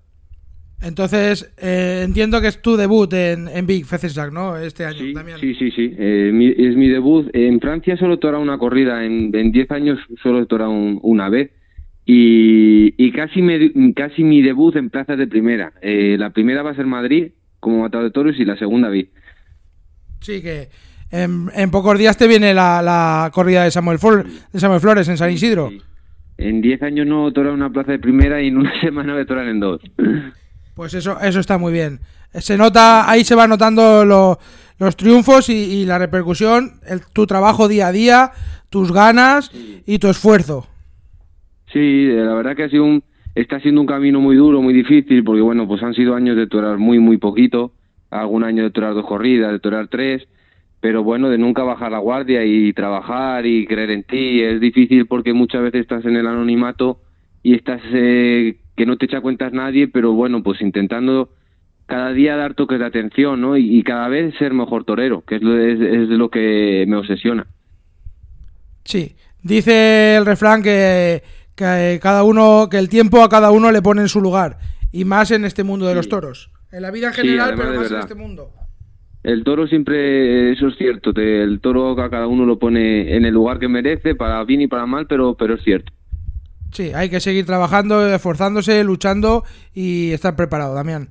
Entonces, 0.82 1.52
eh, 1.56 2.02
entiendo 2.04 2.40
que 2.40 2.48
es 2.48 2.60
tu 2.60 2.76
debut 2.76 3.10
en, 3.14 3.48
en 3.48 3.66
Big 3.66 3.86
Fecesac, 3.86 4.30
¿no? 4.32 4.56
Este 4.58 4.84
año, 4.84 4.98
Sí, 4.98 5.12
Damián. 5.14 5.40
sí, 5.40 5.54
sí, 5.54 5.70
sí. 5.70 5.94
Eh, 5.98 6.30
mi- 6.34 6.48
es 6.56 6.76
mi 6.76 6.88
debut. 6.88 7.28
En 7.32 7.60
Francia 7.60 7.96
solo 7.96 8.14
he 8.14 8.18
una 8.42 8.58
corrida. 8.58 9.04
En 9.04 9.34
en 9.34 9.52
10 9.52 9.70
años 9.70 9.98
solo 10.22 10.42
he 10.42 10.46
torado 10.46 10.70
un- 10.70 11.00
una 11.02 11.28
vez. 11.28 11.50
y, 12.08 12.94
y 13.04 13.10
casi, 13.10 13.42
me- 13.42 13.92
casi 13.94 14.22
mi 14.22 14.40
debut 14.40 14.76
en 14.76 14.90
plazas 14.90 15.18
de 15.18 15.26
primera. 15.26 15.72
Eh, 15.82 16.14
la 16.16 16.30
primera 16.30 16.62
va 16.62 16.70
a 16.70 16.74
ser 16.76 16.86
Madrid 16.86 17.32
como 17.58 17.80
matador 17.80 18.04
de 18.06 18.12
toros 18.12 18.36
y 18.38 18.44
la 18.44 18.56
segunda 18.56 18.88
vi. 18.90 19.10
Sí, 20.20 20.40
que 20.40 20.68
en, 21.10 21.48
en 21.54 21.70
pocos 21.72 21.98
días 21.98 22.16
te 22.16 22.28
viene 22.28 22.54
la, 22.54 22.80
la 22.80 23.30
corrida 23.34 23.64
de 23.64 23.72
Samuel, 23.72 23.98
Flor- 23.98 24.24
de 24.52 24.60
Samuel 24.60 24.80
Flores 24.80 25.08
en 25.08 25.16
San 25.16 25.32
Isidro. 25.32 25.70
En 26.38 26.60
10 26.60 26.80
años 26.84 27.08
no 27.08 27.32
torar 27.32 27.52
una 27.52 27.70
plaza 27.72 27.90
de 27.90 27.98
primera 27.98 28.40
y 28.40 28.48
en 28.48 28.58
una 28.58 28.72
semana 28.80 29.14
voy 29.14 29.22
a 29.22 29.26
en 29.48 29.58
dos. 29.58 29.80
Pues 30.76 30.92
eso, 30.94 31.18
eso 31.20 31.40
está 31.40 31.56
muy 31.58 31.72
bien. 31.72 32.00
Se 32.34 32.56
nota, 32.58 33.10
ahí 33.10 33.24
se 33.24 33.34
va 33.34 33.48
notando 33.48 34.04
lo- 34.04 34.38
los 34.78 34.94
triunfos 34.94 35.48
y, 35.48 35.54
y 35.54 35.86
la 35.86 35.98
repercusión, 35.98 36.74
el- 36.86 37.00
tu 37.12 37.26
trabajo 37.26 37.66
día 37.66 37.88
a 37.88 37.92
día, 37.92 38.30
tus 38.68 38.92
ganas 38.92 39.50
y 39.86 39.98
tu 39.98 40.08
esfuerzo. 40.08 40.66
Sí, 41.72 42.06
la 42.08 42.34
verdad 42.34 42.54
que 42.54 42.64
ha 42.64 42.68
sido 42.68 42.84
un, 42.84 43.02
está 43.34 43.58
siendo 43.60 43.80
un 43.80 43.86
camino 43.86 44.20
muy 44.20 44.36
duro, 44.36 44.60
muy 44.60 44.74
difícil, 44.74 45.24
porque 45.24 45.40
bueno, 45.40 45.66
pues 45.66 45.82
han 45.82 45.94
sido 45.94 46.14
años 46.14 46.36
de 46.36 46.46
torar 46.46 46.76
muy, 46.78 46.98
muy 46.98 47.16
poquito, 47.16 47.72
algún 48.10 48.44
año 48.44 48.62
de 48.62 48.70
torar 48.70 48.94
dos 48.94 49.06
corridas, 49.06 49.52
de 49.52 49.58
torar 49.60 49.88
tres, 49.88 50.28
pero 50.80 51.02
bueno, 51.02 51.30
de 51.30 51.38
nunca 51.38 51.62
bajar 51.62 51.90
la 51.90 51.98
guardia 51.98 52.44
y 52.44 52.72
trabajar 52.74 53.46
y 53.46 53.66
creer 53.66 53.90
en 53.90 54.04
ti. 54.04 54.42
Es 54.42 54.60
difícil 54.60 55.06
porque 55.06 55.32
muchas 55.32 55.62
veces 55.62 55.80
estás 55.80 56.04
en 56.04 56.16
el 56.16 56.26
anonimato 56.26 57.00
y 57.42 57.54
estás 57.54 57.80
eh, 57.92 58.58
que 58.76 58.86
no 58.86 58.96
te 58.96 59.06
echa 59.06 59.20
cuentas 59.20 59.52
nadie, 59.52 59.88
pero 59.88 60.12
bueno, 60.12 60.42
pues 60.42 60.60
intentando 60.60 61.30
cada 61.86 62.12
día 62.12 62.36
dar 62.36 62.54
toques 62.54 62.78
de 62.78 62.84
atención, 62.86 63.40
¿no? 63.40 63.56
Y, 63.56 63.78
y 63.78 63.82
cada 63.82 64.08
vez 64.08 64.34
ser 64.38 64.52
mejor 64.52 64.84
torero, 64.84 65.22
que 65.26 65.36
es 65.36 65.42
lo, 65.42 65.58
es, 65.58 65.80
es 65.80 66.08
lo 66.08 66.28
que 66.30 66.84
me 66.88 66.96
obsesiona. 66.96 67.46
Sí, 68.84 69.16
dice 69.42 70.16
el 70.16 70.26
refrán 70.26 70.62
que, 70.62 71.22
que 71.54 71.98
cada 72.02 72.22
uno, 72.24 72.68
que 72.70 72.78
el 72.78 72.88
tiempo 72.88 73.22
a 73.22 73.28
cada 73.28 73.50
uno 73.50 73.72
le 73.72 73.82
pone 73.82 74.02
en 74.02 74.08
su 74.08 74.20
lugar. 74.20 74.58
Y 74.92 75.04
más 75.04 75.30
en 75.30 75.44
este 75.44 75.64
mundo 75.64 75.86
de 75.86 75.94
los 75.94 76.08
toros. 76.08 76.50
En 76.72 76.82
la 76.82 76.90
vida 76.90 77.08
en 77.08 77.12
general, 77.14 77.54
pero 77.56 77.74
más 77.74 77.90
en 77.90 77.98
este 77.98 78.14
mundo. 78.14 78.50
El 79.22 79.42
toro 79.42 79.66
siempre, 79.66 80.52
eso 80.52 80.68
es 80.68 80.76
cierto, 80.76 81.12
te- 81.12 81.42
el 81.42 81.60
toro 81.60 82.00
a 82.00 82.10
cada 82.10 82.28
uno 82.28 82.44
lo 82.46 82.58
pone 82.60 83.16
en 83.16 83.24
el 83.24 83.34
lugar 83.34 83.58
que 83.58 83.66
merece, 83.68 84.14
para 84.14 84.42
bien 84.44 84.60
y 84.60 84.66
para 84.68 84.86
mal, 84.86 85.06
pero, 85.08 85.34
pero 85.34 85.54
es 85.54 85.62
cierto. 85.64 85.92
Sí, 86.76 86.92
hay 86.94 87.08
que 87.08 87.20
seguir 87.20 87.46
trabajando, 87.46 88.06
esforzándose, 88.06 88.84
luchando 88.84 89.44
y 89.72 90.12
estar 90.12 90.36
preparado, 90.36 90.74
Damián. 90.74 91.08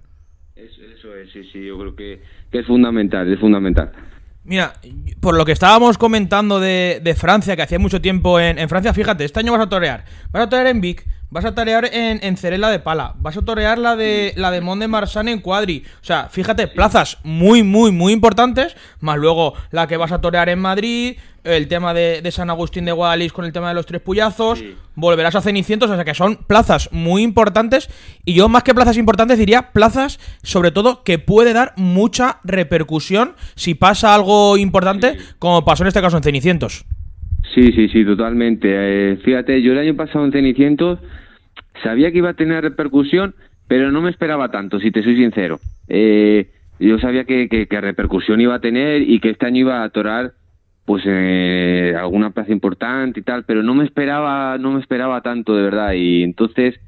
Eso, 0.55 0.83
eso 0.95 1.15
es, 1.15 1.31
sí, 1.31 1.43
sí, 1.51 1.65
yo 1.65 1.79
creo 1.79 1.95
que, 1.95 2.21
que 2.51 2.59
es 2.59 2.67
fundamental, 2.67 3.33
es 3.33 3.39
fundamental. 3.39 3.91
Mira, 4.43 4.73
por 5.19 5.35
lo 5.35 5.43
que 5.43 5.53
estábamos 5.53 5.97
comentando 5.97 6.59
de, 6.59 7.01
de 7.03 7.15
Francia, 7.15 7.55
que 7.55 7.63
hacía 7.63 7.79
mucho 7.79 7.99
tiempo 7.99 8.39
en, 8.39 8.59
en 8.59 8.69
Francia, 8.69 8.93
fíjate, 8.93 9.25
este 9.25 9.39
año 9.39 9.53
vas 9.53 9.61
a 9.61 9.69
torear. 9.69 10.05
Vas 10.31 10.43
a 10.43 10.49
torear 10.49 10.67
en 10.67 10.81
Vic, 10.81 11.03
vas 11.29 11.45
a 11.45 11.55
torear 11.55 11.85
en, 11.85 12.19
en 12.23 12.37
Cerela 12.37 12.69
de 12.69 12.79
Pala, 12.79 13.13
vas 13.17 13.37
a 13.37 13.41
torear 13.41 13.77
la 13.77 13.95
de 13.95 14.33
la 14.35 14.51
de 14.51 14.61
Mont 14.61 14.81
de 14.81 14.87
Marsan 14.87 15.27
en 15.27 15.39
Cuadri. 15.39 15.83
O 16.01 16.05
sea, 16.05 16.29
fíjate, 16.29 16.67
plazas 16.67 17.17
muy, 17.23 17.63
muy, 17.63 17.91
muy 17.91 18.13
importantes, 18.13 18.75
más 18.99 19.17
luego 19.17 19.53
la 19.71 19.87
que 19.87 19.97
vas 19.97 20.11
a 20.11 20.21
torear 20.21 20.49
en 20.49 20.59
Madrid, 20.59 21.17
el 21.45 21.67
tema 21.67 21.93
de, 21.93 22.21
de 22.21 22.31
San 22.31 22.49
Agustín 22.49 22.85
de 22.85 22.91
Guadalís 22.91 23.31
con 23.31 23.45
el 23.45 23.53
tema 23.53 23.69
de 23.69 23.75
los 23.75 23.85
tres 23.85 24.01
puyazos, 24.01 24.63
volverás 24.95 25.35
a 25.35 25.41
Cenicientos, 25.41 25.89
o 25.89 25.95
sea 25.95 26.03
que 26.03 26.15
son 26.15 26.37
plazas 26.37 26.89
muy 26.91 27.21
importantes. 27.21 27.89
Y 28.25 28.33
yo, 28.33 28.49
más 28.49 28.63
que 28.63 28.73
plazas 28.73 28.97
importantes, 28.97 29.37
diría 29.37 29.71
plazas, 29.71 30.19
sobre 30.41 30.71
todo, 30.71 31.03
que 31.03 31.19
puede 31.19 31.53
dar 31.53 31.73
mucha 31.77 32.39
repercusión 32.43 33.35
si 33.55 33.75
pasa 33.75 34.15
algo 34.15 34.57
importante, 34.57 35.17
como 35.39 35.63
pasó 35.63 35.83
en 35.83 35.87
este 35.87 36.01
caso 36.01 36.17
en 36.17 36.23
Cenicientos. 36.23 36.85
Sí, 37.53 37.71
sí, 37.71 37.87
sí, 37.89 38.05
totalmente. 38.05 38.67
Eh, 38.71 39.17
fíjate, 39.17 39.61
yo 39.61 39.71
el 39.73 39.79
año 39.79 39.95
pasado 39.95 40.25
en 40.25 40.31
Cenicientos 40.31 40.99
sabía 41.83 42.11
que 42.11 42.17
iba 42.17 42.29
a 42.29 42.33
tener 42.35 42.63
repercusión, 42.63 43.35
pero 43.67 43.91
no 43.91 44.01
me 44.01 44.09
esperaba 44.09 44.49
tanto, 44.51 44.79
si 44.79 44.91
te 44.91 45.03
soy 45.03 45.15
sincero. 45.15 45.59
Eh, 45.87 46.49
yo 46.79 46.99
sabía 46.99 47.25
que, 47.25 47.47
que, 47.47 47.67
que 47.67 47.81
repercusión 47.81 48.41
iba 48.41 48.55
a 48.55 48.59
tener 48.59 49.01
y 49.01 49.19
que 49.19 49.29
este 49.29 49.45
año 49.45 49.61
iba 49.61 49.83
a 49.83 49.89
torar 49.89 50.33
pues 50.85 51.03
eh, 51.07 51.95
alguna 51.97 52.29
plaza 52.29 52.51
importante 52.51 53.19
y 53.19 53.23
tal, 53.23 53.43
pero 53.43 53.63
no 53.63 53.73
me 53.73 53.83
esperaba, 53.83 54.57
no 54.59 54.71
me 54.71 54.79
esperaba 54.79 55.21
tanto 55.21 55.55
de 55.55 55.63
verdad. 55.63 55.93
Y 55.93 56.23
entonces, 56.23 56.79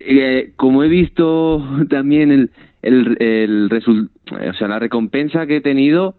eh, 0.00 0.52
como 0.56 0.82
he 0.82 0.88
visto 0.88 1.62
también 1.90 2.32
el, 2.32 2.50
el, 2.82 3.16
el 3.20 4.08
o 4.48 4.52
sea, 4.54 4.68
la 4.68 4.78
recompensa 4.78 5.46
que 5.46 5.56
he 5.56 5.60
tenido, 5.60 6.16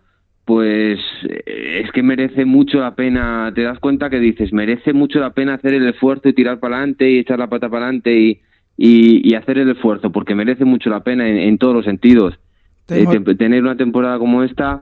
pues 0.49 0.99
eh, 1.29 1.81
es 1.85 1.91
que 1.91 2.01
merece 2.01 2.43
mucho 2.43 2.79
la 2.79 2.95
pena, 2.95 3.51
te 3.53 3.61
das 3.61 3.77
cuenta 3.77 4.09
que 4.09 4.19
dices, 4.19 4.51
merece 4.51 4.93
mucho 4.93 5.19
la 5.19 5.29
pena 5.29 5.53
hacer 5.53 5.75
el 5.75 5.87
esfuerzo 5.87 6.27
y 6.27 6.33
tirar 6.33 6.59
para 6.59 6.77
adelante 6.77 7.07
y 7.07 7.19
echar 7.19 7.37
la 7.37 7.45
pata 7.45 7.69
para 7.69 7.85
adelante 7.85 8.19
y, 8.19 8.39
y, 8.75 9.29
y 9.29 9.35
hacer 9.35 9.59
el 9.59 9.69
esfuerzo, 9.69 10.11
porque 10.11 10.33
merece 10.33 10.65
mucho 10.65 10.89
la 10.89 11.01
pena 11.01 11.29
en, 11.29 11.37
en 11.37 11.59
todos 11.59 11.75
los 11.75 11.85
sentidos. 11.85 12.33
Eh, 12.89 13.05
te- 13.23 13.35
tener 13.35 13.61
una 13.61 13.77
temporada 13.77 14.17
como 14.17 14.43
esta, 14.43 14.81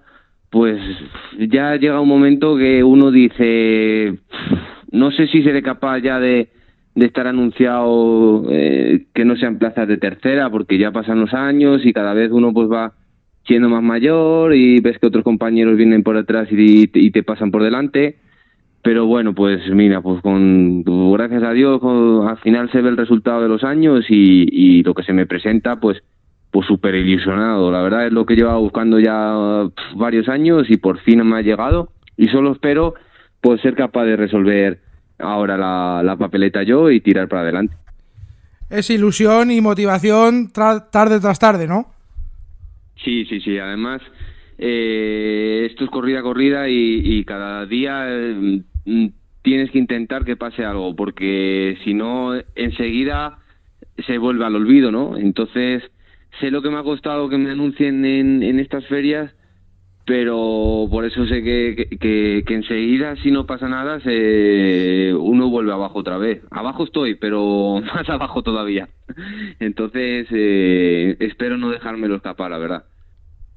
pues 0.51 0.79
ya 1.37 1.75
llega 1.75 1.99
un 1.99 2.07
momento 2.07 2.55
que 2.55 2.81
uno 2.81 3.11
dice, 3.11 4.19
no 4.89 5.11
sé 5.11 5.27
si 5.27 5.43
seré 5.43 5.61
capaz 5.61 5.99
ya 5.99 6.17
de, 6.17 6.47
de 6.95 7.05
estar 7.05 7.27
anunciado 7.27 8.45
eh, 8.51 9.03
que 9.13 9.25
no 9.25 9.35
sean 9.35 9.57
plazas 9.59 9.85
de 9.89 9.97
tercera, 9.97 10.49
porque 10.49 10.77
ya 10.77 10.91
pasan 10.93 11.19
los 11.19 11.33
años 11.33 11.85
y 11.85 11.91
cada 11.91 12.13
vez 12.13 12.31
uno 12.31 12.53
pues 12.53 12.69
va 12.71 12.93
siendo 13.47 13.69
más 13.69 13.81
mayor 13.81 14.53
y 14.53 14.79
ves 14.81 14.99
que 14.99 15.07
otros 15.07 15.23
compañeros 15.23 15.77
vienen 15.77 16.03
por 16.03 16.15
detrás 16.15 16.47
y, 16.51 16.89
y 16.93 17.11
te 17.11 17.23
pasan 17.23 17.49
por 17.51 17.63
delante. 17.63 18.17
Pero 18.83 19.05
bueno, 19.05 19.33
pues 19.33 19.59
mira, 19.71 20.01
pues 20.01 20.21
con 20.21 20.83
gracias 21.11 21.43
a 21.43 21.51
Dios 21.51 21.81
al 21.83 22.37
final 22.37 22.71
se 22.71 22.81
ve 22.81 22.89
el 22.89 22.97
resultado 22.97 23.41
de 23.41 23.49
los 23.49 23.63
años 23.63 24.05
y, 24.09 24.83
lo 24.83 24.93
que 24.93 25.03
se 25.03 25.13
me 25.13 25.25
presenta, 25.25 25.79
pues 25.79 26.03
pues 26.51 26.65
súper 26.65 26.95
ilusionado. 26.95 27.71
La 27.71 27.81
verdad 27.81 28.07
es 28.07 28.13
lo 28.13 28.25
que 28.25 28.35
llevaba 28.35 28.57
buscando 28.57 28.99
ya 28.99 29.67
varios 29.95 30.29
años 30.29 30.69
y 30.69 30.77
por 30.77 30.99
fin 30.99 31.27
me 31.27 31.37
ha 31.37 31.41
llegado. 31.41 31.89
Y 32.15 32.27
solo 32.27 32.53
espero 32.53 32.93
pues 33.41 33.59
ser 33.61 33.75
capaz 33.75 34.05
de 34.05 34.15
resolver 34.15 34.79
ahora 35.19 35.57
la, 35.57 36.01
la 36.03 36.15
papeleta 36.15 36.63
yo 36.63 36.89
y 36.89 37.01
tirar 37.01 37.27
para 37.27 37.41
adelante. 37.41 37.75
Es 38.69 38.89
ilusión 38.89 39.51
y 39.51 39.59
motivación 39.59 40.47
tra- 40.53 40.89
tarde 40.89 41.19
tras 41.19 41.39
tarde, 41.39 41.67
¿no? 41.67 41.87
Sí, 43.03 43.25
sí, 43.25 43.39
sí. 43.41 43.57
Además, 43.57 44.01
eh, 44.57 45.67
esto 45.69 45.85
es 45.85 45.89
corrida 45.89 46.21
corrida 46.21 46.69
y, 46.69 47.01
y 47.03 47.23
cada 47.25 47.65
día 47.65 48.05
mm, 48.05 49.07
tienes 49.41 49.71
que 49.71 49.79
intentar 49.79 50.25
que 50.25 50.35
pase 50.35 50.65
algo, 50.65 50.95
porque 50.95 51.77
si 51.83 51.93
no, 51.93 52.33
enseguida 52.55 53.39
se 54.05 54.17
vuelve 54.17 54.45
al 54.45 54.55
olvido, 54.55 54.91
¿no? 54.91 55.17
Entonces, 55.17 55.83
sé 56.39 56.51
lo 56.51 56.61
que 56.61 56.69
me 56.69 56.77
ha 56.77 56.83
costado 56.83 57.29
que 57.29 57.37
me 57.37 57.51
anuncien 57.51 58.03
en, 58.05 58.43
en 58.43 58.59
estas 58.59 58.85
ferias, 58.87 59.33
pero 60.07 60.87
por 60.89 61.03
eso 61.03 61.27
sé 61.27 61.43
que, 61.43 61.97
que, 61.99 62.53
enseguida, 62.53 63.17
si 63.17 63.29
no 63.29 63.45
pasa 63.45 63.67
nada, 63.67 63.99
se, 63.99 65.13
uno 65.13 65.49
vuelve 65.49 65.73
abajo 65.73 65.99
otra 65.99 66.17
vez. 66.17 66.41
Abajo 66.49 66.85
estoy, 66.85 67.15
pero 67.15 67.81
más 67.93 68.07
abajo 68.07 68.41
todavía. 68.41 68.87
Entonces, 69.59 70.27
eh, 70.31 71.17
espero 71.19 71.57
no 71.57 71.71
dejármelo 71.71 72.15
escapar, 72.15 72.51
la 72.51 72.57
verdad. 72.57 72.85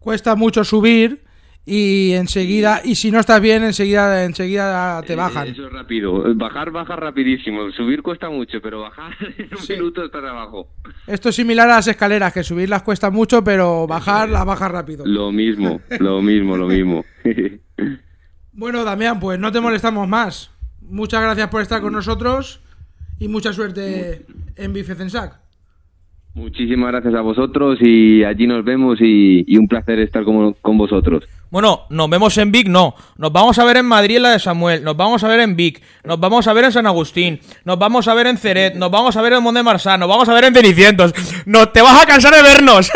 Cuesta 0.00 0.34
mucho 0.34 0.64
subir 0.64 1.20
y 1.66 2.12
enseguida, 2.12 2.80
y 2.84 2.94
si 2.94 3.10
no 3.10 3.20
estás 3.20 3.40
bien, 3.40 3.62
enseguida, 3.62 4.24
enseguida 4.24 5.02
te 5.02 5.14
bajan. 5.14 5.48
Eh, 5.48 5.50
Eso 5.50 5.66
es 5.66 5.72
rápido. 5.72 6.34
Bajar, 6.34 6.70
baja 6.70 6.96
rapidísimo. 6.96 7.70
Subir 7.72 8.02
cuesta 8.02 8.28
mucho, 8.30 8.60
pero 8.62 8.80
bajar 8.80 9.12
en 9.38 9.48
un 9.54 9.66
minuto 9.68 10.04
estás 10.04 10.24
abajo. 10.24 10.68
Esto 11.06 11.28
es 11.28 11.36
similar 11.36 11.68
a 11.70 11.76
las 11.76 11.86
escaleras, 11.86 12.32
que 12.32 12.42
subirlas 12.42 12.82
cuesta 12.82 13.10
mucho, 13.10 13.44
pero 13.44 13.86
bajar 13.86 14.28
las 14.28 14.44
bajas 14.44 14.70
rápido. 14.70 15.04
Lo 15.06 15.30
mismo, 15.30 15.80
lo 16.00 16.20
mismo, 16.22 16.56
lo 16.56 16.66
mismo. 16.66 17.04
Bueno, 18.52 18.84
Damián, 18.84 19.20
pues 19.20 19.38
no 19.38 19.52
te 19.52 19.60
molestamos 19.60 20.06
más. 20.08 20.50
Muchas 20.82 21.22
gracias 21.22 21.48
por 21.48 21.62
estar 21.62 21.80
con 21.80 21.92
nosotros 21.92 22.60
y 23.18 23.28
mucha 23.28 23.52
suerte 23.52 24.26
en 24.56 24.72
Bifecensac. 24.72 25.40
Muchísimas 26.34 26.92
gracias 26.92 27.14
a 27.14 27.22
vosotros 27.22 27.78
y 27.80 28.22
allí 28.22 28.46
nos 28.46 28.64
vemos 28.64 29.00
y, 29.00 29.44
y 29.48 29.56
un 29.58 29.66
placer 29.66 29.98
estar 29.98 30.22
con, 30.24 30.52
con 30.62 30.78
vosotros. 30.78 31.24
Bueno, 31.50 31.80
nos 31.90 32.08
vemos 32.08 32.38
en 32.38 32.52
Vic, 32.52 32.68
no. 32.68 32.94
Nos 33.18 33.32
vamos 33.32 33.58
a 33.58 33.64
ver 33.64 33.78
en 33.78 33.86
Madrid 33.86 34.18
en 34.18 34.22
la 34.22 34.30
de 34.30 34.38
Samuel, 34.38 34.84
nos 34.84 34.96
vamos 34.96 35.24
a 35.24 35.28
ver 35.28 35.40
en 35.40 35.56
Vic, 35.56 35.82
nos 36.04 36.20
vamos 36.20 36.46
a 36.46 36.52
ver 36.52 36.66
en 36.66 36.72
San 36.72 36.86
Agustín, 36.86 37.40
nos 37.64 37.76
vamos 37.76 38.06
a 38.06 38.14
ver 38.14 38.28
en 38.28 38.36
Ceret, 38.38 38.76
nos 38.76 38.92
vamos 38.92 39.16
a 39.16 39.22
ver 39.22 39.32
en 39.32 39.42
Mont 39.42 39.56
de 39.56 39.64
Marsan, 39.64 39.98
nos 39.98 40.08
vamos 40.08 40.28
a 40.28 40.34
ver 40.34 40.44
en 40.44 40.54
Cenicientos. 40.54 41.12
No 41.46 41.68
te 41.70 41.82
vas 41.82 42.00
a 42.00 42.06
cansar 42.06 42.32
de 42.32 42.42
vernos. 42.42 42.88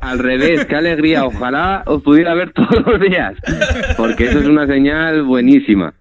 Al 0.00 0.18
revés, 0.18 0.64
qué 0.64 0.76
alegría. 0.76 1.26
Ojalá 1.26 1.82
os 1.84 2.02
pudiera 2.02 2.32
ver 2.32 2.52
todos 2.54 2.86
los 2.86 2.98
días. 3.00 3.34
Porque 3.98 4.24
eso 4.28 4.38
es 4.38 4.46
una 4.46 4.66
señal 4.66 5.24
buenísima. 5.24 5.92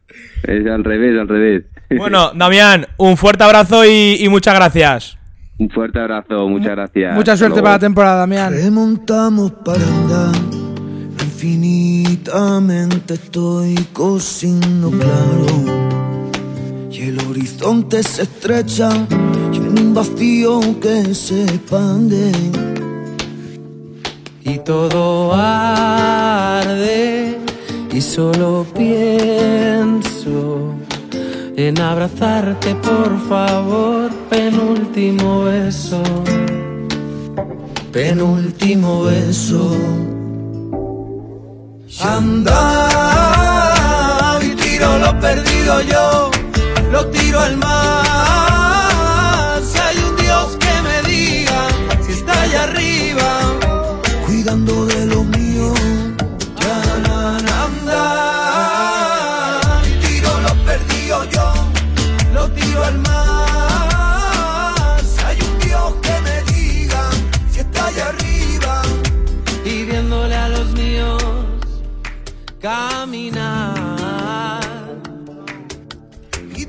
Es 0.43 0.65
al 0.65 0.85
revés, 0.85 1.19
al 1.19 1.27
revés. 1.27 1.63
bueno, 1.97 2.31
Damián, 2.33 2.87
un 2.95 3.17
fuerte 3.17 3.43
abrazo 3.43 3.85
y, 3.85 4.17
y 4.21 4.29
muchas 4.29 4.55
gracias. 4.55 5.17
Un 5.59 5.69
fuerte 5.71 5.99
abrazo, 5.99 6.47
muchas 6.47 6.71
gracias. 6.71 7.15
Mucha 7.15 7.35
suerte 7.35 7.55
luego. 7.55 7.63
para 7.63 7.75
la 7.75 7.79
temporada, 7.79 8.15
Damián. 8.17 8.53
Remontamos 8.53 9.51
para 9.65 9.81
andar. 9.81 10.35
Infinitamente 11.23 13.15
estoy 13.15 13.75
cociendo 13.91 14.91
claro. 14.91 15.47
Y 16.91 17.09
el 17.09 17.19
horizonte 17.27 18.03
se 18.03 18.23
estrechan 18.23 19.07
y 19.51 19.57
en 19.57 19.79
un 19.79 19.93
vacío 19.95 20.59
que 20.79 21.15
se 21.15 21.43
expande. 21.43 22.31
Y 24.43 24.59
todo 24.59 25.33
arde 25.33 27.35
y 27.91 28.01
solo 28.01 28.63
pienso 28.75 30.75
en 31.57 31.81
abrazarte, 31.81 32.73
por 32.75 33.19
favor, 33.27 34.09
penúltimo 34.29 35.43
beso. 35.45 36.03
Penúltimo 37.91 39.05
beso. 39.05 39.75
Anda 41.99 42.59
y 44.43 44.49
tiro 44.55 44.99
lo 44.99 45.19
perdido 45.19 45.81
yo, 45.81 46.29
lo 46.91 47.07
tiro 47.07 47.39
al 47.39 47.57
mar. 47.57 49.59
Si 49.63 49.79
hay 49.79 49.97
un 49.97 50.15
Dios 50.15 50.57
que 50.59 50.81
me 50.83 51.01
diga 51.09 51.67
si 52.05 52.11
está 52.11 52.39
allá 52.43 52.65
arriba, 52.65 53.57
cuidando 54.27 54.86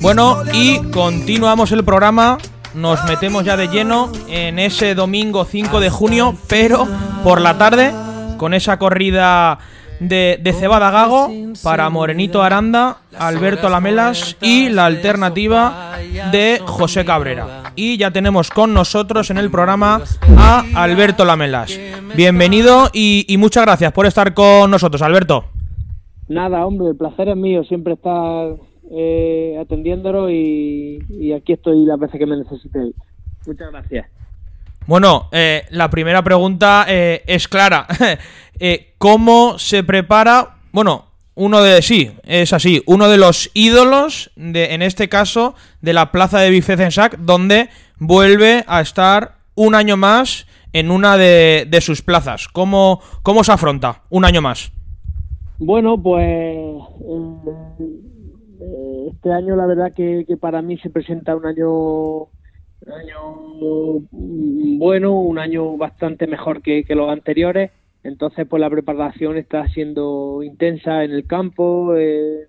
Bueno, 0.09 0.39
y 0.55 0.79
continuamos 0.91 1.71
el 1.71 1.85
programa. 1.85 2.39
Nos 2.75 3.05
metemos 3.05 3.45
ya 3.45 3.59
de 3.59 3.69
lleno 3.69 4.11
en 4.27 4.59
ese 4.59 4.95
domingo 4.95 5.45
5 5.45 5.81
de 5.81 5.91
junio, 5.91 6.35
pero 6.49 6.89
por 7.23 7.43
la 7.43 7.59
tarde, 7.59 7.93
con 8.39 8.55
esa 8.55 8.79
corrida 8.79 9.59
de, 10.01 10.41
de 10.43 10.53
Cebada 10.55 10.91
Gago 10.91 11.31
para 11.63 11.91
Morenito 11.91 12.43
Aranda, 12.43 13.03
Alberto 13.19 13.69
Lamelas 13.69 14.39
y 14.41 14.71
la 14.71 14.87
alternativa 14.87 15.99
de 16.33 16.63
José 16.65 17.05
Cabrera. 17.05 17.75
Y 17.77 17.99
ya 17.99 18.11
tenemos 18.11 18.49
con 18.49 18.73
nosotros 18.73 19.29
en 19.29 19.37
el 19.37 19.51
programa 19.51 20.01
a 20.39 20.65
Alberto 20.75 21.27
Lamelas. 21.27 21.79
Bienvenido 22.17 22.89
y, 22.95 23.27
y 23.29 23.37
muchas 23.37 23.67
gracias 23.67 23.93
por 23.93 24.07
estar 24.07 24.33
con 24.33 24.71
nosotros, 24.71 25.03
Alberto. 25.03 25.45
Nada, 26.29 26.65
hombre, 26.65 26.89
el 26.89 26.97
placer 26.97 27.29
es 27.29 27.37
mío 27.37 27.63
siempre 27.65 27.93
estar 27.93 28.57
eh, 28.91 29.59
atendiéndolo 29.61 30.31
y, 30.31 30.99
y 31.09 31.33
aquí 31.33 31.53
estoy 31.53 31.85
las 31.85 31.99
veces 31.99 32.19
que 32.19 32.27
me 32.27 32.37
necesitéis. 32.37 32.95
Muchas 33.47 33.71
gracias. 33.71 34.07
Bueno, 34.87 35.29
eh, 35.33 35.65
la 35.71 35.91
primera 35.91 36.23
pregunta 36.23 36.87
eh, 36.89 37.23
es 37.27 37.49
clara. 37.49 37.87
¿Cómo 38.99 39.59
se 39.59 39.85
prepara? 39.85 40.57
Bueno, 40.73 41.05
uno 41.35 41.63
de 41.63 41.83
sí, 41.83 42.11
es 42.25 42.53
así, 42.53 42.83
uno 42.87 43.09
de 43.09 43.17
los 43.17 43.51
ídolos 43.55 44.33
de, 44.35 44.75
en 44.75 44.83
este 44.83 45.09
caso, 45.09 45.55
de 45.81 45.93
la 45.93 46.11
plaza 46.11 46.41
de 46.41 46.51
Bifecensac, 46.51 47.17
donde 47.19 47.69
vuelve 47.99 48.65
a 48.67 48.81
estar 48.81 49.37
un 49.55 49.75
año 49.75 49.97
más 49.97 50.47
en 50.73 50.91
una 50.91 51.17
de, 51.17 51.67
de 51.69 51.81
sus 51.81 52.03
plazas. 52.03 52.49
¿Cómo, 52.49 53.01
¿Cómo 53.23 53.45
se 53.45 53.53
afronta 53.53 54.03
un 54.11 54.25
año 54.25 54.43
más? 54.43 54.73
Bueno, 55.59 56.01
pues 56.01 56.57
este 59.09 59.33
año 59.33 59.57
la 59.57 59.67
verdad 59.67 59.93
que, 59.95 60.25
que 60.27 60.37
para 60.37 60.63
mí 60.63 60.79
se 60.79 60.91
presenta 60.91 61.37
un 61.37 61.47
año, 61.47 61.71
un 61.71 62.93
año 62.93 64.01
bueno, 64.79 65.21
un 65.21 65.39
año 65.39 65.77
bastante 65.77 66.27
mejor 66.27 66.63
que, 66.63 66.85
los 66.91 67.11
anteriores. 67.11 67.71
Entonces, 68.05 68.47
pues 68.49 68.61
la 68.61 68.71
preparación 68.71 69.37
está 69.37 69.69
siendo 69.69 70.43
intensa 70.43 71.05
en 71.05 71.11
el 71.13 71.27
campo, 71.27 71.95
eh, 71.97 72.47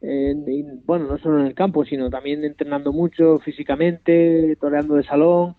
en- 0.00 0.82
bueno, 0.86 1.06
no 1.06 1.18
solo 1.18 1.40
en 1.40 1.46
el 1.46 1.54
campo, 1.54 1.84
sino 1.84 2.10
también 2.10 2.44
entrenando 2.44 2.92
mucho 2.92 3.38
físicamente, 3.40 4.56
toreando 4.60 4.94
de 4.94 5.04
salón. 5.04 5.54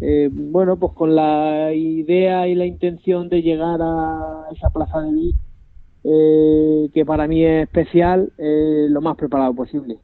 Eh, 0.00 0.28
bueno, 0.32 0.78
pues 0.78 0.92
con 0.92 1.14
la 1.14 1.72
idea 1.74 2.46
y 2.48 2.54
la 2.54 2.66
intención 2.66 3.28
de 3.28 3.42
llegar 3.42 3.80
a 3.82 4.44
esa 4.52 4.70
plaza 4.70 5.00
de 5.00 5.12
Vic 5.12 5.36
eh, 6.04 6.88
que 6.92 7.04
para 7.04 7.26
mí 7.26 7.44
es 7.44 7.64
especial, 7.64 8.32
eh, 8.38 8.86
lo 8.88 9.00
más 9.00 9.16
preparado 9.16 9.54
posible. 9.54 9.98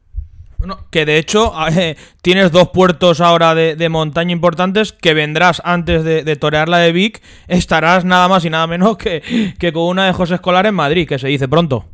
Bueno, 0.59 0.77
que 0.91 1.05
de 1.05 1.17
hecho 1.17 1.53
eh, 1.77 1.95
tienes 2.21 2.51
dos 2.51 2.69
puertos 2.69 3.21
ahora 3.21 3.55
de, 3.55 3.75
de 3.75 3.89
montaña 3.89 4.31
importantes 4.31 4.91
que 4.91 5.13
vendrás 5.13 5.61
antes 5.63 6.03
de, 6.03 6.23
de 6.23 6.35
torear 6.35 6.69
la 6.69 6.79
de 6.79 6.91
Vic. 6.91 7.21
Estarás 7.47 8.05
nada 8.05 8.27
más 8.27 8.45
y 8.45 8.49
nada 8.49 8.67
menos 8.67 8.97
que, 8.97 9.21
que 9.59 9.71
con 9.71 9.83
una 9.83 10.05
de 10.05 10.13
José 10.13 10.35
Escolar 10.35 10.65
en 10.65 10.75
Madrid, 10.75 11.07
que 11.07 11.19
se 11.19 11.27
dice 11.27 11.47
pronto. 11.47 11.85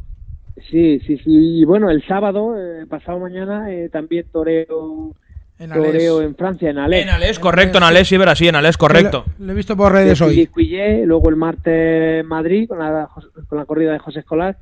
Sí, 0.70 1.00
sí, 1.02 1.18
sí. 1.18 1.24
Y 1.26 1.66
bueno, 1.66 1.90
el 1.90 2.06
sábado, 2.06 2.56
eh, 2.58 2.86
pasado 2.88 3.20
mañana, 3.20 3.72
eh, 3.72 3.90
también 3.90 4.26
toreo, 4.32 5.16
En 5.64 5.70
toreo 5.72 6.18
Alès. 6.18 6.30
en 6.30 6.36
Francia, 6.36 6.70
en 6.70 6.78
Alès. 6.78 7.04
En 7.04 7.10
Alés, 7.10 7.40
correcto, 7.40 7.78
en 7.78 7.84
Alés, 7.84 8.08
sí, 8.08 8.18
verás, 8.18 8.38
sí, 8.38 8.48
en 8.48 8.56
Alés, 8.56 8.78
correcto. 8.78 9.26
Lo, 9.40 9.46
lo 9.46 9.52
he 9.52 9.56
visto 9.56 9.78
por 9.78 9.92
redes 9.94 10.20
De 10.20 10.26
hoy. 10.26 10.50
Quillé, 10.54 11.06
luego 11.06 11.30
el 11.30 11.36
martes 11.36 12.22
en 12.22 12.26
Madrid 12.28 12.68
con 12.68 12.80
la, 12.80 13.10
con 13.48 13.58
la 13.58 13.66
corrida 13.66 13.94
de 13.94 14.00
José 14.00 14.20
Escolar 14.20 14.58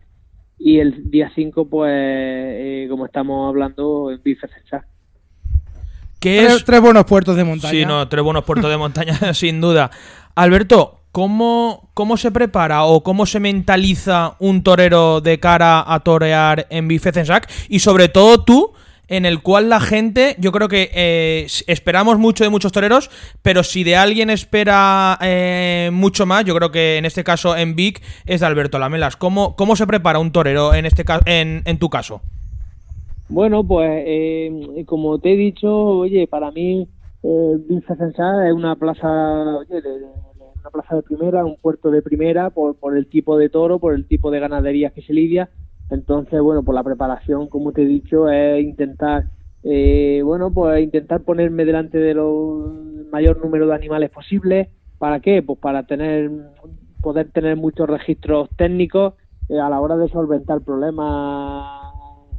y 0.57 0.79
el 0.79 1.09
día 1.09 1.31
5, 1.33 1.67
pues, 1.67 1.91
eh, 1.91 2.87
como 2.89 3.05
estamos 3.05 3.49
hablando, 3.49 4.11
en 4.11 4.21
Bifecensac. 4.21 4.85
¿Qué 6.19 6.37
Tres, 6.43 6.53
es? 6.57 6.65
tres 6.65 6.81
buenos 6.81 7.05
puertos 7.05 7.35
de 7.35 7.43
montaña. 7.43 7.71
Sí, 7.71 7.83
no, 7.83 8.07
tres 8.07 8.23
buenos 8.23 8.43
puertos 8.43 8.69
de 8.69 8.77
montaña, 8.77 9.15
sin 9.33 9.59
duda. 9.59 9.89
Alberto, 10.35 11.01
¿cómo, 11.11 11.89
¿cómo 11.95 12.15
se 12.15 12.29
prepara 12.31 12.83
o 12.83 13.01
cómo 13.01 13.25
se 13.25 13.39
mentaliza 13.39 14.35
un 14.37 14.61
torero 14.61 15.19
de 15.21 15.39
cara 15.39 15.83
a 15.85 15.99
torear 16.01 16.67
en 16.69 16.87
Bifecensac? 16.87 17.49
Y 17.69 17.79
sobre 17.79 18.07
todo 18.07 18.43
tú, 18.43 18.73
en 19.11 19.25
el 19.25 19.41
cual 19.41 19.69
la 19.69 19.79
gente, 19.81 20.35
yo 20.39 20.51
creo 20.51 20.67
que 20.67 20.89
eh, 20.93 21.45
esperamos 21.67 22.17
mucho 22.17 22.43
de 22.43 22.49
muchos 22.49 22.71
toreros, 22.71 23.11
pero 23.41 23.61
si 23.61 23.83
de 23.83 23.95
alguien 23.97 24.29
espera 24.29 25.17
eh, 25.21 25.89
mucho 25.91 26.25
más, 26.25 26.45
yo 26.45 26.55
creo 26.55 26.71
que 26.71 26.97
en 26.97 27.05
este 27.05 27.23
caso 27.23 27.55
en 27.57 27.75
Vic 27.75 28.01
es 28.25 28.39
de 28.39 28.45
Alberto 28.47 28.79
Lamelas. 28.79 29.17
¿Cómo, 29.17 29.55
cómo 29.55 29.75
se 29.75 29.85
prepara 29.85 30.19
un 30.19 30.31
torero 30.31 30.73
en, 30.73 30.85
este 30.85 31.03
en, 31.25 31.61
en 31.65 31.77
tu 31.77 31.89
caso? 31.89 32.21
Bueno, 33.27 33.63
pues 33.65 33.89
eh, 34.05 34.83
como 34.85 35.19
te 35.19 35.33
he 35.33 35.37
dicho, 35.37 35.69
oye, 35.73 36.27
para 36.27 36.49
mí 36.51 36.87
eh, 37.23 37.55
es 37.69 38.53
una 38.53 38.75
plaza, 38.75 39.07
oye, 39.59 39.81
de- 39.81 40.21
una 40.61 40.69
plaza 40.69 40.95
de 40.95 41.01
primera, 41.01 41.43
un 41.43 41.57
puerto 41.57 41.89
de 41.89 42.01
primera 42.01 42.49
por, 42.51 42.75
por 42.75 42.95
el 42.95 43.07
tipo 43.07 43.37
de 43.37 43.49
toro, 43.49 43.79
por 43.79 43.93
el 43.95 44.05
tipo 44.07 44.29
de 44.31 44.39
ganaderías 44.39 44.93
que 44.93 45.01
se 45.01 45.11
lidia. 45.13 45.49
Entonces, 45.91 46.41
bueno, 46.41 46.63
pues 46.63 46.73
la 46.73 46.83
preparación, 46.83 47.47
como 47.47 47.73
te 47.73 47.83
he 47.83 47.85
dicho, 47.85 48.29
es 48.29 48.63
intentar, 48.63 49.25
eh, 49.63 50.21
bueno, 50.23 50.51
pues 50.51 50.81
intentar 50.81 51.21
ponerme 51.23 51.65
delante 51.65 51.97
de 51.97 52.13
lo 52.13 52.73
mayor 53.11 53.43
número 53.43 53.67
de 53.67 53.75
animales 53.75 54.09
posible. 54.09 54.71
¿Para 54.97 55.19
qué? 55.19 55.43
Pues 55.43 55.59
para 55.59 55.85
tener, 55.85 56.31
poder 57.01 57.31
tener 57.31 57.57
muchos 57.57 57.89
registros 57.89 58.49
técnicos 58.55 59.15
eh, 59.49 59.59
a 59.59 59.69
la 59.69 59.81
hora 59.81 59.97
de 59.97 60.07
solventar 60.07 60.61
problemas 60.61 61.93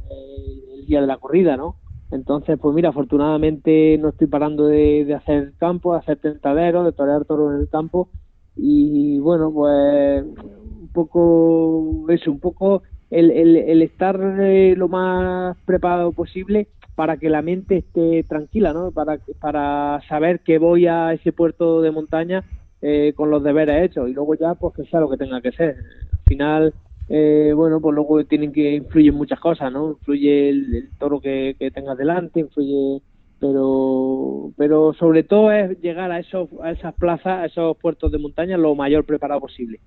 eh, 0.09 0.79
el 0.79 0.85
día 0.87 1.01
de 1.01 1.07
la 1.07 1.17
corrida, 1.17 1.55
¿no? 1.55 1.77
Entonces, 2.09 2.57
pues 2.59 2.73
mira, 2.73 2.89
afortunadamente 2.89 3.97
no 3.99 4.09
estoy 4.09 4.27
parando 4.27 4.65
de, 4.65 5.05
de 5.05 5.13
hacer 5.13 5.53
campo, 5.59 5.93
de 5.93 5.99
hacer 5.99 6.17
tentaderos, 6.17 6.85
de 6.85 6.91
torear 6.91 7.25
toros 7.25 7.53
en 7.53 7.61
el 7.61 7.69
campo 7.69 8.09
y 8.55 9.19
bueno, 9.19 9.51
pues 9.51 10.23
un 10.23 10.89
poco 10.93 12.05
eso, 12.09 12.31
un 12.31 12.39
poco 12.39 12.83
el, 13.13 13.31
el, 13.31 13.55
el 13.57 13.81
estar 13.81 14.19
eh, 14.39 14.75
lo 14.75 14.87
más 14.87 15.55
preparado 15.65 16.11
posible 16.11 16.67
para 16.95 17.17
que 17.17 17.29
la 17.29 17.41
mente 17.41 17.77
esté 17.77 18.23
tranquila, 18.23 18.73
¿no? 18.73 18.91
Para, 18.91 19.19
para 19.39 20.01
saber 20.07 20.41
que 20.41 20.57
voy 20.57 20.87
a 20.87 21.13
ese 21.13 21.31
puerto 21.31 21.81
de 21.81 21.91
montaña 21.91 22.43
eh, 22.81 23.13
con 23.15 23.29
los 23.29 23.43
deberes 23.43 23.83
hechos 23.83 24.09
y 24.09 24.13
luego 24.13 24.35
ya 24.35 24.55
pues 24.55 24.75
que 24.75 24.85
sea 24.85 24.99
lo 24.99 25.09
que 25.09 25.17
tenga 25.17 25.41
que 25.41 25.51
ser. 25.51 25.77
Al 26.11 26.19
final, 26.27 26.73
eh, 27.09 27.53
bueno, 27.55 27.79
pues 27.81 27.95
luego 27.95 28.23
tienen 28.25 28.51
que 28.51 28.75
influyen 28.75 29.15
muchas 29.15 29.39
cosas, 29.39 29.71
¿no? 29.71 29.91
Influye 29.91 30.49
el, 30.49 30.75
el 30.75 30.89
toro 30.97 31.19
que, 31.19 31.55
que 31.57 31.71
tengas 31.71 31.97
delante, 31.97 32.39
influye 32.39 33.01
pero 33.39 34.53
pero 34.57 34.93
sobre 34.93 35.23
todo 35.23 35.51
es 35.51 35.77
llegar 35.81 36.11
a 36.11 36.19
esos 36.19 36.47
a 36.61 36.71
esas 36.71 36.93
plazas, 36.93 37.39
a 37.39 37.45
esos 37.45 37.75
puertos 37.77 38.09
de 38.11 38.17
montaña 38.17 38.57
lo 38.57 38.73
mayor 38.73 39.03
preparado 39.03 39.41
posible. 39.41 39.79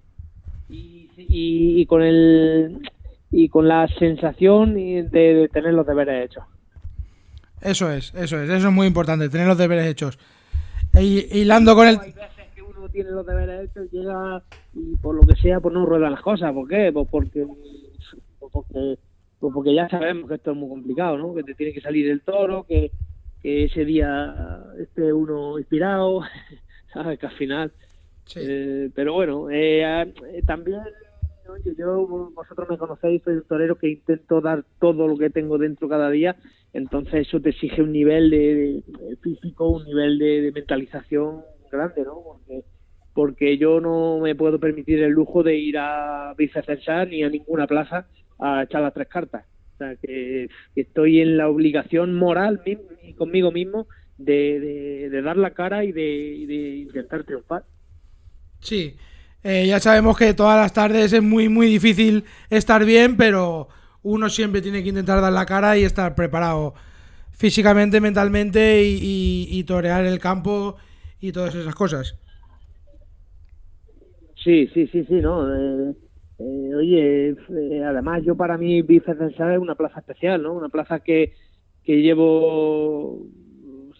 Y, 0.69 1.09
y, 1.17 1.81
y 1.81 1.87
con 1.87 2.03
el 2.03 2.81
y 3.31 3.49
con 3.49 3.69
la 3.69 3.89
sensación 3.99 4.75
de, 4.75 5.09
de 5.11 5.49
tener 5.53 5.75
los 5.75 5.87
deberes 5.87 6.27
hechos. 6.27 6.45
Eso 7.61 7.91
es, 7.91 8.15
eso 8.15 8.41
es, 8.41 8.51
eso 8.51 8.69
es 8.69 8.75
muy 8.75 8.87
importante, 8.87 9.29
tener 9.29 9.47
los 9.47 9.59
deberes 9.59 9.87
hechos. 9.87 10.19
Y 10.95 11.27
hilando 11.41 11.75
con 11.75 11.89
el... 11.89 11.99
Hay 11.99 12.13
veces 12.13 12.47
que 12.55 12.63
uno 12.63 12.89
tiene 12.89 13.11
los 13.11 13.27
deberes 13.27 13.69
hechos, 13.69 13.91
llega 13.91 14.43
y 14.75 14.97
por 14.97 15.15
lo 15.15 15.23
que 15.23 15.37
sea, 15.41 15.61
pues 15.61 15.75
no 15.75 15.85
ruedan 15.85 16.13
las 16.13 16.23
cosas. 16.23 16.53
¿Por 16.53 16.69
qué? 16.69 16.91
Pues 16.93 17.09
porque, 17.11 17.47
pues 18.39 18.53
porque 18.53 18.99
pues 19.39 19.53
porque 19.53 19.75
ya 19.75 19.89
sabemos 19.89 20.29
que 20.29 20.37
esto 20.37 20.53
es 20.53 20.57
muy 20.57 20.69
complicado, 20.69 21.19
¿no? 21.19 21.35
Que 21.35 21.43
te 21.43 21.55
tiene 21.55 21.73
que 21.73 21.81
salir 21.81 22.09
el 22.11 22.23
toro, 22.23 22.65
que, 22.67 22.91
que 23.43 23.65
ese 23.65 23.85
día 23.85 24.65
esté 24.79 25.13
uno 25.13 25.59
inspirado, 25.59 26.23
¿sabes? 26.93 27.19
Que 27.19 27.27
al 27.27 27.33
final... 27.33 27.73
eh, 28.37 28.91
pero 28.95 29.13
bueno, 29.13 29.51
eh, 29.51 29.83
eh, 29.83 30.43
también 30.47 30.81
yo, 31.77 32.07
vosotros 32.35 32.69
me 32.69 32.79
conocéis, 32.79 33.23
soy 33.23 33.35
un 33.35 33.47
torero 33.47 33.79
que 33.79 33.89
intento 33.89 34.41
dar 34.41 34.65
todo 34.81 35.07
lo 35.09 35.17
que 35.17 35.31
tengo 35.31 35.59
dentro 35.59 35.89
cada 35.89 36.11
día, 36.11 36.37
entonces 36.73 37.27
eso 37.27 37.41
te 37.41 37.51
exige 37.51 37.83
un 37.83 37.93
nivel 37.93 38.31
de, 38.31 38.83
físico, 39.23 39.69
un 39.71 39.85
nivel 39.85 40.19
de, 40.19 40.53
mentalización 40.53 41.43
grande, 41.71 42.03
¿no? 42.05 42.23
Porque, 42.23 42.65
porque 43.13 43.59
yo 43.59 43.81
no 43.81 44.19
me 44.21 44.35
puedo 44.35 44.59
permitir 44.61 45.03
el 45.03 45.11
lujo 45.13 45.43
de 45.43 45.57
ir 45.57 45.79
a 45.79 46.35
Vicecensar 46.37 47.09
ni 47.09 47.23
a 47.23 47.29
ninguna 47.31 47.67
plaza 47.67 48.09
a 48.39 48.65
echar 48.65 48.83
las 48.83 48.95
tres 48.95 49.09
cartas. 49.09 49.47
O 49.75 49.77
sea, 49.79 49.97
que, 49.97 50.49
estoy 50.75 51.21
en 51.21 51.37
la 51.37 51.49
obligación 51.49 52.15
moral 52.15 52.63
y 53.03 53.15
conmigo 53.15 53.53
mismo 53.53 53.89
de, 54.17 54.61
de- 54.61 55.11
de 55.11 55.23
dar 55.23 55.37
la 55.37 55.53
cara 55.53 55.85
y 55.85 55.93
de, 55.93 56.03
y 56.05 56.47
de 56.47 56.77
intentar 56.79 57.25
triunfar. 57.25 57.65
Sí, 58.61 58.97
eh, 59.47 59.67
ya 59.67 59.81
sabemos 59.81 60.17
que 60.17 60.35
todas 60.35 60.57
las 60.57 60.73
tardes 60.73 61.13
es 61.13 61.23
muy, 61.23 61.49
muy 61.49 61.67
difícil 61.69 62.25
estar 62.51 62.85
bien, 62.85 63.17
pero 63.17 63.69
uno 64.03 64.29
siempre 64.29 64.61
tiene 64.61 64.83
que 64.83 64.89
intentar 64.89 65.21
dar 65.21 65.33
la 65.33 65.47
cara 65.47 65.77
y 65.79 65.85
estar 65.85 66.15
preparado 66.15 66.75
físicamente, 67.33 68.01
mentalmente 68.01 68.83
y, 68.85 69.65
torear 69.65 70.05
el 70.05 70.19
campo 70.19 70.77
y 71.21 71.33
todas 71.33 71.55
esas 71.55 71.75
cosas. 71.75 72.19
Sí, 74.43 74.69
sí, 74.75 74.87
sí, 74.89 75.05
sí, 75.05 75.15
no. 75.15 75.53
eh, 75.53 75.95
eh, 76.39 76.75
oye, 76.75 77.29
eh, 77.31 77.85
además 77.85 78.23
yo 78.25 78.37
para 78.37 78.59
mí 78.59 78.83
Vicecensal 78.83 79.55
es 79.55 79.59
una 79.59 79.75
plaza 79.75 80.01
especial, 80.01 80.43
¿no? 80.43 80.53
Una 80.53 80.69
plaza 80.69 81.01
que, 81.01 81.33
que 81.83 82.03
llevo 82.03 83.27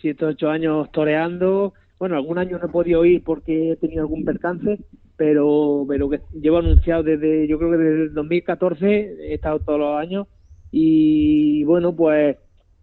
siete 0.01 0.25
o 0.25 0.29
ocho 0.29 0.51
años 0.51 0.91
toreando. 0.93 1.73
Bueno, 1.99 2.17
algún 2.17 2.39
año 2.39 2.59
no 2.59 2.67
he 2.67 2.71
podido 2.71 3.05
ir 3.05 3.25
porque 3.25 3.73
he 3.73 3.77
tenido 3.77 4.03
algún 4.03 4.25
percance, 4.25 4.79
pero, 5.17 5.85
pero 5.89 6.09
que 6.11 6.21
llevo 6.41 6.59
anunciado 6.59 7.03
desde, 7.03 7.49
yo 7.49 7.59
creo 7.59 7.71
que 7.73 7.77
desde 7.79 8.03
el 8.05 8.15
2014, 8.15 9.17
he 9.31 9.35
estado 9.35 9.61
todos 9.61 9.79
los 9.79 9.99
años 9.99 10.27
y 10.71 11.65
bueno, 11.65 11.95
pues 11.97 12.37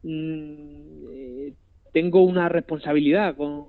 mm, 0.03 1.05
eh, 1.13 1.53
tengo 1.93 2.23
una 2.23 2.49
responsabilidad 2.49 3.35
con, 3.35 3.65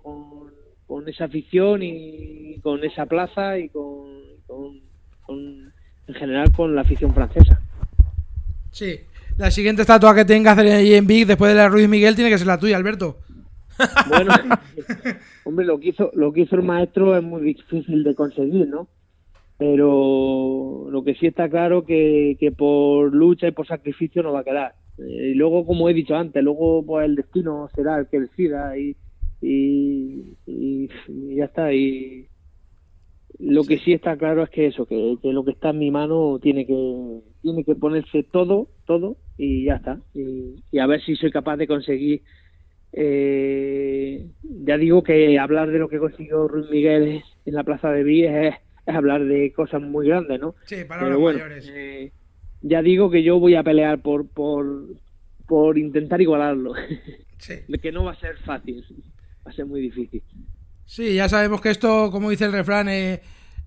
con, 0.87 1.09
esa 1.09 1.25
afición 1.25 1.83
y 1.83 2.59
con 2.63 2.83
esa 2.85 3.05
plaza 3.07 3.59
y 3.59 3.69
con, 3.69 4.09
con- 4.47 5.73
en 6.07 6.15
general 6.15 6.53
con 6.53 6.75
la 6.75 6.83
afición 6.83 7.13
francesa. 7.15 7.61
Sí, 8.71 9.01
la 9.37 9.51
siguiente 9.51 9.83
estatua 9.83 10.15
que 10.15 10.25
tenga 10.25 10.53
hacer 10.53 10.67
ahí 10.69 10.95
en 10.95 11.07
Big 11.07 11.27
después 11.27 11.51
de 11.51 11.57
la 11.57 11.69
Ruiz 11.69 11.89
Miguel 11.89 12.15
tiene 12.15 12.31
que 12.31 12.39
ser 12.39 12.47
la 12.47 12.59
tuya, 12.59 12.77
Alberto. 12.77 13.19
Bueno, 14.09 14.31
hombre, 15.45 15.67
lo 15.67 15.79
que 15.81 15.89
hizo 15.89 16.11
lo 16.15 16.33
que 16.33 16.43
hizo 16.43 16.57
el 16.57 16.63
maestro 16.63 17.17
es 17.17 17.23
muy 17.23 17.43
difícil 17.43 18.05
de 18.05 18.15
conseguir, 18.15 18.69
¿no? 18.69 18.89
Pero 19.59 20.89
lo 20.91 21.05
que 21.05 21.15
sí 21.15 21.27
está 21.27 21.49
claro 21.49 21.85
que, 21.85 22.37
que 22.41 22.51
por 22.53 23.15
lucha 23.15 23.49
y 23.49 23.53
por 23.53 23.67
sacrificio 23.67 24.23
no 24.23 24.33
va 24.33 24.41
a 24.41 24.45
quedar. 24.45 24.75
Eh, 24.99 25.31
y 25.31 25.35
luego, 25.35 25.65
como 25.67 25.89
he 25.89 25.95
dicho 25.95 26.15
antes, 26.17 26.43
luego 26.43 26.85
pues 26.85 27.05
el 27.07 27.15
destino 27.17 27.69
será 27.75 27.99
el 27.99 28.09
que 28.09 28.21
decida 28.21 28.77
y, 28.77 28.97
y, 29.41 30.37
y- 30.47 30.89
y 31.09 31.37
ya 31.37 31.45
está. 31.47 31.73
Y 31.73 32.27
lo 33.39 33.65
que 33.65 33.79
sí 33.79 33.93
está 33.93 34.17
claro 34.17 34.43
es 34.43 34.51
que 34.51 34.67
eso, 34.67 34.87
que, 34.87 35.17
que 35.23 35.33
lo 35.33 35.45
que 35.45 35.53
está 35.53 35.71
en 35.71 35.79
mi 35.79 35.91
mano 35.91 36.39
tiene 36.41 36.67
que 36.67 37.21
tiene 37.43 37.65
que 37.65 37.75
ponerse 37.75 38.23
todo, 38.25 38.69
todo 38.87 39.17
y 39.37 39.65
ya 39.67 39.77
está. 39.77 40.01
Y, 40.15 40.57
y 40.71 40.79
a 40.79 40.87
ver 40.87 41.01
si 41.03 41.17
soy 41.17 41.31
capaz 41.31 41.57
de 41.57 41.67
conseguir 41.67 42.23
eh, 42.97 44.27
ya 44.41 44.79
digo 44.79 45.03
que 45.03 45.39
hablar 45.39 45.71
de 45.71 45.79
lo 45.79 45.89
que 45.89 45.99
consiguió 45.99 46.47
Ruiz 46.47 46.71
Miguel 46.71 47.23
en 47.45 47.55
la 47.55 47.65
Plaza 47.65 47.91
de 47.91 48.05
Vies 48.05 48.33
es, 48.33 48.55
es 48.87 48.95
hablar 48.95 49.25
de 49.25 49.53
cosas 49.53 49.83
muy 49.83 50.07
grandes, 50.07 50.41
¿no? 50.41 50.55
Sí, 50.67 50.77
Pero 50.89 51.19
bueno, 51.19 51.41
eh, 51.51 52.13
ya 52.63 52.83
digo 52.83 53.11
que 53.11 53.23
yo 53.23 53.41
voy 53.41 53.57
a 53.57 53.63
pelear 53.63 54.01
por 54.01 54.29
por, 54.29 54.87
por 55.47 55.77
intentar 55.77 56.21
igualarlo. 56.21 56.75
que 57.83 57.93
no 57.93 58.05
va 58.05 58.13
a 58.13 58.21
ser 58.21 58.39
fácil, 58.39 58.85
va 59.47 59.51
a 59.51 59.55
ser 59.55 59.67
muy 59.67 59.81
difícil. 59.81 60.23
Sí, 60.87 61.15
ya 61.15 61.29
sabemos 61.29 61.61
que 61.61 61.71
esto, 61.71 62.11
como 62.11 62.31
dice 62.31 62.45
el 62.45 62.53
refrán, 62.53 62.89
eh, 62.89 63.21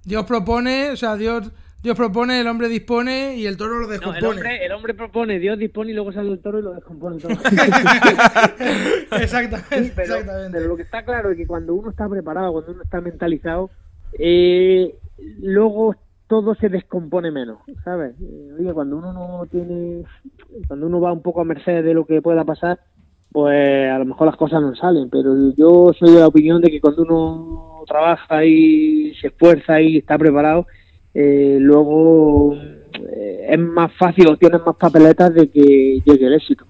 Dios 0.03 0.25
propone, 0.25 0.91
o 0.91 0.95
sea, 0.95 1.17
Dios, 1.17 1.51
Dios 1.83 1.95
propone, 1.95 2.41
el 2.41 2.47
hombre 2.47 2.67
dispone 2.69 3.35
y 3.37 3.45
el 3.45 3.55
toro 3.55 3.79
lo 3.79 3.87
No, 3.87 3.93
el, 3.93 3.99
descompone. 3.99 4.27
hombre, 4.27 4.65
el 4.65 4.71
hombre 4.71 4.93
propone, 4.93 5.39
Dios 5.39 5.57
dispone 5.59 5.91
y 5.91 5.93
luego 5.93 6.11
sale 6.11 6.31
el 6.31 6.39
toro 6.39 6.59
y 6.59 6.63
lo 6.63 6.73
descompone 6.73 7.17
todo. 7.19 7.31
exactamente, 9.11 9.83
Sí, 9.83 9.91
pero, 9.95 10.15
pero 10.51 10.67
lo 10.67 10.75
que 10.75 10.83
está 10.83 11.03
claro 11.03 11.31
es 11.31 11.37
que 11.37 11.47
cuando 11.47 11.73
uno 11.75 11.89
está 11.91 12.09
preparado, 12.09 12.51
cuando 12.51 12.71
uno 12.73 12.83
está 12.83 12.99
mentalizado, 13.01 13.69
eh, 14.19 14.95
luego 15.41 15.95
todo 16.27 16.55
se 16.55 16.69
descompone 16.69 17.31
menos, 17.31 17.59
¿sabes? 17.83 18.15
Eh, 18.21 18.51
Oye, 18.59 18.73
cuando 18.73 18.97
uno 18.97 19.13
no 19.13 19.45
tiene, 19.49 20.03
cuando 20.67 20.87
uno 20.87 20.99
va 20.99 21.13
un 21.13 21.21
poco 21.21 21.41
a 21.41 21.45
merced 21.45 21.83
de 21.83 21.93
lo 21.93 22.05
que 22.05 22.21
pueda 22.21 22.43
pasar, 22.43 22.79
pues 23.31 23.89
a 23.91 23.99
lo 23.99 24.05
mejor 24.05 24.27
las 24.27 24.35
cosas 24.35 24.61
no 24.61 24.75
salen, 24.75 25.09
pero 25.09 25.53
yo 25.55 25.91
soy 25.97 26.11
de 26.13 26.19
la 26.19 26.27
opinión 26.27 26.61
de 26.61 26.69
que 26.71 26.81
cuando 26.81 27.03
uno 27.03 27.83
trabaja 27.87 28.43
y 28.43 29.13
se 29.21 29.27
esfuerza 29.27 29.79
y 29.79 29.97
está 29.97 30.17
preparado, 30.17 30.65
eh, 31.13 31.57
luego 31.59 32.55
eh, 32.55 33.47
es 33.49 33.59
más 33.59 33.91
fácil 33.97 34.27
o 34.27 34.37
tienes 34.37 34.61
más 34.65 34.75
papeletas 34.75 35.33
de 35.33 35.49
que 35.49 36.01
llegue 36.05 36.27
el 36.27 36.33
éxito. 36.33 36.65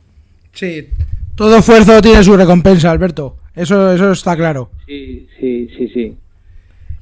Sí, 0.52 0.88
todo 1.36 1.58
esfuerzo 1.58 2.02
tiene 2.02 2.24
su 2.24 2.36
recompensa, 2.36 2.92
Alberto. 2.92 3.38
Eso, 3.56 3.92
eso 3.92 4.12
está 4.12 4.36
claro. 4.36 4.70
Sí, 4.86 5.28
sí, 5.40 5.70
sí, 5.78 5.88
sí. 5.90 6.18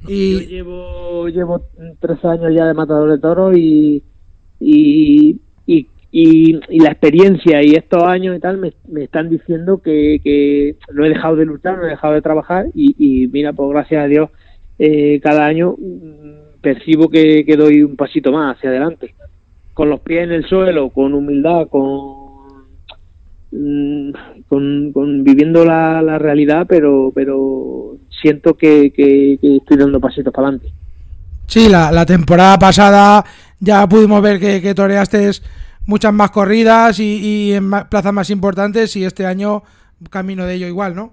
Y 0.08 0.32
Yo 0.34 0.40
llevo, 0.48 1.28
llevo 1.28 1.62
13 2.00 2.28
años 2.28 2.54
ya 2.54 2.66
de 2.66 2.74
matador 2.74 3.10
de 3.10 3.18
toros 3.18 3.56
y, 3.56 4.02
y, 4.60 5.40
y, 5.66 5.86
y, 6.12 6.60
y 6.68 6.80
la 6.80 6.90
experiencia 6.90 7.62
y 7.62 7.72
estos 7.72 8.02
años 8.02 8.36
y 8.36 8.40
tal 8.40 8.58
me, 8.58 8.72
me 8.88 9.04
están 9.04 9.28
diciendo 9.28 9.78
que, 9.78 10.20
que 10.22 10.76
no 10.92 11.04
he 11.04 11.08
dejado 11.08 11.36
de 11.36 11.44
luchar, 11.44 11.78
no 11.78 11.86
he 11.86 11.90
dejado 11.90 12.14
de 12.14 12.22
trabajar 12.22 12.66
y, 12.74 12.94
y 12.98 13.26
mira, 13.28 13.52
pues 13.52 13.68
gracias 13.70 14.04
a 14.04 14.08
Dios, 14.08 14.30
eh, 14.78 15.20
cada 15.22 15.46
año 15.46 15.76
mm, 15.78 16.45
percibo 16.66 17.08
que, 17.08 17.44
doy 17.56 17.84
un 17.84 17.94
pasito 17.94 18.32
más 18.32 18.56
hacia 18.56 18.70
adelante. 18.70 19.14
Con 19.72 19.88
los 19.88 20.00
pies 20.00 20.24
en 20.24 20.32
el 20.32 20.44
suelo, 20.46 20.90
con 20.90 21.14
humildad, 21.14 21.68
con 21.68 22.64
mm, 23.52 25.22
viviendo 25.22 25.64
la, 25.64 26.18
realidad, 26.18 26.66
pero 26.68 27.12
siento 28.20 28.54
que, 28.54 28.86
estoy 29.40 29.76
dando 29.76 30.00
pasitos 30.00 30.32
para 30.32 30.48
adelante. 30.48 30.72
sí, 31.46 31.68
la, 31.68 32.04
temporada 32.04 32.58
pasada 32.58 33.24
ya 33.60 33.88
pudimos 33.88 34.20
ver 34.20 34.40
que, 34.40 34.60
que 34.60 34.74
toreaste 34.74 35.30
muchas 35.86 36.12
más 36.12 36.32
corridas 36.32 36.98
y, 36.98 37.52
en 37.52 37.70
plazas 37.88 38.12
más 38.12 38.28
importantes 38.30 38.96
y 38.96 39.04
este 39.04 39.24
año 39.24 39.62
camino 40.10 40.46
de 40.46 40.54
ello 40.54 40.66
igual, 40.66 40.96
¿no? 40.96 41.12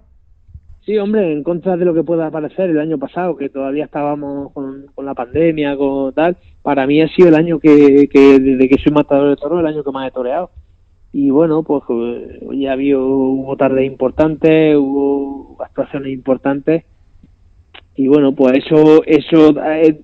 Sí, 0.86 0.98
hombre, 0.98 1.32
en 1.32 1.44
contra 1.44 1.78
de 1.78 1.86
lo 1.86 1.94
que 1.94 2.04
pueda 2.04 2.30
parecer 2.30 2.70
el 2.70 2.80
año 2.80 2.98
pasado, 2.98 3.38
que 3.38 3.48
todavía 3.48 3.86
estábamos 3.86 4.52
con, 4.52 4.88
la 4.98 5.14
pandemia, 5.14 5.78
con 5.78 6.14
tal, 6.14 6.36
para 6.62 6.86
mí 6.86 7.02
ha 7.02 7.08
sido 7.08 7.30
el 7.30 7.36
año 7.36 7.58
que, 7.58 8.10
desde 8.12 8.70
que 8.70 8.82
soy 8.84 8.92
matador 8.92 9.30
de 9.30 9.38
toro, 9.38 9.62
el 9.62 9.66
año 9.66 9.84
que 9.84 9.92
más 9.92 10.10
he 10.10 10.12
toreado. 10.12 10.52
Y 11.14 11.30
bueno, 11.30 11.64
pues 11.64 11.84
eh, 11.90 12.40
ya 12.60 12.74
había, 12.74 12.98
hubo 12.98 13.56
tardes 13.56 13.86
importantes, 13.86 14.76
hubo 14.76 15.56
actuaciones 15.64 16.12
importantes. 16.12 16.84
Y 17.96 18.08
bueno, 18.08 18.34
pues 18.36 18.66
eso 18.66 19.04
eso 19.06 19.56
eh, 19.64 20.02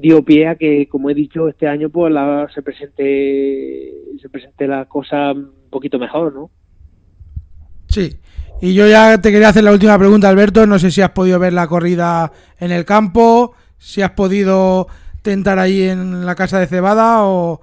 dio 0.00 0.24
pie 0.24 0.46
a 0.46 0.54
que, 0.54 0.86
como 0.86 1.10
he 1.10 1.14
dicho, 1.14 1.48
este 1.48 1.66
año 1.66 1.90
pues 1.90 2.12
la, 2.12 2.48
se 2.54 2.62
presente 2.62 3.92
se 4.20 4.28
presente 4.30 4.66
la 4.66 4.86
cosa 4.86 5.32
un 5.32 5.68
poquito 5.68 5.98
mejor, 5.98 6.32
¿no? 6.32 6.50
Sí. 7.88 8.12
Y 8.62 8.74
yo 8.74 8.86
ya 8.86 9.20
te 9.20 9.32
quería 9.32 9.48
hacer 9.48 9.64
la 9.64 9.72
última 9.72 9.98
pregunta, 9.98 10.28
Alberto. 10.28 10.68
No 10.68 10.78
sé 10.78 10.92
si 10.92 11.02
has 11.02 11.10
podido 11.10 11.40
ver 11.40 11.52
la 11.52 11.66
corrida 11.66 12.30
en 12.60 12.70
el 12.70 12.84
campo, 12.84 13.54
si 13.76 14.02
has 14.02 14.12
podido 14.12 14.86
tentar 15.20 15.58
ahí 15.58 15.82
en 15.82 16.24
la 16.24 16.36
casa 16.36 16.60
de 16.60 16.68
Cebada 16.68 17.24
o, 17.24 17.60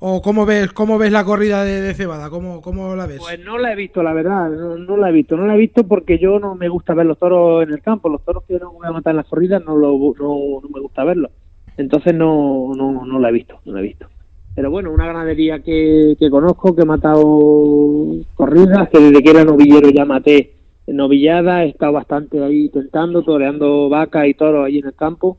o 0.00 0.20
cómo 0.20 0.44
ves 0.44 0.70
cómo 0.74 0.98
ves 0.98 1.12
la 1.12 1.24
corrida 1.24 1.64
de, 1.64 1.94
Cebada, 1.94 2.28
cómo, 2.28 2.60
cómo 2.60 2.94
la 2.94 3.06
ves. 3.06 3.20
Pues 3.20 3.40
no 3.40 3.56
la 3.56 3.72
he 3.72 3.74
visto, 3.74 4.02
la 4.02 4.12
verdad, 4.12 4.50
no, 4.50 4.76
no 4.76 4.98
la 4.98 5.08
he 5.08 5.12
visto. 5.12 5.34
No 5.34 5.46
la 5.46 5.54
he 5.54 5.58
visto 5.58 5.88
porque 5.88 6.18
yo 6.18 6.38
no 6.38 6.54
me 6.54 6.68
gusta 6.68 6.92
ver 6.92 7.06
los 7.06 7.18
toros 7.18 7.62
en 7.62 7.72
el 7.72 7.80
campo. 7.80 8.10
Los 8.10 8.22
toros 8.22 8.44
que 8.46 8.58
no 8.58 8.70
voy 8.72 8.86
a 8.86 8.92
matar 8.92 9.12
en 9.12 9.16
las 9.16 9.26
corridas 9.26 9.64
no, 9.64 9.74
lo, 9.74 9.92
no, 9.96 10.60
no 10.62 10.68
me 10.68 10.80
gusta 10.80 11.04
verlos. 11.04 11.30
Entonces 11.78 12.14
no, 12.14 12.70
no, 12.76 13.06
no 13.06 13.18
la 13.18 13.30
he 13.30 13.32
visto, 13.32 13.60
no 13.64 13.72
la 13.72 13.80
he 13.80 13.84
visto. 13.84 14.08
Pero 14.54 14.70
bueno, 14.70 14.92
una 14.92 15.06
ganadería 15.06 15.60
que, 15.60 16.16
que 16.18 16.30
conozco, 16.30 16.74
que 16.74 16.82
he 16.82 16.86
matado 16.86 18.16
corridas, 18.34 18.88
que 18.88 19.00
desde 19.00 19.22
que 19.22 19.30
era 19.30 19.44
novillero 19.44 19.90
ya 19.90 20.04
maté 20.04 20.54
novillada, 20.86 21.64
he 21.64 21.70
estado 21.70 21.92
bastante 21.92 22.42
ahí 22.42 22.68
tentando, 22.68 23.22
toreando 23.22 23.88
vacas 23.88 24.26
y 24.26 24.34
toros 24.34 24.66
ahí 24.66 24.78
en 24.78 24.86
el 24.86 24.94
campo. 24.94 25.38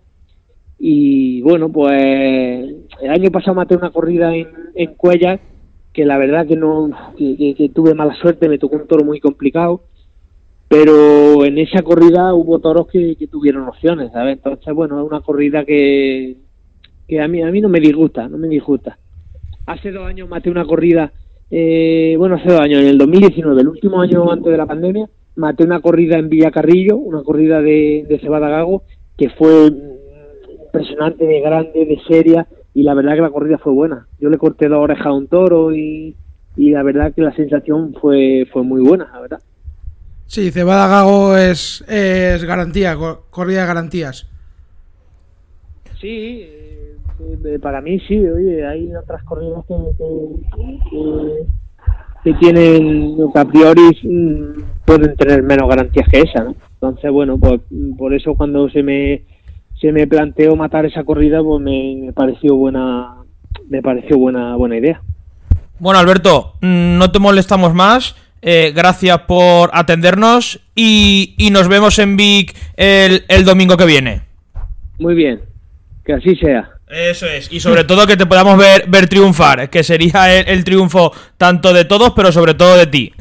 Y 0.78 1.42
bueno, 1.42 1.72
pues 1.72 2.76
el 3.02 3.10
año 3.10 3.32
pasado 3.32 3.56
maté 3.56 3.78
una 3.78 3.92
corrida 3.92 4.36
en, 4.36 4.50
en 4.74 4.94
Cuellas 4.96 5.40
que 5.94 6.06
la 6.06 6.18
verdad 6.18 6.46
que 6.46 6.58
no 6.58 6.90
que, 7.18 7.72
tuve 7.74 7.94
mala 7.94 8.14
suerte, 8.16 8.50
me 8.50 8.58
tocó 8.58 8.76
un 8.76 8.88
toro 8.88 9.06
muy 9.06 9.22
complicado, 9.22 9.84
pero 10.68 11.46
en 11.46 11.58
esa 11.58 11.84
corrida 11.84 12.34
hubo 12.34 12.60
toros 12.60 12.88
que, 12.88 13.16
que 13.16 13.28
tuvieron 13.28 13.70
opciones, 13.70 14.12
¿sabes? 14.12 14.36
Entonces, 14.36 14.74
bueno, 14.74 15.00
es 15.00 15.08
una 15.08 15.22
corrida 15.22 15.64
que, 15.64 16.36
que 17.08 17.22
a 17.22 17.30
mí 17.30 17.42
a 17.42 17.50
mí 17.50 17.62
no 17.62 17.70
me 17.70 17.80
disgusta, 17.80 18.28
no 18.28 18.38
me 18.38 18.50
disgusta. 18.50 18.98
Hace 19.66 19.92
dos 19.92 20.06
años 20.08 20.30
maté 20.30 20.50
una 20.50 20.66
corrida, 20.66 21.12
eh, 21.50 22.16
bueno, 22.18 22.36
hace 22.36 22.50
dos 22.50 22.60
años, 22.62 22.82
en 22.82 22.88
el 22.88 22.98
2019, 22.98 23.62
el 23.62 23.68
último 23.68 24.00
año 24.02 24.32
antes 24.32 24.52
de 24.52 24.58
la 24.58 24.66
pandemia, 24.66 25.10
maté 25.36 25.64
una 25.64 25.80
corrida 25.82 26.18
en 26.18 26.30
Villacarrillo, 26.30 26.98
una 26.98 27.24
corrida 27.24 27.62
de, 27.62 28.06
de 28.08 28.20
Cebada 28.20 28.50
Gago, 28.50 28.84
que 29.18 29.30
fue 29.30 29.72
impresionante, 30.66 31.26
de 31.26 31.42
grande, 31.42 31.86
de 31.86 32.00
seria, 32.08 32.48
y 32.74 32.84
la 32.84 32.94
verdad 32.94 33.16
que 33.16 33.22
la 33.22 33.30
corrida 33.32 33.58
fue 33.58 33.74
buena. 33.74 34.08
Yo 34.20 34.30
le 34.30 34.38
corté 34.38 34.68
dos 34.68 34.80
orejas 34.84 35.08
a 35.08 35.14
un 35.14 35.28
toro 35.28 35.74
y, 35.74 36.16
y 36.58 36.70
la 36.72 36.84
verdad 36.84 37.14
que 37.14 37.22
la 37.22 37.34
sensación 37.36 37.94
fue, 38.00 38.46
fue 38.52 38.64
muy 38.64 38.82
buena, 38.82 39.10
la 39.14 39.22
verdad. 39.22 39.40
Sí, 40.28 40.52
Cebada 40.52 40.88
Gago 40.88 41.38
es, 41.38 41.84
es 41.88 42.44
garantía, 42.44 42.96
co- 42.96 43.26
corrida 43.30 43.62
de 43.62 43.68
garantías. 43.68 44.28
Sí, 46.00 46.46
eh, 47.46 47.60
para 47.62 47.82
mí 47.82 48.00
sí, 48.08 48.18
oye, 48.28 48.66
hay 48.66 48.94
otras 48.96 49.24
corridas 49.24 49.64
que, 49.68 49.76
que, 49.98 50.80
que- 52.24 52.34
tienen, 52.40 53.18
que 53.32 53.40
a 53.40 53.46
priori 53.46 53.82
mm, 54.04 54.62
pueden 54.86 55.16
tener 55.16 55.44
menos 55.44 55.70
garantías 55.70 56.08
que 56.10 56.22
esa, 56.22 56.44
¿no? 56.44 56.56
Entonces, 56.74 57.12
bueno, 57.12 57.38
pues 57.38 57.62
por 57.98 58.14
eso 58.16 58.34
cuando 58.36 58.68
se 58.70 58.82
me 58.84 59.22
se 59.80 59.92
me 59.92 60.08
planteó 60.08 60.56
matar 60.56 60.86
esa 60.86 61.04
corrida, 61.04 61.44
pues 61.44 61.62
me, 61.62 61.98
me 62.08 62.14
pareció 62.14 62.56
buena 62.56 63.16
me 63.70 63.82
pareció 63.82 64.18
buena 64.18 64.56
buena 64.56 64.78
idea. 64.78 65.02
Bueno, 65.80 66.00
Alberto, 66.00 66.54
mm, 66.62 66.98
no 66.98 67.12
te 67.12 67.20
molestamos 67.20 67.74
más. 67.76 68.16
eh, 68.42 68.72
gracias 68.76 69.20
por 69.22 69.70
atendernos 69.74 70.60
y, 70.76 71.36
y 71.38 71.50
nos 71.52 71.68
vemos 71.68 72.00
en 72.00 72.16
Vic 72.18 72.56
el, 72.78 73.24
el 73.28 73.44
domingo 73.46 73.76
que 73.78 73.86
viene. 73.86 74.22
Muy 75.00 75.14
bien, 75.16 75.42
que 76.06 76.14
así 76.14 76.36
sea. 76.38 76.70
Eso 76.88 77.26
es. 77.26 77.52
Y 77.52 77.60
sobre 77.60 77.84
todo 77.84 78.06
que 78.06 78.16
te 78.18 78.26
podamos 78.26 78.58
ver, 78.58 78.86
ver 78.88 79.08
triunfar, 79.10 79.70
que 79.70 79.84
sería 79.84 80.34
el, 80.38 80.48
el 80.48 80.64
triunfo 80.64 81.12
tanto 81.38 81.74
de 81.74 81.86
todos, 81.86 82.12
pero 82.16 82.32
sobre 82.32 82.54
todo 82.54 82.78
de 82.78 82.88
ti. 82.88 83.12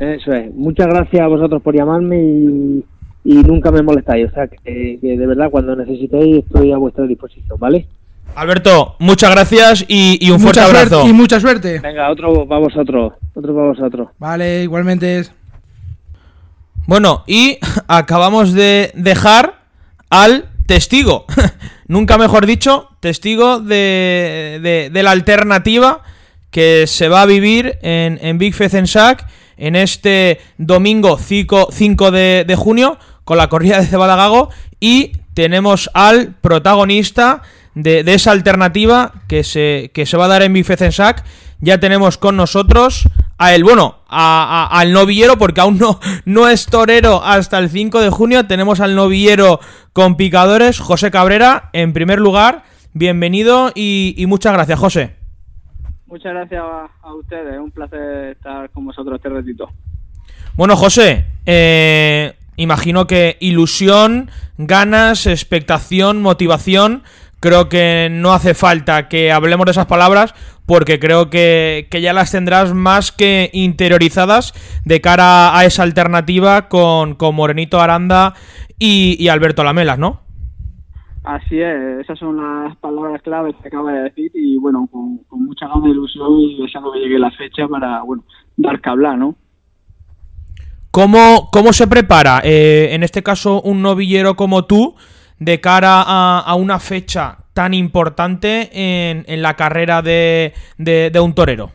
Eso 0.00 0.32
es. 0.32 0.52
Muchas 0.54 0.86
gracias 0.88 1.22
a 1.22 1.28
vosotros 1.28 1.62
por 1.62 1.76
llamarme 1.76 2.16
y, 2.20 2.84
y 3.24 3.34
nunca 3.34 3.70
me 3.70 3.82
molestáis. 3.82 4.28
O 4.30 4.34
sea, 4.34 4.48
que, 4.48 4.98
que 5.00 5.16
de 5.16 5.26
verdad 5.26 5.48
cuando 5.50 5.76
necesitéis 5.76 6.44
estoy 6.44 6.72
a 6.72 6.76
vuestra 6.76 7.04
disposición, 7.04 7.58
¿vale? 7.58 7.86
Alberto, 8.34 8.96
muchas 8.98 9.30
gracias 9.30 9.84
y, 9.88 10.18
y 10.20 10.30
un 10.30 10.38
fuerte 10.40 10.60
Mucha 10.60 10.68
abrazo. 10.78 11.08
y 11.08 11.12
mucha 11.12 11.40
suerte. 11.40 11.80
Venga, 11.80 12.10
otro 12.10 12.46
para 12.46 12.60
vosotros. 12.60 13.12
Otro 13.34 13.54
para 13.54 13.68
vosotros. 13.68 14.08
Vale, 14.18 14.62
igualmente 14.64 15.18
es. 15.20 15.32
Bueno, 16.86 17.24
y 17.26 17.58
acabamos 17.88 18.52
de 18.54 18.90
dejar 18.94 19.60
al 20.10 20.46
testigo, 20.66 21.24
nunca 21.88 22.18
mejor 22.18 22.46
dicho, 22.46 22.90
testigo 23.00 23.58
de, 23.60 24.90
de- 24.92 25.02
la 25.02 25.10
alternativa 25.10 26.02
que 26.50 26.86
se 26.86 27.08
va 27.08 27.22
a 27.22 27.26
vivir 27.26 27.78
en, 27.82 28.18
en 28.22 28.38
Big 28.38 28.54
Fezensac 28.54 29.26
en 29.56 29.74
este 29.76 30.40
domingo 30.56 31.18
5, 31.18 31.68
5 31.72 32.10
de, 32.10 32.44
de 32.46 32.56
junio 32.56 32.98
con 33.24 33.36
la 33.38 33.48
corrida 33.48 33.80
de 33.80 33.86
Cebadagago 33.86 34.50
y 34.80 35.12
tenemos 35.34 35.90
al 35.94 36.34
protagonista 36.40 37.42
de, 37.74 38.02
de 38.04 38.14
esa 38.14 38.30
alternativa 38.32 39.12
que 39.28 39.44
se, 39.44 39.90
que 39.92 40.06
se 40.06 40.16
va 40.16 40.24
a 40.26 40.28
dar 40.28 40.42
en 40.42 40.52
Big 40.52 40.64
Fezensac. 40.64 41.24
Ya 41.60 41.78
tenemos 41.80 42.18
con 42.18 42.36
nosotros 42.36 43.08
a 43.38 43.54
el, 43.54 43.64
bueno, 43.64 43.96
a- 44.08 44.68
a- 44.70 44.80
al 44.80 44.92
novillero, 44.92 45.38
porque 45.38 45.60
aún 45.60 45.78
no, 45.78 46.00
no 46.24 46.48
es 46.48 46.66
torero 46.66 47.22
hasta 47.24 47.58
el 47.58 47.70
5 47.70 48.00
de 48.00 48.10
junio. 48.10 48.46
Tenemos 48.46 48.80
al 48.80 48.94
novillero 48.94 49.60
con 49.92 50.16
picadores, 50.16 50.78
José 50.80 51.10
Cabrera. 51.10 51.70
En 51.72 51.92
primer 51.92 52.18
lugar, 52.18 52.64
bienvenido 52.92 53.70
y, 53.74 54.14
y 54.16 54.26
muchas 54.26 54.52
gracias, 54.52 54.78
José. 54.78 55.16
Muchas 56.06 56.32
gracias 56.32 56.62
a, 56.62 56.88
a 57.06 57.14
ustedes, 57.14 57.54
es 57.54 57.60
un 57.60 57.70
placer 57.70 58.30
estar 58.36 58.70
con 58.70 58.86
vosotros 58.86 59.16
este 59.16 59.28
ratito. 59.28 59.68
Bueno, 60.54 60.74
José, 60.74 61.26
eh, 61.46 62.34
imagino 62.56 63.06
que 63.06 63.36
ilusión, 63.40 64.30
ganas, 64.56 65.26
expectación, 65.26 66.22
motivación. 66.22 67.02
Creo 67.40 67.68
que 67.68 68.08
no 68.10 68.32
hace 68.32 68.54
falta 68.54 69.08
que 69.08 69.30
hablemos 69.30 69.66
de 69.66 69.70
esas 69.72 69.86
palabras 69.86 70.34
porque 70.66 70.98
creo 70.98 71.30
que, 71.30 71.86
que 71.90 72.00
ya 72.00 72.12
las 72.12 72.32
tendrás 72.32 72.74
más 72.74 73.12
que 73.12 73.50
interiorizadas 73.52 74.52
de 74.84 75.00
cara 75.00 75.56
a 75.56 75.64
esa 75.64 75.82
alternativa 75.82 76.68
con, 76.68 77.14
con 77.14 77.34
Morenito 77.34 77.80
Aranda 77.80 78.34
y, 78.78 79.16
y 79.18 79.28
Alberto 79.28 79.64
Lamelas, 79.64 79.98
¿no? 79.98 80.20
Así 81.24 81.60
es, 81.60 82.00
esas 82.00 82.18
son 82.18 82.38
las 82.38 82.76
palabras 82.78 83.20
claves 83.22 83.54
que 83.60 83.68
acaba 83.68 83.92
de 83.92 84.02
decir 84.04 84.30
y 84.34 84.56
bueno, 84.56 84.88
con, 84.90 85.18
con 85.28 85.44
mucha 85.44 85.68
ganas 85.68 85.84
de 85.84 85.90
ilusión 85.90 86.40
y 86.40 86.62
deseando 86.62 86.90
que 86.92 87.00
llegue 87.00 87.18
la 87.18 87.30
fecha 87.32 87.68
para, 87.68 88.02
bueno, 88.02 88.24
dar 88.56 88.80
que 88.80 88.90
hablar, 88.90 89.18
¿no? 89.18 89.36
¿Cómo, 90.90 91.50
cómo 91.52 91.72
se 91.72 91.86
prepara, 91.86 92.40
eh, 92.44 92.88
en 92.92 93.02
este 93.02 93.22
caso, 93.22 93.60
un 93.60 93.82
novillero 93.82 94.36
como 94.36 94.64
tú, 94.64 94.96
de 95.38 95.60
cara 95.60 96.02
a, 96.06 96.40
a 96.40 96.54
una 96.54 96.78
fecha 96.78 97.38
tan 97.54 97.74
importante 97.74 98.70
en, 98.72 99.24
en 99.26 99.42
la 99.42 99.54
carrera 99.54 100.02
de, 100.02 100.52
de- 100.78 101.10
de 101.10 101.20
un 101.20 101.34
torero? 101.34 101.72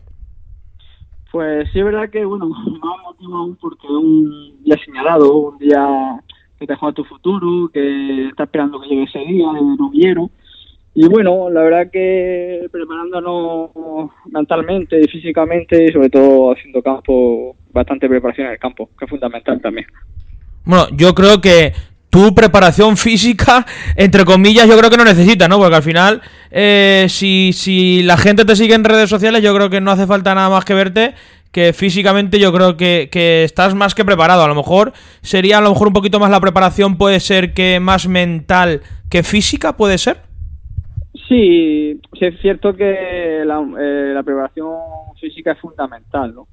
Pues 1.32 1.68
sí 1.74 1.80
es 1.80 1.86
verdad 1.86 2.10
que, 2.10 2.24
bueno, 2.26 2.48
me 2.66 2.78
ha 2.78 3.04
motivado 3.04 3.38
aún 3.38 3.56
porque 3.60 3.88
es 3.88 3.92
un 3.94 4.64
día 4.64 4.78
señalado, 4.86 5.36
un 5.36 5.58
día 5.58 6.22
que 6.60 6.68
te 6.68 6.76
juega 6.76 6.94
tu 6.94 7.04
futuro, 7.06 7.70
que 7.74 8.28
está 8.30 8.44
esperando 8.44 8.80
que 8.80 8.88
llegue 8.88 9.04
ese 9.04 9.20
día 9.20 9.48
de 9.54 9.62
novillero. 9.62 10.30
Y 10.96 11.08
bueno, 11.08 11.50
la 11.50 11.62
verdad 11.64 11.90
que 11.92 12.68
preparándonos 12.72 13.72
mentalmente 14.28 15.02
y 15.02 15.08
físicamente 15.08 15.86
y 15.86 15.92
sobre 15.92 16.10
todo 16.12 16.54
haciendo 16.54 16.84
campo, 16.84 17.56
bastante 17.72 18.08
preparación 18.08 18.46
en 18.48 18.54
el 18.54 18.60
campo, 18.60 18.90
que 18.98 19.06
es 19.06 19.10
fundamental 19.10 19.60
también. 19.60 19.88
Bueno, 20.66 20.86
yo 20.96 21.16
creo 21.16 21.42
que 21.42 21.74
tu 22.14 22.36
preparación 22.36 22.96
física, 22.96 23.66
entre 23.96 24.24
comillas, 24.24 24.68
yo 24.68 24.78
creo 24.78 24.92
que 24.92 24.98
no 24.98 25.04
necesitas, 25.04 25.50
¿no? 25.50 25.58
Porque 25.58 25.78
al 25.78 25.82
final, 25.82 26.22
eh, 26.52 27.08
si, 27.10 27.54
si 27.54 28.04
la 28.04 28.18
gente 28.18 28.46
te 28.46 28.56
sigue 28.56 28.76
en 28.76 28.84
redes 28.84 29.10
sociales, 29.10 29.42
yo 29.42 29.52
creo 29.56 29.72
que 29.72 29.82
no 29.82 29.90
hace 29.90 30.06
falta 30.06 30.36
nada 30.36 30.48
más 30.52 30.64
que 30.64 30.76
verte, 30.76 31.16
que 31.52 31.74
físicamente 31.74 32.38
yo 32.38 32.54
creo 32.54 32.78
que, 32.78 33.10
que 33.12 33.44
estás 33.44 33.74
más 33.74 33.96
que 33.96 34.06
preparado. 34.06 34.44
A 34.44 34.48
lo 34.48 34.54
mejor 34.54 34.94
sería 35.24 35.58
a 35.58 35.62
lo 35.62 35.72
mejor 35.72 35.88
un 35.88 35.94
poquito 35.94 36.20
más 36.20 36.30
la 36.30 36.40
preparación, 36.40 37.00
puede 37.00 37.20
ser 37.20 37.56
que 37.56 37.80
más 37.80 38.08
mental 38.08 38.82
que 39.10 39.24
física, 39.24 39.76
puede 39.76 39.98
ser. 39.98 40.18
Sí, 41.28 42.00
sí 42.20 42.26
es 42.26 42.40
cierto 42.42 42.76
que 42.76 43.42
la, 43.44 43.60
eh, 43.80 44.12
la 44.14 44.22
preparación 44.22 44.70
física 45.20 45.54
es 45.54 45.60
fundamental, 45.60 46.36
¿no? 46.36 46.48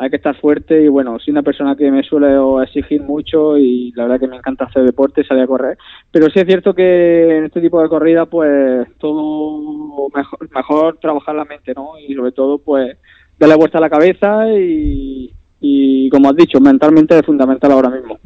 Hay 0.00 0.10
que 0.10 0.16
estar 0.16 0.36
fuerte 0.40 0.80
y 0.84 0.86
bueno, 0.88 1.18
soy 1.18 1.32
una 1.32 1.42
persona 1.42 1.74
que 1.74 1.90
me 1.90 2.04
suele 2.04 2.28
exigir 2.62 3.02
mucho 3.02 3.58
y 3.58 3.90
la 3.96 4.04
verdad 4.04 4.20
que 4.20 4.28
me 4.28 4.36
encanta 4.36 4.64
hacer 4.66 4.84
deporte, 4.84 5.24
salir 5.24 5.42
a 5.42 5.46
correr. 5.48 5.76
Pero 6.12 6.28
sí 6.30 6.38
es 6.38 6.46
cierto 6.46 6.72
que 6.72 7.38
en 7.38 7.44
este 7.46 7.60
tipo 7.60 7.82
de 7.82 7.88
corrida 7.88 8.26
pues 8.26 8.86
todo 8.98 10.08
mejor, 10.14 10.38
mejor 10.54 10.98
trabajar 11.00 11.34
la 11.34 11.44
mente, 11.44 11.72
¿no? 11.74 11.98
Y 11.98 12.14
sobre 12.14 12.30
todo 12.32 12.58
pues 12.58 12.96
darle 13.38 13.56
vuelta 13.56 13.78
a 13.78 13.80
la 13.80 13.90
cabeza 13.90 14.46
y, 14.52 15.32
y 15.60 16.08
como 16.10 16.30
has 16.30 16.36
dicho, 16.36 16.60
mentalmente 16.60 17.18
es 17.18 17.26
fundamental 17.26 17.72
ahora 17.72 17.90
mismo. 17.90 18.18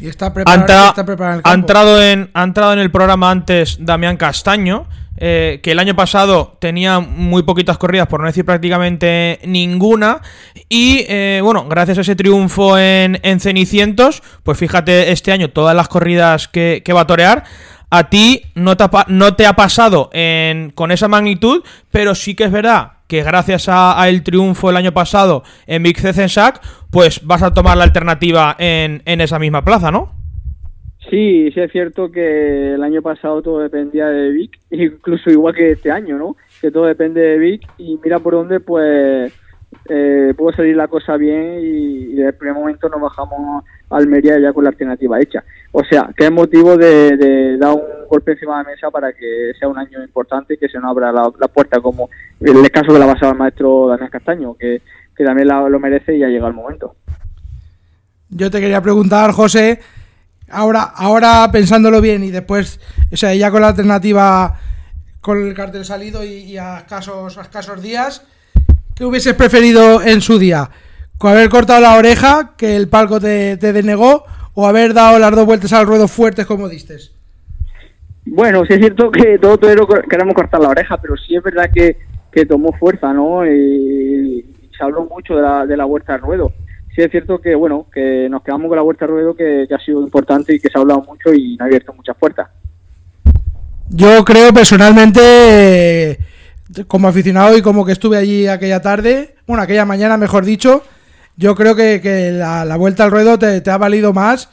Y 0.00 0.08
está 0.08 0.26
Ha, 0.26 0.34
preparado, 0.34 0.60
entra- 0.62 0.88
está 0.88 1.04
preparado 1.06 1.34
en 1.34 1.38
el 1.44 1.50
ha 1.50 1.54
entrado 1.54 2.02
en, 2.02 2.30
ha 2.32 2.42
entrado 2.44 2.72
en 2.72 2.78
el 2.78 2.90
programa 2.90 3.30
antes 3.30 3.78
Damián 3.84 4.16
Castaño, 4.16 4.86
eh, 5.18 5.60
que 5.62 5.72
el 5.72 5.78
año 5.78 5.96
pasado 5.96 6.56
tenía 6.60 7.00
muy 7.00 7.42
poquitas 7.42 7.78
corridas, 7.78 8.06
por 8.08 8.20
no 8.20 8.26
decir 8.26 8.44
prácticamente 8.44 9.40
ninguna. 9.44 10.20
Y 10.68 11.04
eh, 11.08 11.40
bueno, 11.42 11.66
gracias 11.68 11.98
a 11.98 12.00
ese 12.02 12.16
triunfo 12.16 12.78
en, 12.78 13.18
en 13.22 13.40
Cenicientos, 13.40 14.22
pues 14.42 14.58
fíjate 14.58 15.12
este 15.12 15.32
año 15.32 15.50
todas 15.50 15.74
las 15.74 15.88
corridas 15.88 16.48
que, 16.48 16.82
va 16.94 17.02
a 17.02 17.06
torear. 17.06 17.44
A 17.88 18.10
ti 18.10 18.42
no 18.54 18.76
te 18.76 19.46
ha, 19.46 19.52
pasado 19.52 20.10
en- 20.12 20.70
con 20.70 20.90
esa 20.90 21.06
magnitud, 21.08 21.62
pero 21.90 22.14
sí 22.14 22.34
que 22.34 22.44
es 22.44 22.50
verdad 22.50 22.92
que 23.06 23.22
gracias 23.22 23.68
a, 23.68 23.96
el 24.08 24.24
triunfo 24.24 24.70
el 24.70 24.76
año 24.76 24.92
pasado 24.92 25.44
en 25.68 25.84
Big 25.84 26.00
Cecensac, 26.00 26.60
pues 26.90 27.24
vas 27.24 27.42
a 27.42 27.54
tomar 27.54 27.76
la 27.76 27.84
alternativa 27.84 28.56
en, 28.58 29.02
en 29.04 29.20
esa 29.20 29.38
misma 29.38 29.64
plaza, 29.64 29.92
¿no? 29.92 30.15
Sí, 31.10 31.50
sí 31.52 31.60
es 31.60 31.70
cierto 31.70 32.10
que 32.10 32.74
el 32.74 32.82
año 32.82 33.00
pasado 33.00 33.40
todo 33.40 33.60
dependía 33.60 34.06
de 34.06 34.30
Vic, 34.30 34.58
incluso 34.70 35.30
igual 35.30 35.54
que 35.54 35.72
este 35.72 35.90
año, 35.90 36.18
¿no? 36.18 36.36
Que 36.60 36.70
todo 36.70 36.86
depende 36.86 37.20
de 37.20 37.38
Vic 37.38 37.66
y 37.78 37.98
mira 38.02 38.18
por 38.18 38.34
dónde, 38.34 38.60
pues 38.60 39.32
eh, 39.88 40.34
pudo 40.36 40.52
salir 40.52 40.76
la 40.76 40.88
cosa 40.88 41.16
bien 41.16 41.60
y, 41.60 42.14
y 42.14 42.20
el 42.20 42.34
primer 42.34 42.54
momento 42.54 42.88
nos 42.88 43.00
bajamos 43.00 43.64
a 43.90 43.96
Almería 43.96 44.38
ya 44.40 44.52
con 44.52 44.64
la 44.64 44.70
alternativa 44.70 45.20
hecha. 45.20 45.44
O 45.72 45.84
sea, 45.84 46.10
que 46.16 46.24
es 46.24 46.32
motivo 46.32 46.76
de, 46.76 47.16
de 47.16 47.58
dar 47.58 47.74
un 47.74 48.08
golpe 48.08 48.32
encima 48.32 48.58
de 48.58 48.64
la 48.64 48.70
mesa 48.70 48.90
para 48.90 49.12
que 49.12 49.52
sea 49.58 49.68
un 49.68 49.78
año 49.78 50.02
importante 50.02 50.54
y 50.54 50.56
que 50.56 50.68
se 50.68 50.78
nos 50.78 50.90
abra 50.90 51.12
la, 51.12 51.30
puerta, 51.48 51.80
como 51.80 52.08
el 52.40 52.70
caso 52.70 52.92
que 52.92 52.98
la 52.98 53.06
basaba 53.06 53.32
el 53.32 53.38
maestro 53.38 53.88
Daniel 53.88 54.10
Castaño, 54.10 54.54
que, 54.54 54.80
también 55.24 55.48
lo 55.48 55.80
merece 55.80 56.14
y 56.14 56.20
ya 56.20 56.28
llega 56.28 56.46
el 56.46 56.54
momento. 56.54 56.94
Yo 58.28 58.50
te 58.50 58.60
quería 58.60 58.82
preguntar, 58.82 59.30
José, 59.32 59.80
ahora, 60.50 60.82
ahora 60.82 61.48
pensándolo 61.50 62.00
bien 62.00 62.24
y 62.24 62.30
después, 62.30 62.80
o 63.12 63.16
sea, 63.16 63.34
ya 63.34 63.50
con 63.50 63.62
la 63.62 63.68
alternativa, 63.68 64.58
con 65.20 65.46
el 65.46 65.54
cartel 65.54 65.84
salido 65.84 66.24
y, 66.24 66.56
a, 66.56 66.78
escasos, 66.78 67.36
a 67.38 67.42
escasos 67.42 67.82
días, 67.82 68.26
¿qué 68.94 69.04
hubieses 69.04 69.34
preferido 69.34 70.02
en 70.02 70.20
su 70.20 70.38
día? 70.38 70.70
¿Con 71.18 71.32
haber 71.32 71.48
cortado 71.48 71.80
la 71.80 71.96
oreja, 71.96 72.52
que 72.56 72.76
el 72.76 72.88
palco 72.88 73.20
te, 73.20 73.56
denegó, 73.56 74.24
o 74.54 74.66
haber 74.66 74.94
dado 74.94 75.18
las 75.18 75.32
dos 75.32 75.46
vueltas 75.46 75.72
al 75.72 75.86
ruedo 75.86 76.08
fuertes 76.08 76.46
como 76.46 76.68
diste? 76.68 76.96
Bueno, 78.24 78.64
sí 78.66 78.74
es 78.74 78.80
cierto 78.80 79.10
que 79.10 79.38
todo 79.38 79.56
torero 79.56 79.86
queremos 79.86 80.34
cortar 80.34 80.60
la 80.60 80.68
oreja, 80.68 80.96
pero 81.00 81.16
sí 81.16 81.36
es 81.36 81.42
verdad 81.42 81.70
que, 81.72 81.96
que 82.30 82.44
tomó 82.44 82.72
fuerza, 82.72 83.12
¿no? 83.12 83.46
Y 83.46 84.44
se 84.76 84.84
habló 84.84 85.04
mucho 85.04 85.36
de 85.36 85.42
la, 85.42 85.64
de 85.64 85.76
la 85.76 85.84
vuelta 85.84 86.14
al 86.14 86.20
ruedo. 86.20 86.52
Sí 86.96 87.02
es 87.02 87.10
cierto 87.10 87.38
que, 87.42 87.54
bueno, 87.54 87.88
que 87.92 88.26
nos 88.30 88.42
quedamos 88.42 88.68
con 88.68 88.76
la 88.76 88.82
vuelta 88.82 89.04
al 89.04 89.10
ruedo 89.10 89.36
que, 89.36 89.68
ha 89.70 89.84
sido 89.84 90.00
importante 90.00 90.54
y 90.54 90.58
que 90.58 90.70
se 90.70 90.78
ha 90.78 90.80
hablado 90.80 91.02
mucho 91.02 91.34
y 91.34 91.58
ha 91.60 91.64
abierto 91.64 91.92
muchas 91.92 92.16
puertas. 92.16 92.48
Yo 93.90 94.24
creo 94.24 94.50
personalmente, 94.54 95.20
eh, 96.12 96.18
como 96.88 97.08
aficionado 97.08 97.54
y 97.54 97.60
como 97.60 97.84
que 97.84 97.92
estuve 97.92 98.16
allí 98.16 98.46
aquella 98.46 98.80
tarde, 98.80 99.34
bueno, 99.46 99.62
aquella 99.62 99.84
mañana 99.84 100.16
mejor 100.16 100.46
dicho, 100.46 100.84
yo 101.36 101.54
creo 101.54 101.76
que, 101.76 102.00
que 102.00 102.32
la, 102.32 102.64
la 102.64 102.76
vuelta 102.78 103.04
al 103.04 103.10
ruedo 103.10 103.38
te, 103.38 103.60
te 103.60 103.70
ha 103.70 103.76
valido 103.76 104.14
más 104.14 104.48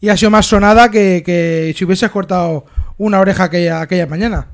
y 0.00 0.08
ha 0.08 0.16
sido 0.16 0.32
más 0.32 0.46
sonada 0.46 0.90
que, 0.90 1.22
que 1.24 1.72
si 1.76 1.84
hubieses 1.84 2.10
cortado 2.10 2.64
una 2.98 3.20
oreja 3.20 3.44
aquella, 3.44 3.80
aquella 3.80 4.08
mañana. 4.08 4.48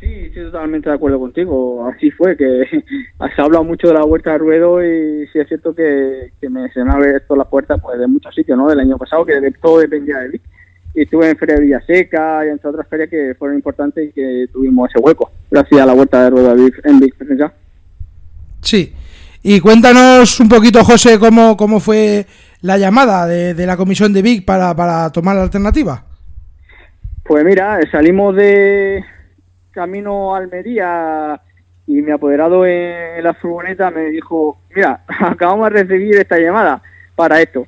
Sí, 0.00 0.06
estoy 0.26 0.44
totalmente 0.44 0.88
de 0.90 0.94
acuerdo 0.96 1.18
contigo. 1.18 1.86
Así 1.88 2.10
fue, 2.10 2.36
que 2.36 2.64
se 3.34 3.40
ha 3.40 3.44
hablado 3.44 3.64
mucho 3.64 3.88
de 3.88 3.94
la 3.94 4.04
vuelta 4.04 4.34
al 4.34 4.40
ruedo 4.40 4.82
y 4.84 5.26
sí 5.32 5.38
es 5.38 5.48
cierto 5.48 5.74
que, 5.74 6.32
que 6.40 6.48
me, 6.50 6.68
se 6.72 6.84
me 6.84 6.90
han 6.90 6.96
abierto 6.96 7.36
las 7.36 7.46
puertas 7.48 7.80
pues, 7.80 7.98
de 7.98 8.06
muchos 8.06 8.34
sitios, 8.34 8.58
¿no? 8.58 8.68
Del 8.68 8.80
año 8.80 8.98
pasado, 8.98 9.24
que 9.24 9.40
de- 9.40 9.50
todo 9.52 9.78
dependía 9.78 10.18
de 10.18 10.28
mí. 10.30 10.40
Y 10.94 11.02
estuve 11.02 11.30
en 11.30 11.36
Feria 11.36 11.56
de 11.56 11.62
Villaseca 11.62 12.46
y 12.46 12.50
entre 12.50 12.70
otras 12.70 12.86
ferias 12.88 13.08
que 13.10 13.34
fueron 13.38 13.56
importantes 13.56 14.08
y 14.08 14.12
que 14.12 14.46
tuvimos 14.52 14.88
ese 14.90 15.00
hueco, 15.02 15.30
gracias 15.50 15.80
a 15.80 15.86
la 15.86 15.92
vuelta 15.94 16.22
de 16.22 16.30
ruedo 16.30 16.54
de 16.54 16.72
en 16.84 17.00
Big 17.00 17.14
French. 17.16 17.50
Sí. 18.60 18.92
Y 19.42 19.60
cuéntanos 19.60 20.38
un 20.40 20.48
poquito, 20.48 20.84
José, 20.84 21.18
cómo, 21.18 21.56
cómo 21.56 21.80
fue 21.80 22.26
la 22.62 22.78
llamada 22.78 23.26
de, 23.26 23.54
de 23.54 23.66
la 23.66 23.76
comisión 23.76 24.12
de 24.12 24.22
Vic 24.22 24.44
para, 24.44 24.74
para 24.74 25.10
tomar 25.10 25.34
la 25.36 25.42
alternativa. 25.42 26.04
Pues 27.24 27.44
mira, 27.44 27.78
salimos 27.90 28.36
de 28.36 29.02
camino 29.74 30.34
a 30.34 30.38
Almería 30.38 31.40
y 31.86 32.00
mi 32.00 32.10
apoderado 32.12 32.64
en 32.64 33.22
la 33.22 33.34
furgoneta 33.34 33.90
me 33.90 34.06
dijo, 34.06 34.58
mira, 34.74 35.04
acabamos 35.20 35.70
de 35.70 35.82
recibir 35.82 36.16
esta 36.16 36.38
llamada 36.38 36.82
para 37.14 37.40
esto. 37.40 37.66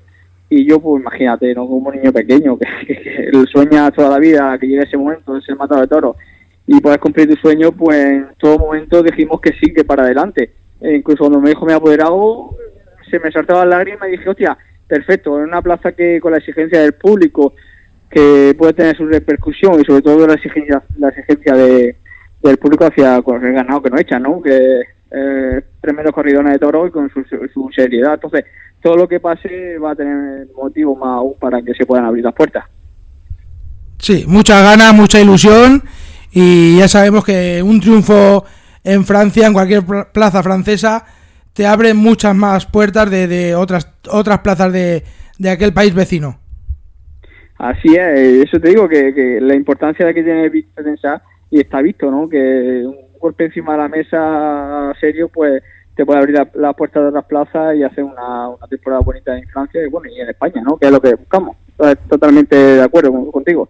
Y 0.49 0.65
yo, 0.65 0.81
pues 0.81 1.03
imagínate, 1.03 1.53
¿no? 1.55 1.67
como 1.67 1.89
un 1.89 1.97
niño 1.97 2.13
pequeño 2.13 2.57
que, 2.59 3.31
sueña 3.53 3.91
toda 3.91 4.11
la 4.11 4.19
vida 4.19 4.57
que 4.59 4.69
llegue 4.69 4.85
ese 4.85 4.97
momento 4.97 5.35
de 5.35 5.43
ser 5.43 5.57
matado 5.57 5.81
de 5.81 5.89
toro 5.89 6.17
y 6.67 6.81
puedes 6.81 6.99
cumplir 6.99 7.29
tu 7.29 7.37
sueño, 7.37 7.73
pues 7.73 7.97
en 7.97 8.29
todo 8.39 8.59
momento 8.59 9.03
dijimos 9.03 9.41
que 9.41 9.53
sí, 9.53 9.73
que 9.73 9.85
para 9.85 10.03
adelante. 10.03 10.53
E 10.81 10.97
incluso 10.97 11.21
cuando 11.21 11.41
me 11.41 11.51
dijo 11.51 11.65
mi 11.65 11.73
apoderado, 11.73 12.57
se 13.09 13.21
me 13.21 13.31
saltaban 13.31 13.71
las 13.71 13.79
lágrimas 13.79 14.09
y 14.09 14.13
dije, 14.13 14.29
hostia, 14.29 14.59
perfecto, 14.87 15.39
en 15.39 15.45
una 15.45 15.63
plaza 15.63 15.93
que 15.93 16.21
con 16.21 16.33
la 16.33 16.39
exigencia 16.39 16.81
del 16.81 16.95
público, 16.95 17.55
que 18.17 18.55
puede 18.57 18.73
tener 18.73 18.97
su 18.97 19.07
repercusión 19.07 19.79
y 19.79 19.85
sobre 19.85 20.01
todo 20.01 20.27
la 20.27 20.33
exigencia, 20.33 20.83
la 20.99 21.11
exigencia 21.11 21.53
de, 21.53 21.97
del 22.43 22.57
público 22.57 22.87
hacia 22.87 23.21
con 23.21 23.45
el 23.45 23.53
ganado 23.53 23.83
que 23.83 23.91
nos 23.91 24.01
echan, 24.01 24.23
¿no? 24.23 24.41
Que 24.41 24.57
eh, 25.11 25.63
tremendo 25.83 26.13
corridones 26.13 26.55
de 26.55 26.59
toro 26.59 26.87
y 26.87 26.91
con 26.91 27.11
su, 27.11 27.23
su 27.53 27.69
seriedad. 27.75 28.15
Entonces, 28.15 28.47
todo 28.81 28.97
lo 28.97 29.07
que 29.07 29.21
pase 29.21 29.77
va 29.79 29.91
a 29.91 29.95
tener 29.95 30.49
motivo 30.57 30.97
más 30.97 31.19
aún 31.19 31.35
para 31.39 31.61
que 31.61 31.75
se 31.75 31.85
puedan 31.85 32.07
abrir 32.07 32.25
las 32.25 32.33
puertas. 32.33 32.65
Sí, 33.99 34.25
muchas 34.27 34.63
ganas, 34.63 34.95
mucha 34.95 35.21
ilusión 35.21 35.83
y 36.33 36.79
ya 36.79 36.89
sabemos 36.89 37.23
que 37.23 37.63
un 37.63 37.81
triunfo 37.81 38.47
en 38.83 39.05
Francia, 39.05 39.47
en 39.47 39.53
cualquier 39.53 39.85
pla- 39.85 40.09
plaza 40.11 40.43
francesa, 40.43 41.05
te 41.53 41.67
abre 41.67 41.93
muchas 41.93 42.35
más 42.35 42.65
puertas 42.65 43.11
de, 43.11 43.27
de 43.27 43.55
otras 43.55 43.93
otras 44.09 44.39
plazas 44.39 44.73
de, 44.73 45.05
de 45.39 45.51
aquel 45.51 45.75
país 45.75 45.93
vecino. 45.93 46.39
Así 47.59 47.95
es, 47.95 48.47
eso 48.47 48.61
te 48.61 48.69
digo, 48.69 48.89
que, 48.89 49.39
la 49.41 49.55
importancia 49.55 50.05
de 50.07 50.15
que 50.15 50.23
tiene 50.23 50.51
Defensa 50.51 51.23
y 51.51 51.61
está 51.61 51.81
visto, 51.81 52.11
¿no? 52.11 52.29
Que 52.29 52.83
un 52.85 53.19
golpe 53.19 53.47
encima 53.47 53.73
de 53.73 53.79
la 53.79 53.89
mesa 53.89 54.93
serio, 55.01 55.29
pues 55.33 55.63
te 55.95 56.05
puede 56.05 56.19
abrir 56.21 56.37
la, 56.37 56.49
la 56.55 56.73
puerta 56.75 57.01
de 57.01 57.09
otras 57.09 57.25
plazas 57.25 57.75
y 57.75 57.83
hacer 57.83 58.05
una, 58.05 58.49
temporada 58.69 59.01
bonita 59.03 59.37
en 59.37 59.49
Francia 59.49 59.81
y 59.83 59.89
bueno, 59.89 60.11
y 60.15 60.21
en 60.21 60.29
España, 60.29 60.63
¿no? 60.63 60.77
Que 60.77 60.87
es 60.87 60.93
lo 60.93 61.01
que 61.01 61.15
buscamos. 61.15 61.57
Totalmente 62.09 62.57
de 62.57 62.83
acuerdo 62.83 63.11
con- 63.13 63.31
contigo. 63.31 63.69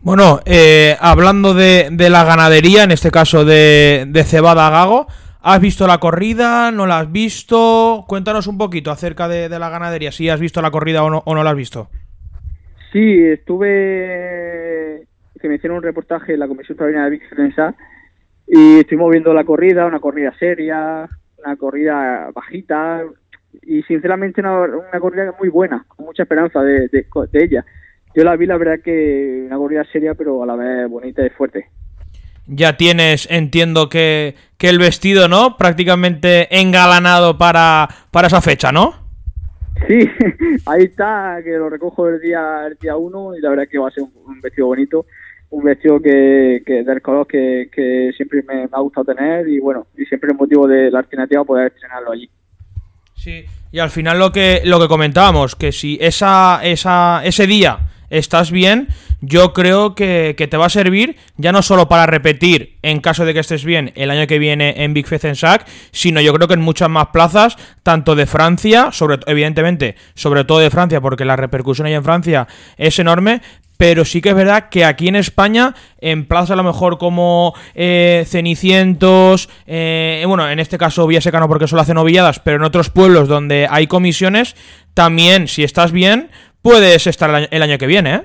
Bueno, 0.00 0.40
eh, 0.44 0.96
hablando 1.00 1.54
de, 1.54 1.90
la 2.10 2.24
ganadería, 2.24 2.84
en 2.84 2.90
este 2.90 3.10
caso 3.10 3.44
de, 3.44 4.06
de 4.08 4.24
Cebada 4.24 4.68
Gago, 4.70 5.06
¿has 5.40 5.60
visto 5.60 5.86
la 5.86 5.98
corrida? 5.98 6.70
¿No 6.70 6.86
la 6.86 7.00
has 7.00 7.10
visto? 7.10 8.04
Cuéntanos 8.06 8.46
un 8.46 8.58
poquito 8.58 8.90
acerca 8.90 9.26
de, 9.28 9.48
de 9.48 9.58
la 9.58 9.70
ganadería, 9.70 10.12
si 10.12 10.28
has 10.28 10.40
visto 10.40 10.60
la 10.60 10.70
corrida 10.70 11.02
o 11.02 11.10
no, 11.10 11.22
o 11.24 11.34
no 11.34 11.42
la 11.42 11.50
has 11.50 11.56
visto. 11.56 11.88
Sí, 12.92 13.24
estuve 13.24 15.06
que 15.40 15.48
me 15.48 15.54
hicieron 15.56 15.78
un 15.78 15.84
reportaje 15.84 16.34
en 16.34 16.40
la 16.40 16.48
Comisión 16.48 16.76
Taurina 16.76 17.04
de 17.04 17.18
Defensa 17.18 17.74
y 18.46 18.80
estuvimos 18.80 19.10
viendo 19.10 19.32
la 19.32 19.44
corrida, 19.44 19.86
una 19.86 20.00
corrida 20.00 20.34
seria, 20.38 21.08
una 21.38 21.56
corrida 21.56 22.30
bajita 22.34 23.04
y 23.62 23.82
sinceramente 23.84 24.40
una, 24.40 24.62
una 24.62 25.00
corrida 25.00 25.34
muy 25.38 25.48
buena, 25.48 25.84
con 25.88 26.06
mucha 26.06 26.22
esperanza 26.22 26.62
de, 26.62 26.88
de, 26.88 27.06
de 27.32 27.44
ella. 27.44 27.64
Yo 28.14 28.24
la 28.24 28.36
vi, 28.36 28.46
la 28.46 28.56
verdad 28.56 28.80
que 28.82 29.44
una 29.46 29.56
corrida 29.56 29.84
seria, 29.92 30.14
pero 30.14 30.42
a 30.42 30.46
la 30.46 30.56
vez 30.56 30.88
bonita 30.88 31.24
y 31.24 31.30
fuerte. 31.30 31.66
Ya 32.46 32.76
tienes, 32.78 33.28
entiendo 33.30 33.90
que, 33.90 34.34
que 34.56 34.70
el 34.70 34.78
vestido, 34.78 35.28
¿no? 35.28 35.58
Prácticamente 35.58 36.58
engalanado 36.58 37.36
para, 37.36 37.88
para 38.10 38.28
esa 38.28 38.40
fecha, 38.40 38.72
¿no? 38.72 39.07
Sí, 39.86 40.08
ahí 40.66 40.84
está, 40.84 41.38
que 41.42 41.50
lo 41.50 41.70
recojo 41.70 42.08
el 42.08 42.20
día 42.20 42.66
el 42.66 42.76
día 42.76 42.96
uno 42.96 43.36
y 43.36 43.40
la 43.40 43.50
verdad 43.50 43.68
que 43.70 43.78
va 43.78 43.88
a 43.88 43.92
ser 43.92 44.04
un, 44.04 44.12
un 44.26 44.40
vestido 44.40 44.66
bonito, 44.66 45.06
un 45.50 45.64
vestido 45.64 46.00
que, 46.00 46.62
que 46.66 46.82
del 46.82 47.00
color 47.00 47.26
que, 47.26 47.68
que 47.72 48.10
siempre 48.16 48.42
me, 48.42 48.54
me 48.54 48.68
ha 48.72 48.80
gustado 48.80 49.14
tener 49.14 49.48
y 49.48 49.60
bueno, 49.60 49.86
y 49.96 50.04
siempre 50.04 50.30
el 50.30 50.36
motivo 50.36 50.66
de 50.66 50.90
la 50.90 50.98
alternativa 50.98 51.44
poder 51.44 51.68
estrenarlo 51.68 52.12
allí. 52.12 52.28
Sí, 53.14 53.44
y 53.72 53.78
al 53.78 53.90
final 53.90 54.18
lo 54.18 54.32
que, 54.32 54.62
lo 54.64 54.80
que 54.80 54.88
comentábamos, 54.88 55.56
que 55.56 55.72
si 55.72 55.98
esa, 56.00 56.60
esa, 56.62 57.22
ese 57.24 57.46
día 57.46 57.78
estás 58.10 58.50
bien, 58.50 58.88
yo 59.20 59.52
creo 59.52 59.94
que, 59.94 60.34
que 60.36 60.46
te 60.46 60.56
va 60.56 60.66
a 60.66 60.70
servir 60.70 61.16
ya 61.36 61.52
no 61.52 61.62
solo 61.62 61.88
para 61.88 62.06
repetir 62.06 62.78
en 62.82 63.00
caso 63.00 63.24
de 63.24 63.34
que 63.34 63.40
estés 63.40 63.64
bien 63.64 63.92
el 63.96 64.10
año 64.10 64.26
que 64.26 64.38
viene 64.38 64.84
en 64.84 64.94
Big 64.94 65.06
Sac, 65.34 65.66
sino 65.90 66.20
yo 66.20 66.32
creo 66.34 66.48
que 66.48 66.54
en 66.54 66.60
muchas 66.60 66.88
más 66.88 67.08
plazas, 67.08 67.56
tanto 67.82 68.14
de 68.14 68.26
Francia, 68.26 68.90
sobre 68.92 69.18
evidentemente, 69.26 69.96
sobre 70.14 70.44
todo 70.44 70.58
de 70.58 70.70
Francia, 70.70 71.00
porque 71.00 71.24
la 71.24 71.36
repercusión 71.36 71.86
ahí 71.86 71.94
en 71.94 72.04
Francia 72.04 72.46
es 72.76 72.98
enorme, 72.98 73.40
pero 73.76 74.04
sí 74.04 74.20
que 74.20 74.30
es 74.30 74.34
verdad 74.34 74.68
que 74.70 74.84
aquí 74.84 75.08
en 75.08 75.16
España, 75.16 75.74
en 76.00 76.26
plazas 76.26 76.50
a 76.52 76.56
lo 76.56 76.64
mejor 76.64 76.98
como 76.98 77.54
eh, 77.74 78.24
Cenicientos, 78.26 79.48
eh, 79.66 80.24
bueno, 80.26 80.50
en 80.50 80.58
este 80.58 80.78
caso 80.78 81.06
Villasecano 81.06 81.48
porque 81.48 81.68
solo 81.68 81.82
hacen 81.82 81.94
novilladas, 81.94 82.40
pero 82.40 82.56
en 82.56 82.64
otros 82.64 82.90
pueblos 82.90 83.28
donde 83.28 83.68
hay 83.70 83.86
comisiones, 83.86 84.56
también, 84.94 85.46
si 85.46 85.62
estás 85.62 85.92
bien, 85.92 86.28
puedes 86.60 87.06
estar 87.06 87.30
el 87.30 87.36
año, 87.36 87.48
el 87.52 87.62
año 87.62 87.78
que 87.78 87.86
viene, 87.86 88.14
¿eh? 88.14 88.22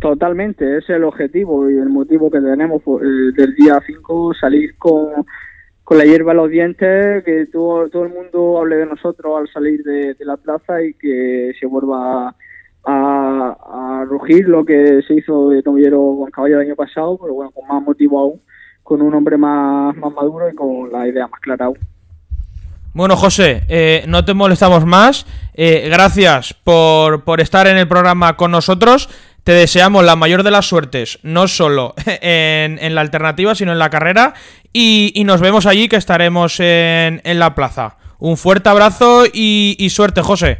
Totalmente, 0.00 0.78
ese 0.78 0.92
es 0.92 0.96
el 0.96 1.04
objetivo 1.04 1.70
y 1.70 1.78
el 1.78 1.88
motivo 1.88 2.30
que 2.30 2.40
tenemos 2.40 2.82
pues, 2.82 3.02
eh, 3.04 3.32
del 3.36 3.54
día 3.54 3.80
5, 3.86 4.34
salir 4.34 4.76
con, 4.76 5.24
con 5.82 5.98
la 5.98 6.04
hierba 6.04 6.32
en 6.32 6.36
los 6.38 6.50
dientes, 6.50 7.24
que 7.24 7.46
todo, 7.46 7.88
todo 7.88 8.04
el 8.04 8.12
mundo 8.12 8.58
hable 8.58 8.76
de 8.76 8.86
nosotros 8.86 9.38
al 9.38 9.48
salir 9.48 9.82
de, 9.82 10.14
de 10.14 10.24
la 10.24 10.36
plaza 10.36 10.82
y 10.82 10.94
que 10.94 11.52
se 11.58 11.66
vuelva 11.66 12.34
a, 12.84 13.56
a, 13.64 14.04
rugir 14.04 14.46
lo 14.48 14.64
que 14.64 15.00
se 15.06 15.14
hizo 15.14 15.50
de 15.50 15.62
tomillero 15.62 15.98
con 16.18 16.30
caballo 16.30 16.56
el 16.60 16.66
año 16.66 16.76
pasado, 16.76 17.16
pero 17.18 17.34
bueno, 17.34 17.50
con 17.50 17.66
más 17.66 17.82
motivo 17.82 18.20
aún, 18.20 18.40
con 18.82 19.00
un 19.00 19.14
hombre 19.14 19.38
más, 19.38 19.96
más 19.96 20.12
maduro 20.12 20.50
y 20.50 20.54
con 20.54 20.92
la 20.92 21.08
idea 21.08 21.26
más 21.28 21.40
clara 21.40 21.66
aún. 21.66 21.78
Bueno, 22.92 23.16
José, 23.16 23.64
eh, 23.68 24.04
no 24.06 24.24
te 24.24 24.34
molestamos 24.34 24.86
más. 24.86 25.26
Eh, 25.54 25.88
gracias 25.90 26.54
por, 26.54 27.24
por 27.24 27.40
estar 27.40 27.66
en 27.66 27.76
el 27.76 27.88
programa 27.88 28.36
con 28.36 28.52
nosotros. 28.52 29.08
Te 29.44 29.52
deseamos 29.52 30.04
la 30.04 30.16
mayor 30.16 30.42
de 30.42 30.50
las 30.50 30.66
suertes, 30.66 31.18
no 31.22 31.48
solo 31.48 31.94
en, 32.22 32.78
en 32.78 32.94
la 32.94 33.02
alternativa, 33.02 33.54
sino 33.54 33.72
en 33.72 33.78
la 33.78 33.90
carrera. 33.90 34.32
Y, 34.72 35.12
y, 35.14 35.24
nos 35.24 35.40
vemos 35.40 35.66
allí, 35.66 35.88
que 35.88 35.96
estaremos 35.96 36.58
en, 36.60 37.20
en 37.24 37.38
la 37.38 37.54
plaza. 37.54 37.98
Un 38.18 38.36
fuerte 38.38 38.70
abrazo 38.70 39.24
y, 39.26 39.76
y 39.78 39.90
suerte, 39.90 40.22
José. 40.22 40.58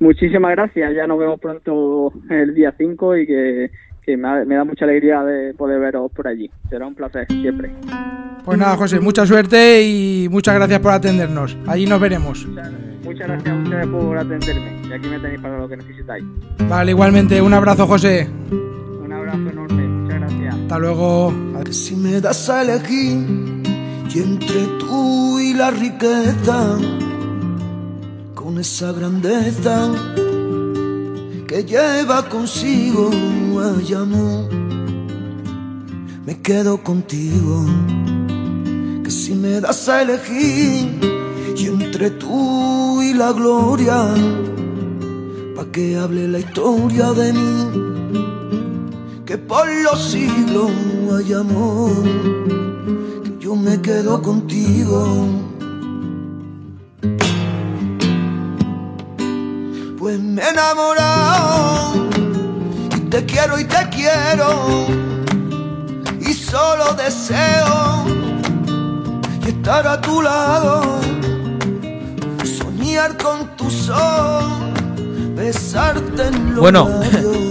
Muchísimas 0.00 0.50
gracias, 0.50 0.92
ya 0.96 1.06
nos 1.06 1.16
vemos 1.16 1.38
pronto 1.38 2.12
el 2.28 2.54
día 2.54 2.74
5 2.76 3.16
y 3.18 3.26
que, 3.26 3.70
que 4.04 4.16
me, 4.16 4.28
da, 4.28 4.44
me 4.44 4.56
da 4.56 4.64
mucha 4.64 4.84
alegría 4.84 5.22
de 5.22 5.54
poder 5.54 5.78
veros 5.78 6.10
por 6.10 6.26
allí. 6.26 6.50
Será 6.68 6.88
un 6.88 6.96
placer 6.96 7.26
siempre. 7.28 7.70
Pues 8.44 8.58
nada, 8.58 8.76
José, 8.76 8.98
mucha 8.98 9.24
suerte 9.24 9.82
y 9.84 10.28
muchas 10.28 10.56
gracias 10.56 10.80
por 10.80 10.90
atendernos. 10.90 11.56
Allí 11.68 11.86
nos 11.86 12.00
veremos. 12.00 12.44
Muchas 12.46 12.68
gracias 12.68 12.91
a 13.04 13.54
ustedes 13.62 13.86
por 13.88 14.16
atenderme 14.16 14.82
y 14.88 14.92
aquí 14.92 15.08
me 15.08 15.18
tenéis 15.18 15.40
para 15.40 15.58
lo 15.58 15.68
que 15.68 15.76
necesitáis. 15.76 16.24
Vale, 16.68 16.92
igualmente, 16.92 17.40
un 17.42 17.52
abrazo, 17.52 17.86
José. 17.86 18.28
Un 18.50 19.12
abrazo 19.12 19.50
enorme, 19.50 19.86
muchas 19.86 20.20
gracias. 20.20 20.54
Hasta 20.54 20.78
luego. 20.78 21.34
Si 21.70 21.96
me 21.96 22.20
das 22.20 22.50
a 22.50 22.62
elegir 22.62 23.62
y 24.14 24.18
entre 24.18 24.66
tú 24.78 25.38
y 25.38 25.54
la 25.54 25.70
riqueza, 25.70 26.78
con 28.34 28.58
esa 28.58 28.92
grandeza 28.92 29.90
que 31.46 31.64
lleva 31.64 32.28
consigo 32.28 33.10
ay 33.58 33.94
amor, 33.94 34.52
me 36.26 36.42
quedo 36.42 36.82
contigo. 36.82 37.64
Que 39.02 39.10
si 39.10 39.34
me 39.34 39.60
das 39.60 39.88
a 39.88 40.02
elegir 40.02 40.90
y 41.56 41.66
entre 41.66 42.10
tú 42.10 43.02
y 43.02 43.14
la 43.14 43.32
gloria, 43.32 44.08
pa' 45.56 45.66
que 45.72 45.96
hable 45.96 46.28
la 46.28 46.38
historia 46.38 47.12
de 47.12 47.32
mí 47.32 47.92
que 49.32 49.38
por 49.38 49.66
los 49.66 49.98
siglos 50.10 50.70
hay 51.16 51.32
amor, 51.32 51.90
que 53.24 53.38
yo 53.40 53.56
me 53.56 53.80
quedo 53.80 54.20
contigo. 54.20 55.26
Pues 59.98 60.20
me 60.20 60.42
he 60.42 60.50
enamorado 60.50 62.08
y 62.94 63.00
te 63.08 63.24
quiero 63.24 63.58
y 63.58 63.64
te 63.64 63.88
quiero 63.90 64.86
y 66.20 66.32
solo 66.34 66.92
deseo 66.94 68.04
estar 69.46 69.86
a 69.86 70.00
tu 70.00 70.20
lado, 70.20 71.00
soñar 72.92 73.16
con 73.16 73.56
tu 73.56 73.70
sol, 73.70 74.74
besarte 75.34 76.26
en 76.26 76.50
los 76.50 76.60
Bueno, 76.60 76.90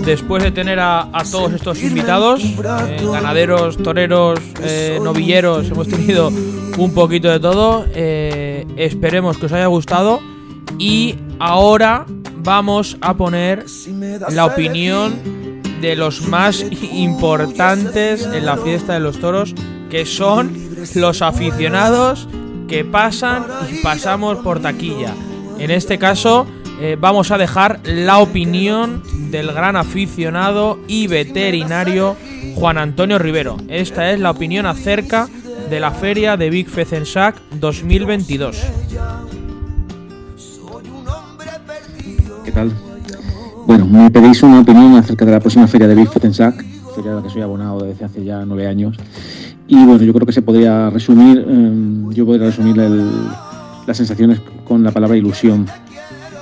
después 0.05 0.43
de 0.43 0.51
tener 0.51 0.79
a, 0.79 1.09
a 1.11 1.23
todos 1.23 1.53
estos 1.53 1.81
invitados, 1.81 2.43
eh, 2.43 2.99
ganaderos, 3.11 3.77
toreros, 3.77 4.39
eh, 4.61 4.99
novilleros, 5.01 5.67
hemos 5.71 5.87
tenido 5.87 6.27
un 6.77 6.93
poquito 6.93 7.27
de 7.29 7.39
todo. 7.39 7.87
eh, 7.95 8.67
esperemos 8.77 9.37
que 9.37 9.47
os 9.47 9.51
haya 9.51 9.65
gustado. 9.65 10.19
Y 10.77 11.15
ahora 11.39 12.05
vamos 12.37 12.97
a 13.01 13.15
poner 13.15 13.65
la 14.29 14.45
opinión 14.45 15.13
de 15.81 15.95
los 15.95 16.27
más 16.27 16.63
importantes 16.93 18.27
en 18.31 18.45
la 18.45 18.57
fiesta 18.57 18.93
de 18.93 18.99
los 18.99 19.19
toros, 19.19 19.55
que 19.89 20.05
son 20.05 20.55
los 20.93 21.23
aficionados 21.23 22.27
que 22.67 22.85
pasan 22.85 23.45
y 23.69 23.81
pasamos 23.83 24.37
por 24.37 24.61
taquilla. 24.61 25.13
En 25.61 25.69
este 25.69 25.99
caso, 25.99 26.47
eh, 26.81 26.97
vamos 26.99 27.29
a 27.29 27.37
dejar 27.37 27.81
la 27.85 28.17
opinión 28.17 29.03
del 29.29 29.51
gran 29.53 29.75
aficionado 29.75 30.79
y 30.87 31.05
veterinario 31.05 32.17
Juan 32.55 32.79
Antonio 32.79 33.19
Rivero. 33.19 33.57
Esta 33.67 34.09
es 34.11 34.19
la 34.19 34.31
opinión 34.31 34.65
acerca 34.65 35.29
de 35.69 35.79
la 35.79 35.91
feria 35.91 36.35
de 36.35 36.49
Big 36.49 36.67
Fezensac 36.67 37.35
2022. 37.59 38.59
¿Qué 42.43 42.51
tal? 42.51 42.71
Bueno, 43.67 43.85
me 43.85 44.09
pedís 44.09 44.41
una 44.41 44.61
opinión 44.61 44.95
acerca 44.95 45.25
de 45.25 45.31
la 45.33 45.39
próxima 45.39 45.67
feria 45.67 45.87
de 45.87 45.93
Big 45.93 46.09
Fetensac, 46.09 46.55
feria 46.95 47.11
a 47.11 47.15
la 47.17 47.21
que 47.21 47.29
soy 47.29 47.43
abonado 47.43 47.83
desde 47.83 48.03
hace 48.03 48.25
ya 48.25 48.43
nueve 48.45 48.65
años. 48.65 48.97
Y 49.67 49.75
bueno, 49.85 50.03
yo 50.03 50.11
creo 50.11 50.25
que 50.25 50.33
se 50.33 50.41
podría 50.41 50.89
resumir, 50.89 51.45
eh, 51.47 52.13
yo 52.15 52.25
podría 52.25 52.47
resumir 52.47 52.77
las 52.77 53.95
sensaciones 53.95 54.41
con 54.65 54.83
la 54.83 54.91
palabra 54.91 55.17
ilusión. 55.17 55.65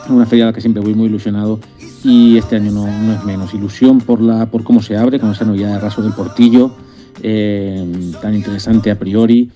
Una 0.10 0.26
feria 0.26 0.46
a 0.46 0.48
la 0.48 0.54
que 0.54 0.62
siempre 0.62 0.82
voy 0.82 0.94
muy 0.96 1.08
ilusionado 1.08 1.60
y 2.04 2.38
este 2.38 2.56
año 2.56 2.72
no, 2.72 2.86
no 2.86 3.14
es 3.14 3.24
menos. 3.26 3.54
Ilusión 3.54 4.00
por, 4.00 4.22
la, 4.22 4.50
por 4.50 4.64
cómo 4.64 4.82
se 4.82 4.98
abre, 4.98 5.20
con 5.20 5.32
esa 5.32 5.46
novedad 5.46 5.74
de 5.74 5.80
raso 5.80 6.02
del 6.02 6.14
portillo, 6.14 6.72
eh, 7.22 7.86
tan 8.22 8.34
interesante 8.34 8.90
a 8.92 8.98
priori, 8.98 9.52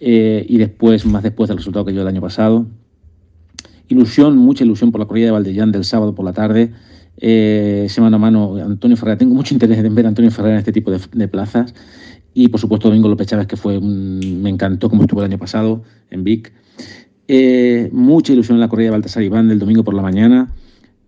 eh, 0.00 0.46
y 0.48 0.56
después, 0.58 1.04
más 1.04 1.22
después 1.22 1.48
del 1.48 1.58
resultado 1.58 1.84
que 1.84 1.92
dio 1.92 2.02
el 2.02 2.08
año 2.08 2.20
pasado. 2.20 2.66
Ilusión, 3.88 4.36
mucha 4.36 4.64
ilusión 4.64 4.92
por 4.92 5.00
la 5.00 5.06
corrida 5.06 5.26
de 5.26 5.32
Valdellán 5.32 5.72
del 5.72 5.84
sábado 5.84 6.14
por 6.14 6.24
la 6.24 6.32
tarde. 6.32 6.72
Eh, 7.20 7.84
ese 7.86 8.00
mano 8.00 8.16
a 8.16 8.18
mano, 8.18 8.56
Antonio 8.56 8.96
Ferrera. 8.96 9.18
Tengo 9.18 9.34
mucho 9.34 9.54
interés 9.54 9.78
en 9.78 9.94
ver 9.94 10.04
a 10.04 10.08
Antonio 10.08 10.30
Ferrera 10.30 10.54
en 10.54 10.58
este 10.58 10.72
tipo 10.72 10.90
de, 10.90 11.00
de 11.12 11.28
plazas. 11.28 11.74
Y 12.34 12.48
por 12.48 12.60
supuesto, 12.60 12.88
Domingo 12.88 13.08
López 13.08 13.26
Chávez, 13.26 13.46
que 13.46 13.56
fue 13.56 13.78
un- 13.78 14.40
me 14.42 14.50
encantó 14.50 14.88
como 14.88 15.02
estuvo 15.02 15.20
el 15.20 15.26
año 15.26 15.38
pasado 15.38 15.82
en 16.10 16.22
Vic. 16.22 16.52
Eh, 17.30 17.90
mucha 17.92 18.32
ilusión 18.32 18.56
en 18.56 18.60
la 18.60 18.68
corrida 18.68 18.86
de 18.86 18.92
Baltasar 18.92 19.22
Iván 19.22 19.48
del 19.48 19.58
domingo 19.58 19.84
por 19.84 19.92
la 19.92 20.00
mañana. 20.00 20.48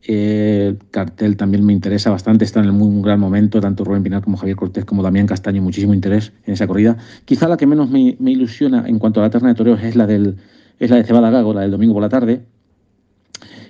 Eh, 0.07 0.67
el 0.69 0.79
cartel 0.91 1.37
también 1.37 1.65
me 1.65 1.73
interesa 1.73 2.11
bastante, 2.11 2.45
está 2.45 2.61
en 2.61 2.67
el 2.67 2.73
muy, 2.73 2.89
un 2.89 3.01
gran 3.01 3.19
momento, 3.19 3.61
tanto 3.61 3.85
Rubén 3.85 4.03
Pinar 4.03 4.23
como 4.23 4.37
Javier 4.37 4.57
Cortés 4.57 4.85
como 4.85 5.03
Damián 5.03 5.27
Castaño, 5.27 5.63
muchísimo 5.63 5.95
interés 5.95 6.33
en 6.45 6.55
esa 6.55 6.67
corrida. 6.67 6.99
Quizá 7.25 7.49
la 7.49 7.57
que 7.57 7.67
menos 7.67 7.91
me, 7.91 8.17
ilusiona 8.21 8.87
en 8.87 8.99
cuanto 8.99 9.21
a 9.21 9.25
la 9.25 9.31
terna 9.31 9.49
de 9.49 9.55
toreros 9.55 9.83
es 9.83 9.97
la, 9.97 10.07
del, 10.07 10.37
es 10.79 10.91
la 10.91 10.97
de 10.97 11.05
Cebada 11.05 11.31
Gago, 11.31 11.55
la 11.55 11.63
del 11.63 11.71
domingo 11.71 11.95
por 11.95 12.03
la 12.03 12.11
tarde. 12.11 12.43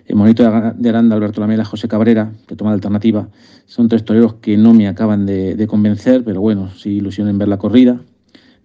El 0.07 0.17
monito 0.17 0.43
de 0.43 0.89
Aranda, 0.89 1.15
Alberto 1.15 1.41
Lamela, 1.41 1.65
José 1.65 1.87
Cabrera, 1.87 2.33
que 2.49 2.57
toma 2.57 2.73
la 2.73 2.75
alternativa. 2.75 3.29
Son 3.67 3.89
tres 3.89 4.05
toreros 4.05 4.35
que 4.35 4.57
no 4.57 4.75
me 4.75 4.89
acaban 4.89 5.25
de, 5.25 5.55
de 5.55 5.67
convencer, 5.69 6.25
pero 6.25 6.41
bueno, 6.41 6.69
sí 6.71 6.97
ilusión 6.97 7.29
en 7.29 7.39
ver 7.39 7.47
la 7.47 7.59
corrida 7.59 8.01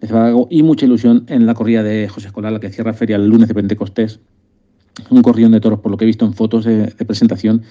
de 0.00 0.06
Cebada 0.06 0.26
Gago 0.26 0.48
y 0.50 0.62
mucha 0.62 0.86
ilusión 0.86 1.24
en 1.28 1.46
la 1.46 1.54
corrida 1.54 1.82
de 1.82 2.08
José 2.08 2.28
Escolar, 2.28 2.52
la 2.52 2.60
que 2.60 2.70
cierra 2.70 2.92
feria 2.92 3.16
el 3.16 3.28
lunes 3.28 3.48
de 3.48 3.54
Pentecostés. 3.54 4.20
Un 5.10 5.22
corrión 5.22 5.52
de 5.52 5.60
toros, 5.60 5.80
por 5.80 5.90
lo 5.90 5.96
que 5.96 6.04
he 6.04 6.06
visto 6.06 6.24
en 6.24 6.32
fotos 6.32 6.64
de, 6.64 6.86
de 6.86 7.04
presentación. 7.04 7.62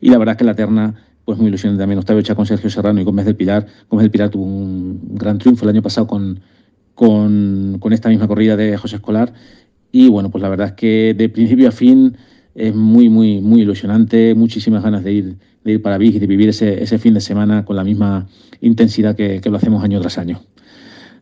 Y 0.00 0.10
la 0.10 0.18
verdad 0.18 0.34
es 0.34 0.38
que 0.38 0.44
la 0.44 0.54
terna, 0.54 0.94
pues 1.24 1.38
muy 1.38 1.48
ilusionante 1.48 1.82
también. 1.82 1.98
Octavio 1.98 2.20
hecha 2.20 2.34
con 2.34 2.46
Sergio 2.46 2.70
Serrano 2.70 3.00
y 3.00 3.04
Gómez 3.04 3.26
del 3.26 3.36
Pilar. 3.36 3.66
Gómez 3.88 4.04
del 4.04 4.10
Pilar 4.10 4.30
tuvo 4.30 4.44
un 4.44 5.16
gran 5.16 5.38
triunfo 5.38 5.64
el 5.64 5.70
año 5.70 5.82
pasado 5.82 6.06
con, 6.06 6.40
con, 6.94 7.78
con 7.80 7.92
esta 7.92 8.08
misma 8.08 8.28
corrida 8.28 8.56
de 8.56 8.76
José 8.76 8.96
Escolar. 8.96 9.32
Y 9.92 10.08
bueno, 10.08 10.30
pues 10.30 10.42
la 10.42 10.48
verdad 10.48 10.68
es 10.68 10.72
que 10.74 11.14
de 11.16 11.28
principio 11.28 11.68
a 11.68 11.72
fin 11.72 12.16
es 12.54 12.74
muy, 12.74 13.08
muy, 13.08 13.40
muy 13.40 13.62
ilusionante. 13.62 14.34
Muchísimas 14.34 14.82
ganas 14.82 15.02
de 15.02 15.12
ir, 15.12 15.36
de 15.64 15.72
ir 15.72 15.82
para 15.82 15.98
Vic 15.98 16.14
y 16.14 16.18
de 16.18 16.26
vivir 16.26 16.48
ese, 16.48 16.82
ese 16.82 16.98
fin 16.98 17.14
de 17.14 17.20
semana 17.20 17.64
con 17.64 17.76
la 17.76 17.84
misma 17.84 18.28
intensidad 18.60 19.16
que, 19.16 19.40
que 19.40 19.50
lo 19.50 19.56
hacemos 19.56 19.82
año 19.82 20.00
tras 20.00 20.18
año. 20.18 20.40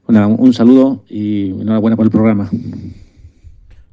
Bueno, 0.08 0.28
un 0.28 0.54
saludo 0.54 1.04
y 1.08 1.50
enhorabuena 1.50 1.94
por 1.96 2.06
el 2.06 2.10
programa. 2.10 2.48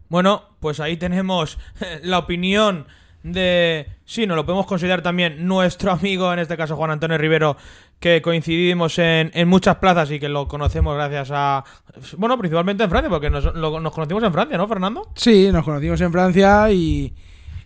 Bueno, 0.08 0.44
pues 0.62 0.80
ahí 0.80 0.96
tenemos 0.98 1.58
la 2.04 2.20
opinión 2.20 2.86
de... 3.24 3.88
Sí, 4.06 4.26
nos 4.26 4.38
lo 4.38 4.46
podemos 4.46 4.66
considerar 4.66 5.02
también 5.02 5.46
nuestro 5.46 5.92
amigo, 5.92 6.32
en 6.32 6.40
este 6.40 6.56
caso 6.56 6.78
Juan 6.78 6.92
Antonio 6.92 7.18
Rivero, 7.18 7.58
que 8.00 8.22
coincidimos 8.22 8.98
en, 9.00 9.32
en 9.34 9.48
muchas 9.50 9.76
plazas 9.78 10.10
y 10.12 10.20
que 10.20 10.30
lo 10.30 10.48
conocemos 10.48 10.96
gracias 10.96 11.32
a... 11.34 11.66
Bueno, 12.18 12.38
principalmente 12.38 12.84
en 12.86 12.90
Francia, 12.90 13.10
porque 13.10 13.30
nos, 13.30 13.54
lo- 13.54 13.80
nos 13.82 13.92
conocimos 13.94 14.24
en 14.24 14.32
Francia, 14.32 14.58
¿no, 14.58 14.68
Fernando? 14.70 15.10
Sí, 15.16 15.50
nos 15.52 15.66
conocimos 15.66 16.00
en 16.00 16.12
Francia 16.14 16.72
y, 16.72 17.14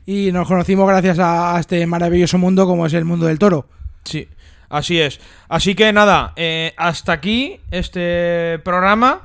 y 0.08 0.32
nos 0.32 0.48
conocimos 0.48 0.88
gracias 0.88 1.20
a, 1.20 1.56
a 1.56 1.60
este 1.60 1.86
maravilloso 1.86 2.40
mundo 2.40 2.66
como 2.66 2.88
es 2.88 2.94
el 2.94 3.06
mundo 3.06 3.28
del 3.28 3.38
toro. 3.38 3.68
Sí, 4.06 4.28
así 4.70 5.00
es. 5.00 5.20
Así 5.48 5.76
que 5.76 5.92
nada, 5.92 6.34
eh, 6.36 6.74
hasta 6.78 7.14
aquí 7.14 7.60
este 7.72 8.60
programa. 8.64 9.22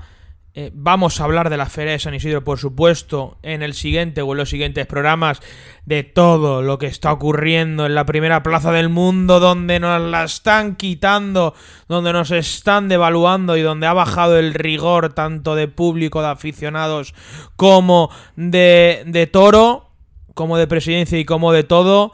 Eh, 0.57 0.71
vamos 0.73 1.21
a 1.21 1.25
hablar 1.25 1.51
de 1.51 1.57
la 1.57 1.67
Feria 1.67 1.95
de 1.95 1.99
San 1.99 2.15
Isidro, 2.15 2.45
por 2.45 2.61
supuesto, 2.61 3.39
en 3.43 3.65
el 3.65 3.75
siguiente 3.75 4.23
o 4.23 4.31
en 4.31 4.39
los 4.39 4.51
siguientes 4.51 4.87
programas, 4.87 5.41
de 5.85 6.05
todo 6.05 6.63
lo 6.63 6.79
que 6.79 6.87
está 6.87 7.13
ocurriendo 7.13 7.87
en 7.87 7.97
la 7.97 8.07
primera 8.07 8.45
plaza 8.45 8.71
del 8.71 8.89
mundo, 8.89 9.41
donde 9.41 9.81
nos 9.81 10.01
la 10.01 10.23
están 10.23 10.77
quitando, 10.77 11.55
donde 11.89 12.13
nos 12.13 12.31
están 12.31 12.89
devaluando 12.89 13.57
y 13.57 13.63
donde 13.63 13.89
ha 13.89 13.95
bajado 13.95 14.39
el 14.39 14.55
rigor 14.55 15.13
tanto 15.13 15.57
de 15.57 15.67
público, 15.67 16.23
de 16.23 16.29
aficionados, 16.29 17.15
como 17.57 18.11
de, 18.37 19.03
de 19.07 19.27
toro, 19.27 19.91
como 20.35 20.57
de 20.57 20.69
presidencia 20.69 21.19
y 21.19 21.25
como 21.25 21.51
de 21.51 21.65
todo. 21.65 22.13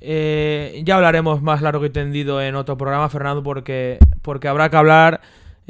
Eh, 0.00 0.82
ya 0.84 0.96
hablaremos 0.96 1.42
más 1.42 1.62
largo 1.62 1.84
y 1.84 1.90
tendido 1.90 2.40
en 2.40 2.54
otro 2.54 2.76
programa, 2.76 3.08
Fernando, 3.08 3.42
porque, 3.42 3.98
porque 4.22 4.48
habrá 4.48 4.70
que 4.70 4.76
hablar 4.76 5.20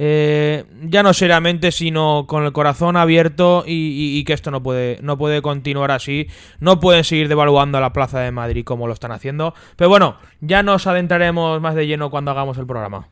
eh, 0.01 0.65
ya 0.85 1.03
no 1.03 1.13
seriamente, 1.13 1.73
sino 1.73 2.27
con 2.29 2.45
el 2.45 2.53
corazón 2.53 2.97
abierto 2.97 3.65
y, 3.67 4.23
que 4.23 4.33
esto 4.33 4.53
no 4.53 4.63
puede, 4.63 5.01
no 5.03 5.19
puede 5.19 5.43
continuar 5.43 5.91
así. 5.91 6.29
No 6.61 6.79
pueden 6.79 7.03
seguir 7.03 7.29
devaluando 7.29 7.79
a 7.79 7.81
la 7.81 7.93
Plaza 7.93 8.21
de 8.21 8.31
Madrid 8.31 8.65
como 8.65 8.87
lo 8.87 8.93
están 8.93 9.11
haciendo. 9.11 9.55
Pero 9.77 9.91
bueno, 9.91 10.17
ya 10.41 10.63
nos 10.63 10.87
adentraremos 10.87 11.61
más 11.61 11.75
de 11.75 11.89
lleno 11.89 12.11
cuando 12.11 12.31
hagamos 12.31 12.57
el 12.59 12.67
programa. 12.67 13.09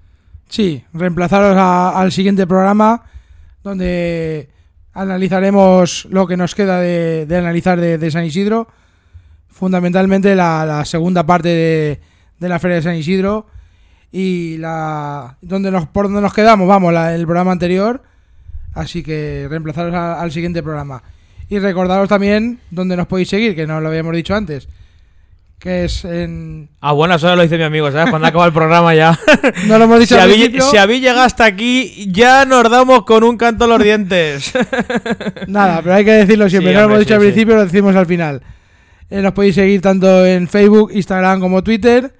Sí, 0.49 0.85
reemplazaros 0.93 1.57
al 1.59 2.13
siguiente 2.13 2.47
programa 2.47 3.03
donde 3.65 4.49
analizaremos 4.93 6.07
lo 6.09 6.29
que 6.29 6.37
nos 6.37 6.55
queda 6.55 6.79
de, 6.81 7.27
analizar 7.37 7.81
de 7.81 8.11
San 8.13 8.25
Isidro. 8.25 8.69
Fundamentalmente 9.59 10.35
la, 10.35 10.65
la 10.67 10.85
segunda 10.85 11.25
parte 11.25 11.49
de, 11.49 12.01
de 12.39 12.49
la 12.49 12.59
Feria 12.59 12.77
de 12.77 12.83
San 12.83 12.95
Isidro 12.97 13.47
y 14.13 14.57
la 14.59 15.37
donde 15.41 15.71
nos 15.71 15.87
por 15.87 16.07
donde 16.07 16.21
nos 16.21 16.35
quedamos, 16.35 16.69
vamos, 16.69 16.93
la, 16.93 17.15
el 17.15 17.25
programa 17.25 17.53
anterior. 17.53 18.03
Así 18.75 19.03
que 19.03 19.47
reemplazaros 19.49 19.95
a- 19.95 20.21
al 20.21 20.31
siguiente 20.33 20.63
programa. 20.63 21.03
Y 21.49 21.59
recordaros 21.59 22.09
también 22.09 22.59
dónde 22.71 22.97
nos 22.97 23.07
podéis 23.07 23.29
seguir, 23.29 23.55
que 23.57 23.67
no 23.67 23.81
lo 23.81 23.89
habíamos 23.89 24.15
dicho 24.15 24.35
antes. 24.35 24.69
Que 25.59 25.85
es 25.87 26.05
en. 26.05 26.69
Ah, 26.83 26.93
bueno, 26.93 27.15
eso 27.15 27.35
lo 27.35 27.41
dice 27.41 27.57
mi 27.57 27.65
amigo, 27.65 27.91
¿sabes? 27.91 28.11
Cuando 28.11 28.29
acaba 28.29 28.45
el 28.45 28.53
programa 28.53 28.95
ya. 28.95 29.19
No 29.67 29.79
lo 29.79 29.85
hemos 29.85 30.01
dicho 30.01 30.15
si, 30.17 30.21
al 30.21 30.63
si 30.63 30.77
habéis 30.77 31.01
llegado 31.01 31.23
hasta 31.23 31.47
aquí, 31.47 32.09
ya 32.13 32.45
nos 32.45 32.69
damos 32.71 33.05
con 33.07 33.25
un 33.25 33.39
canto 33.39 33.65
a 33.65 33.69
los 33.69 33.83
dientes. 33.83 34.53
Nada, 35.47 35.81
pero 35.83 35.95
hay 35.95 36.05
que 36.05 36.13
decirlo 36.13 36.51
siempre. 36.51 36.73
Sí, 36.73 36.75
no 36.75 36.81
lo 36.83 36.87
hemos 36.89 36.99
dicho 36.99 37.09
sí, 37.09 37.15
al 37.15 37.21
sí. 37.21 37.27
principio, 37.29 37.55
lo 37.57 37.65
decimos 37.65 37.97
al 37.97 38.07
final. 38.07 38.43
Eh, 39.11 39.23
nos 39.23 39.33
podéis 39.33 39.55
seguir 39.55 39.81
tanto 39.81 40.25
en 40.27 40.49
Facebook, 40.49 40.91
Instagram 40.93 41.41
como 41.41 41.63
Twitter. 41.63 42.13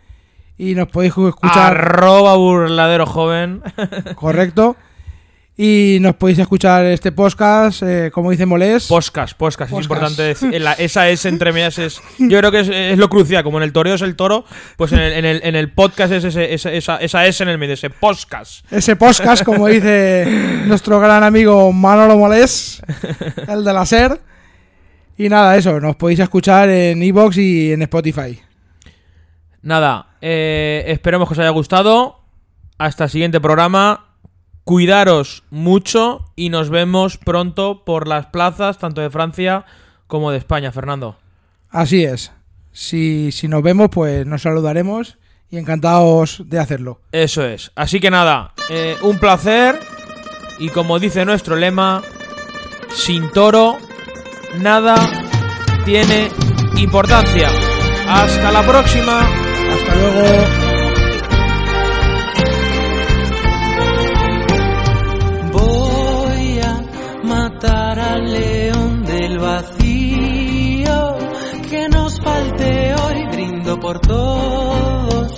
Y 0.59 0.75
nos 0.75 0.89
podéis 0.89 1.13
escuchar. 1.17 1.77
Arroba 1.77 2.37
burladero 2.37 3.07
joven. 3.07 3.63
Correcto. 4.15 4.77
Y 5.59 5.97
nos 6.03 6.15
podéis 6.17 6.39
escuchar 6.39 6.85
este 6.85 7.13
podcast, 7.13 7.83
eh, 7.83 8.11
como 8.13 8.31
dice 8.31 8.45
Molés. 8.45 8.89
Podcast, 8.89 9.35
podcast, 9.39 9.73
es 9.73 9.79
importante 9.83 10.23
decir. 10.23 10.61
la- 10.61 10.75
esa 10.75 11.09
es 11.09 11.25
entre 11.25 11.51
medias 11.53 11.79
es. 11.79 12.01
Yo 12.19 12.39
creo 12.39 12.51
que 12.53 12.61
es, 12.61 12.69
es 12.69 12.99
lo 12.99 13.09
crucial. 13.09 13.43
Como 13.43 13.57
en 13.57 13.65
el 13.65 13.73
toreo 13.73 13.95
es 13.95 14.03
el 14.03 14.17
toro, 14.17 14.45
pues 14.77 14.93
en 14.93 14.99
el, 14.99 15.13
en 15.15 15.25
el, 15.25 15.41
en 15.43 15.57
el 15.57 15.73
podcast 15.73 16.13
es 16.13 16.25
ese- 16.25 16.53
esa, 16.53 16.71
esa, 16.73 16.97
esa 16.99 17.27
S 17.27 17.43
en 17.43 17.49
el 17.49 17.57
medio, 17.57 17.73
ese 17.73 17.89
podcast. 17.89 18.71
Ese 18.71 18.97
podcast, 18.97 19.45
como 19.45 19.67
dice 19.67 20.27
nuestro 20.67 21.01
gran 21.01 21.25
amigo 21.25 21.73
Manolo 21.73 22.19
Molés, 22.19 22.83
el 23.49 23.65
de 23.65 23.73
la 23.73 23.87
SER. 23.87 24.21
Y 25.19 25.29
nada, 25.29 25.57
eso, 25.57 25.81
nos 25.81 25.97
podéis 25.97 26.21
escuchar 26.21 26.69
en 26.69 27.03
Evox 27.03 27.39
y 27.39 27.73
en 27.73 27.83
Spotify. 27.83 28.39
Nada, 29.63 30.17
eh, 30.21 30.85
esperemos 30.89 31.29
que 31.29 31.33
os 31.33 31.39
haya 31.39 31.51
gustado. 31.51 32.21
Hasta 32.79 33.05
el 33.05 33.11
siguiente 33.11 33.41
programa. 33.41 34.05
Cuidaros 34.65 35.45
mucho 35.51 36.33
y 36.35 36.51
nos 36.51 36.71
vemos 36.71 37.19
pronto 37.19 37.85
por 37.85 38.09
las 38.09 38.27
plazas, 38.27 38.79
tanto 38.79 39.01
de 39.01 39.11
Francia 39.11 39.65
como 40.07 40.33
de 40.33 40.39
España, 40.39 40.73
Fernando. 40.73 41.17
Así 41.71 42.05
es. 42.05 42.33
Si, 42.73 43.31
si 43.33 43.49
nos 43.49 43.63
vemos, 43.63 43.89
pues 43.91 44.27
nos 44.27 44.43
saludaremos 44.43 45.19
y 45.51 45.59
encantados 45.59 46.43
de 46.47 46.59
hacerlo. 46.59 47.01
Eso 47.13 47.45
es. 47.45 47.71
Así 47.75 48.01
que 48.01 48.11
nada, 48.11 48.55
eh, 48.69 48.97
un 49.03 49.19
placer. 49.19 49.79
Y 50.59 50.71
como 50.71 50.99
dice 50.99 51.25
nuestro 51.25 51.55
lema, 51.57 52.03
sin 52.93 53.31
toro, 53.31 53.79
nada 54.55 54.97
tiene 55.85 56.31
importancia. 56.77 57.49
Hasta 58.09 58.53
la 58.53 58.63
próxima. 58.63 59.21
Hasta 59.21 59.95
luego. 59.95 60.25
Voy 65.53 66.61
a 66.61 66.83
matar 67.25 67.99
al 67.99 68.33
león 68.33 69.05
del 69.05 69.39
vacío. 69.39 71.17
Que 71.71 71.89
nos 71.89 72.21
falte 72.21 72.95
hoy, 72.95 73.27
brindo 73.33 73.79
por 73.81 74.01
todos 74.01 75.33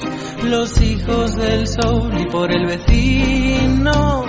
los 0.45 0.81
hijos 0.81 1.35
del 1.37 1.67
sol 1.67 2.11
y 2.19 2.27
por 2.27 2.51
el 2.53 2.67
vecino 2.67 4.25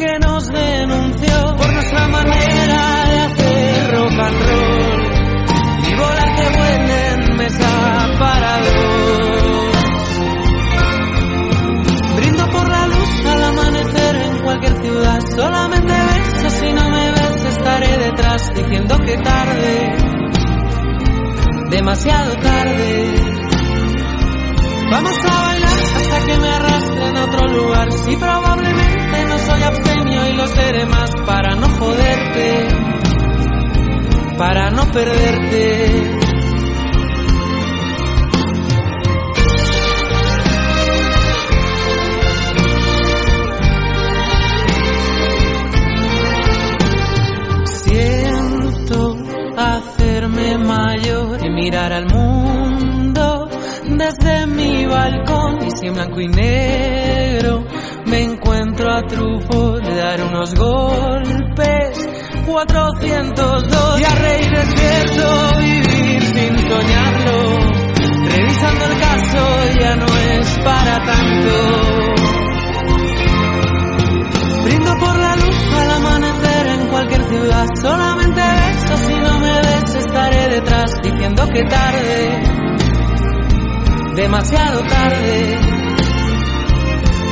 que 0.00 0.18
nos 0.18 0.48
denunció 0.48 1.56
por 1.56 1.72
nuestra 1.72 2.08
manera 2.08 2.59
rock 4.20 4.32
and. 4.32 5.86
Y 5.86 5.94
bolas 5.94 6.30
que 6.36 6.58
vuelen 6.58 7.36
mesa 7.36 8.16
para 8.18 8.58
dos. 8.58 9.76
Brindo 12.16 12.50
por 12.50 12.68
la 12.68 12.86
luz 12.86 13.26
al 13.26 13.44
amanecer 13.44 14.16
en 14.16 14.38
cualquier 14.42 14.82
ciudad. 14.82 15.20
Solamente 15.34 15.92
beso 15.92 16.50
si 16.50 16.72
no 16.72 16.90
me 16.90 17.12
ves, 17.12 17.44
estaré 17.44 17.98
detrás 17.98 18.50
diciendo 18.54 18.98
que 18.98 19.16
tarde, 19.18 19.96
demasiado 21.70 22.34
tarde. 22.36 23.14
Vamos 24.90 25.16
a 25.24 25.40
bailar 25.42 25.70
hasta 25.70 26.26
que 26.26 26.38
me 26.38 26.48
arrastren 26.48 27.16
a 27.16 27.24
otro 27.24 27.46
lugar. 27.46 27.92
Si 27.92 28.16
probablemente 28.16 29.24
no 29.28 29.38
soy 29.38 29.62
abstemio 29.62 30.28
y 30.28 30.32
lo 30.34 30.46
seré 30.48 30.84
más 30.86 31.10
para 31.24 31.54
no 31.54 31.68
joderte, 31.68 32.99
para 34.40 34.70
no 34.70 34.90
perderte. 34.90 36.16
Siento 47.66 49.14
hacerme 49.58 50.56
mayor 50.56 51.44
y 51.44 51.50
mirar 51.50 51.92
al 51.92 52.06
mundo 52.06 53.46
desde 53.90 54.46
mi 54.46 54.86
balcón 54.86 55.58
y 55.66 55.70
si 55.76 55.88
en 55.88 55.92
blanco 55.92 56.18
y 56.18 56.28
negro 56.28 57.62
me 58.06 58.22
encuentro 58.22 58.90
a 58.90 59.02
Trufo 59.02 59.80
de 59.80 59.94
dar 59.96 60.24
unos 60.24 60.54
golpes 60.54 61.79
402 62.50 64.00
y 64.00 64.04
a 64.04 64.14
reír 64.16 64.50
despierto 64.50 65.58
vivir 65.60 66.22
sin 66.22 66.58
soñarlo 66.68 67.58
revisando 68.28 68.84
el 68.86 68.98
caso 68.98 69.78
ya 69.78 69.96
no 69.96 70.06
es 70.06 70.58
para 70.64 71.04
tanto 71.04 72.14
Brindo 74.64 74.98
por 74.98 75.16
la 75.16 75.36
luz 75.36 75.56
al 75.80 75.90
amanecer 75.90 76.66
en 76.66 76.88
cualquier 76.88 77.22
ciudad. 77.24 77.66
Solamente 77.80 78.40
beso 78.40 78.96
si 78.96 79.14
no 79.14 79.38
me 79.40 79.54
ves, 79.62 79.94
estaré 79.94 80.48
detrás 80.48 80.92
diciendo 81.02 81.48
que 81.48 81.62
tarde, 81.64 82.42
demasiado 84.16 84.82
tarde. 84.82 85.58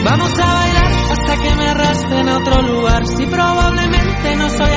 Vamos 0.05 0.39
a 0.39 0.55
bailar 0.55 0.93
hasta 1.11 1.36
que 1.36 1.55
me 1.55 1.69
arrastren 1.69 2.28
a 2.28 2.39
otro 2.39 2.62
lugar. 2.62 3.07
Si 3.07 3.27
probablemente 3.27 4.36
no 4.36 4.49
soy 4.49 4.70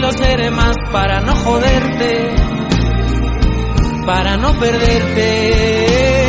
lo 0.00 0.10
seré 0.12 0.50
más 0.50 0.76
para 0.90 1.20
no 1.20 1.34
joderte, 1.34 2.34
para 4.06 4.36
no 4.36 4.58
perderte. 4.58 6.19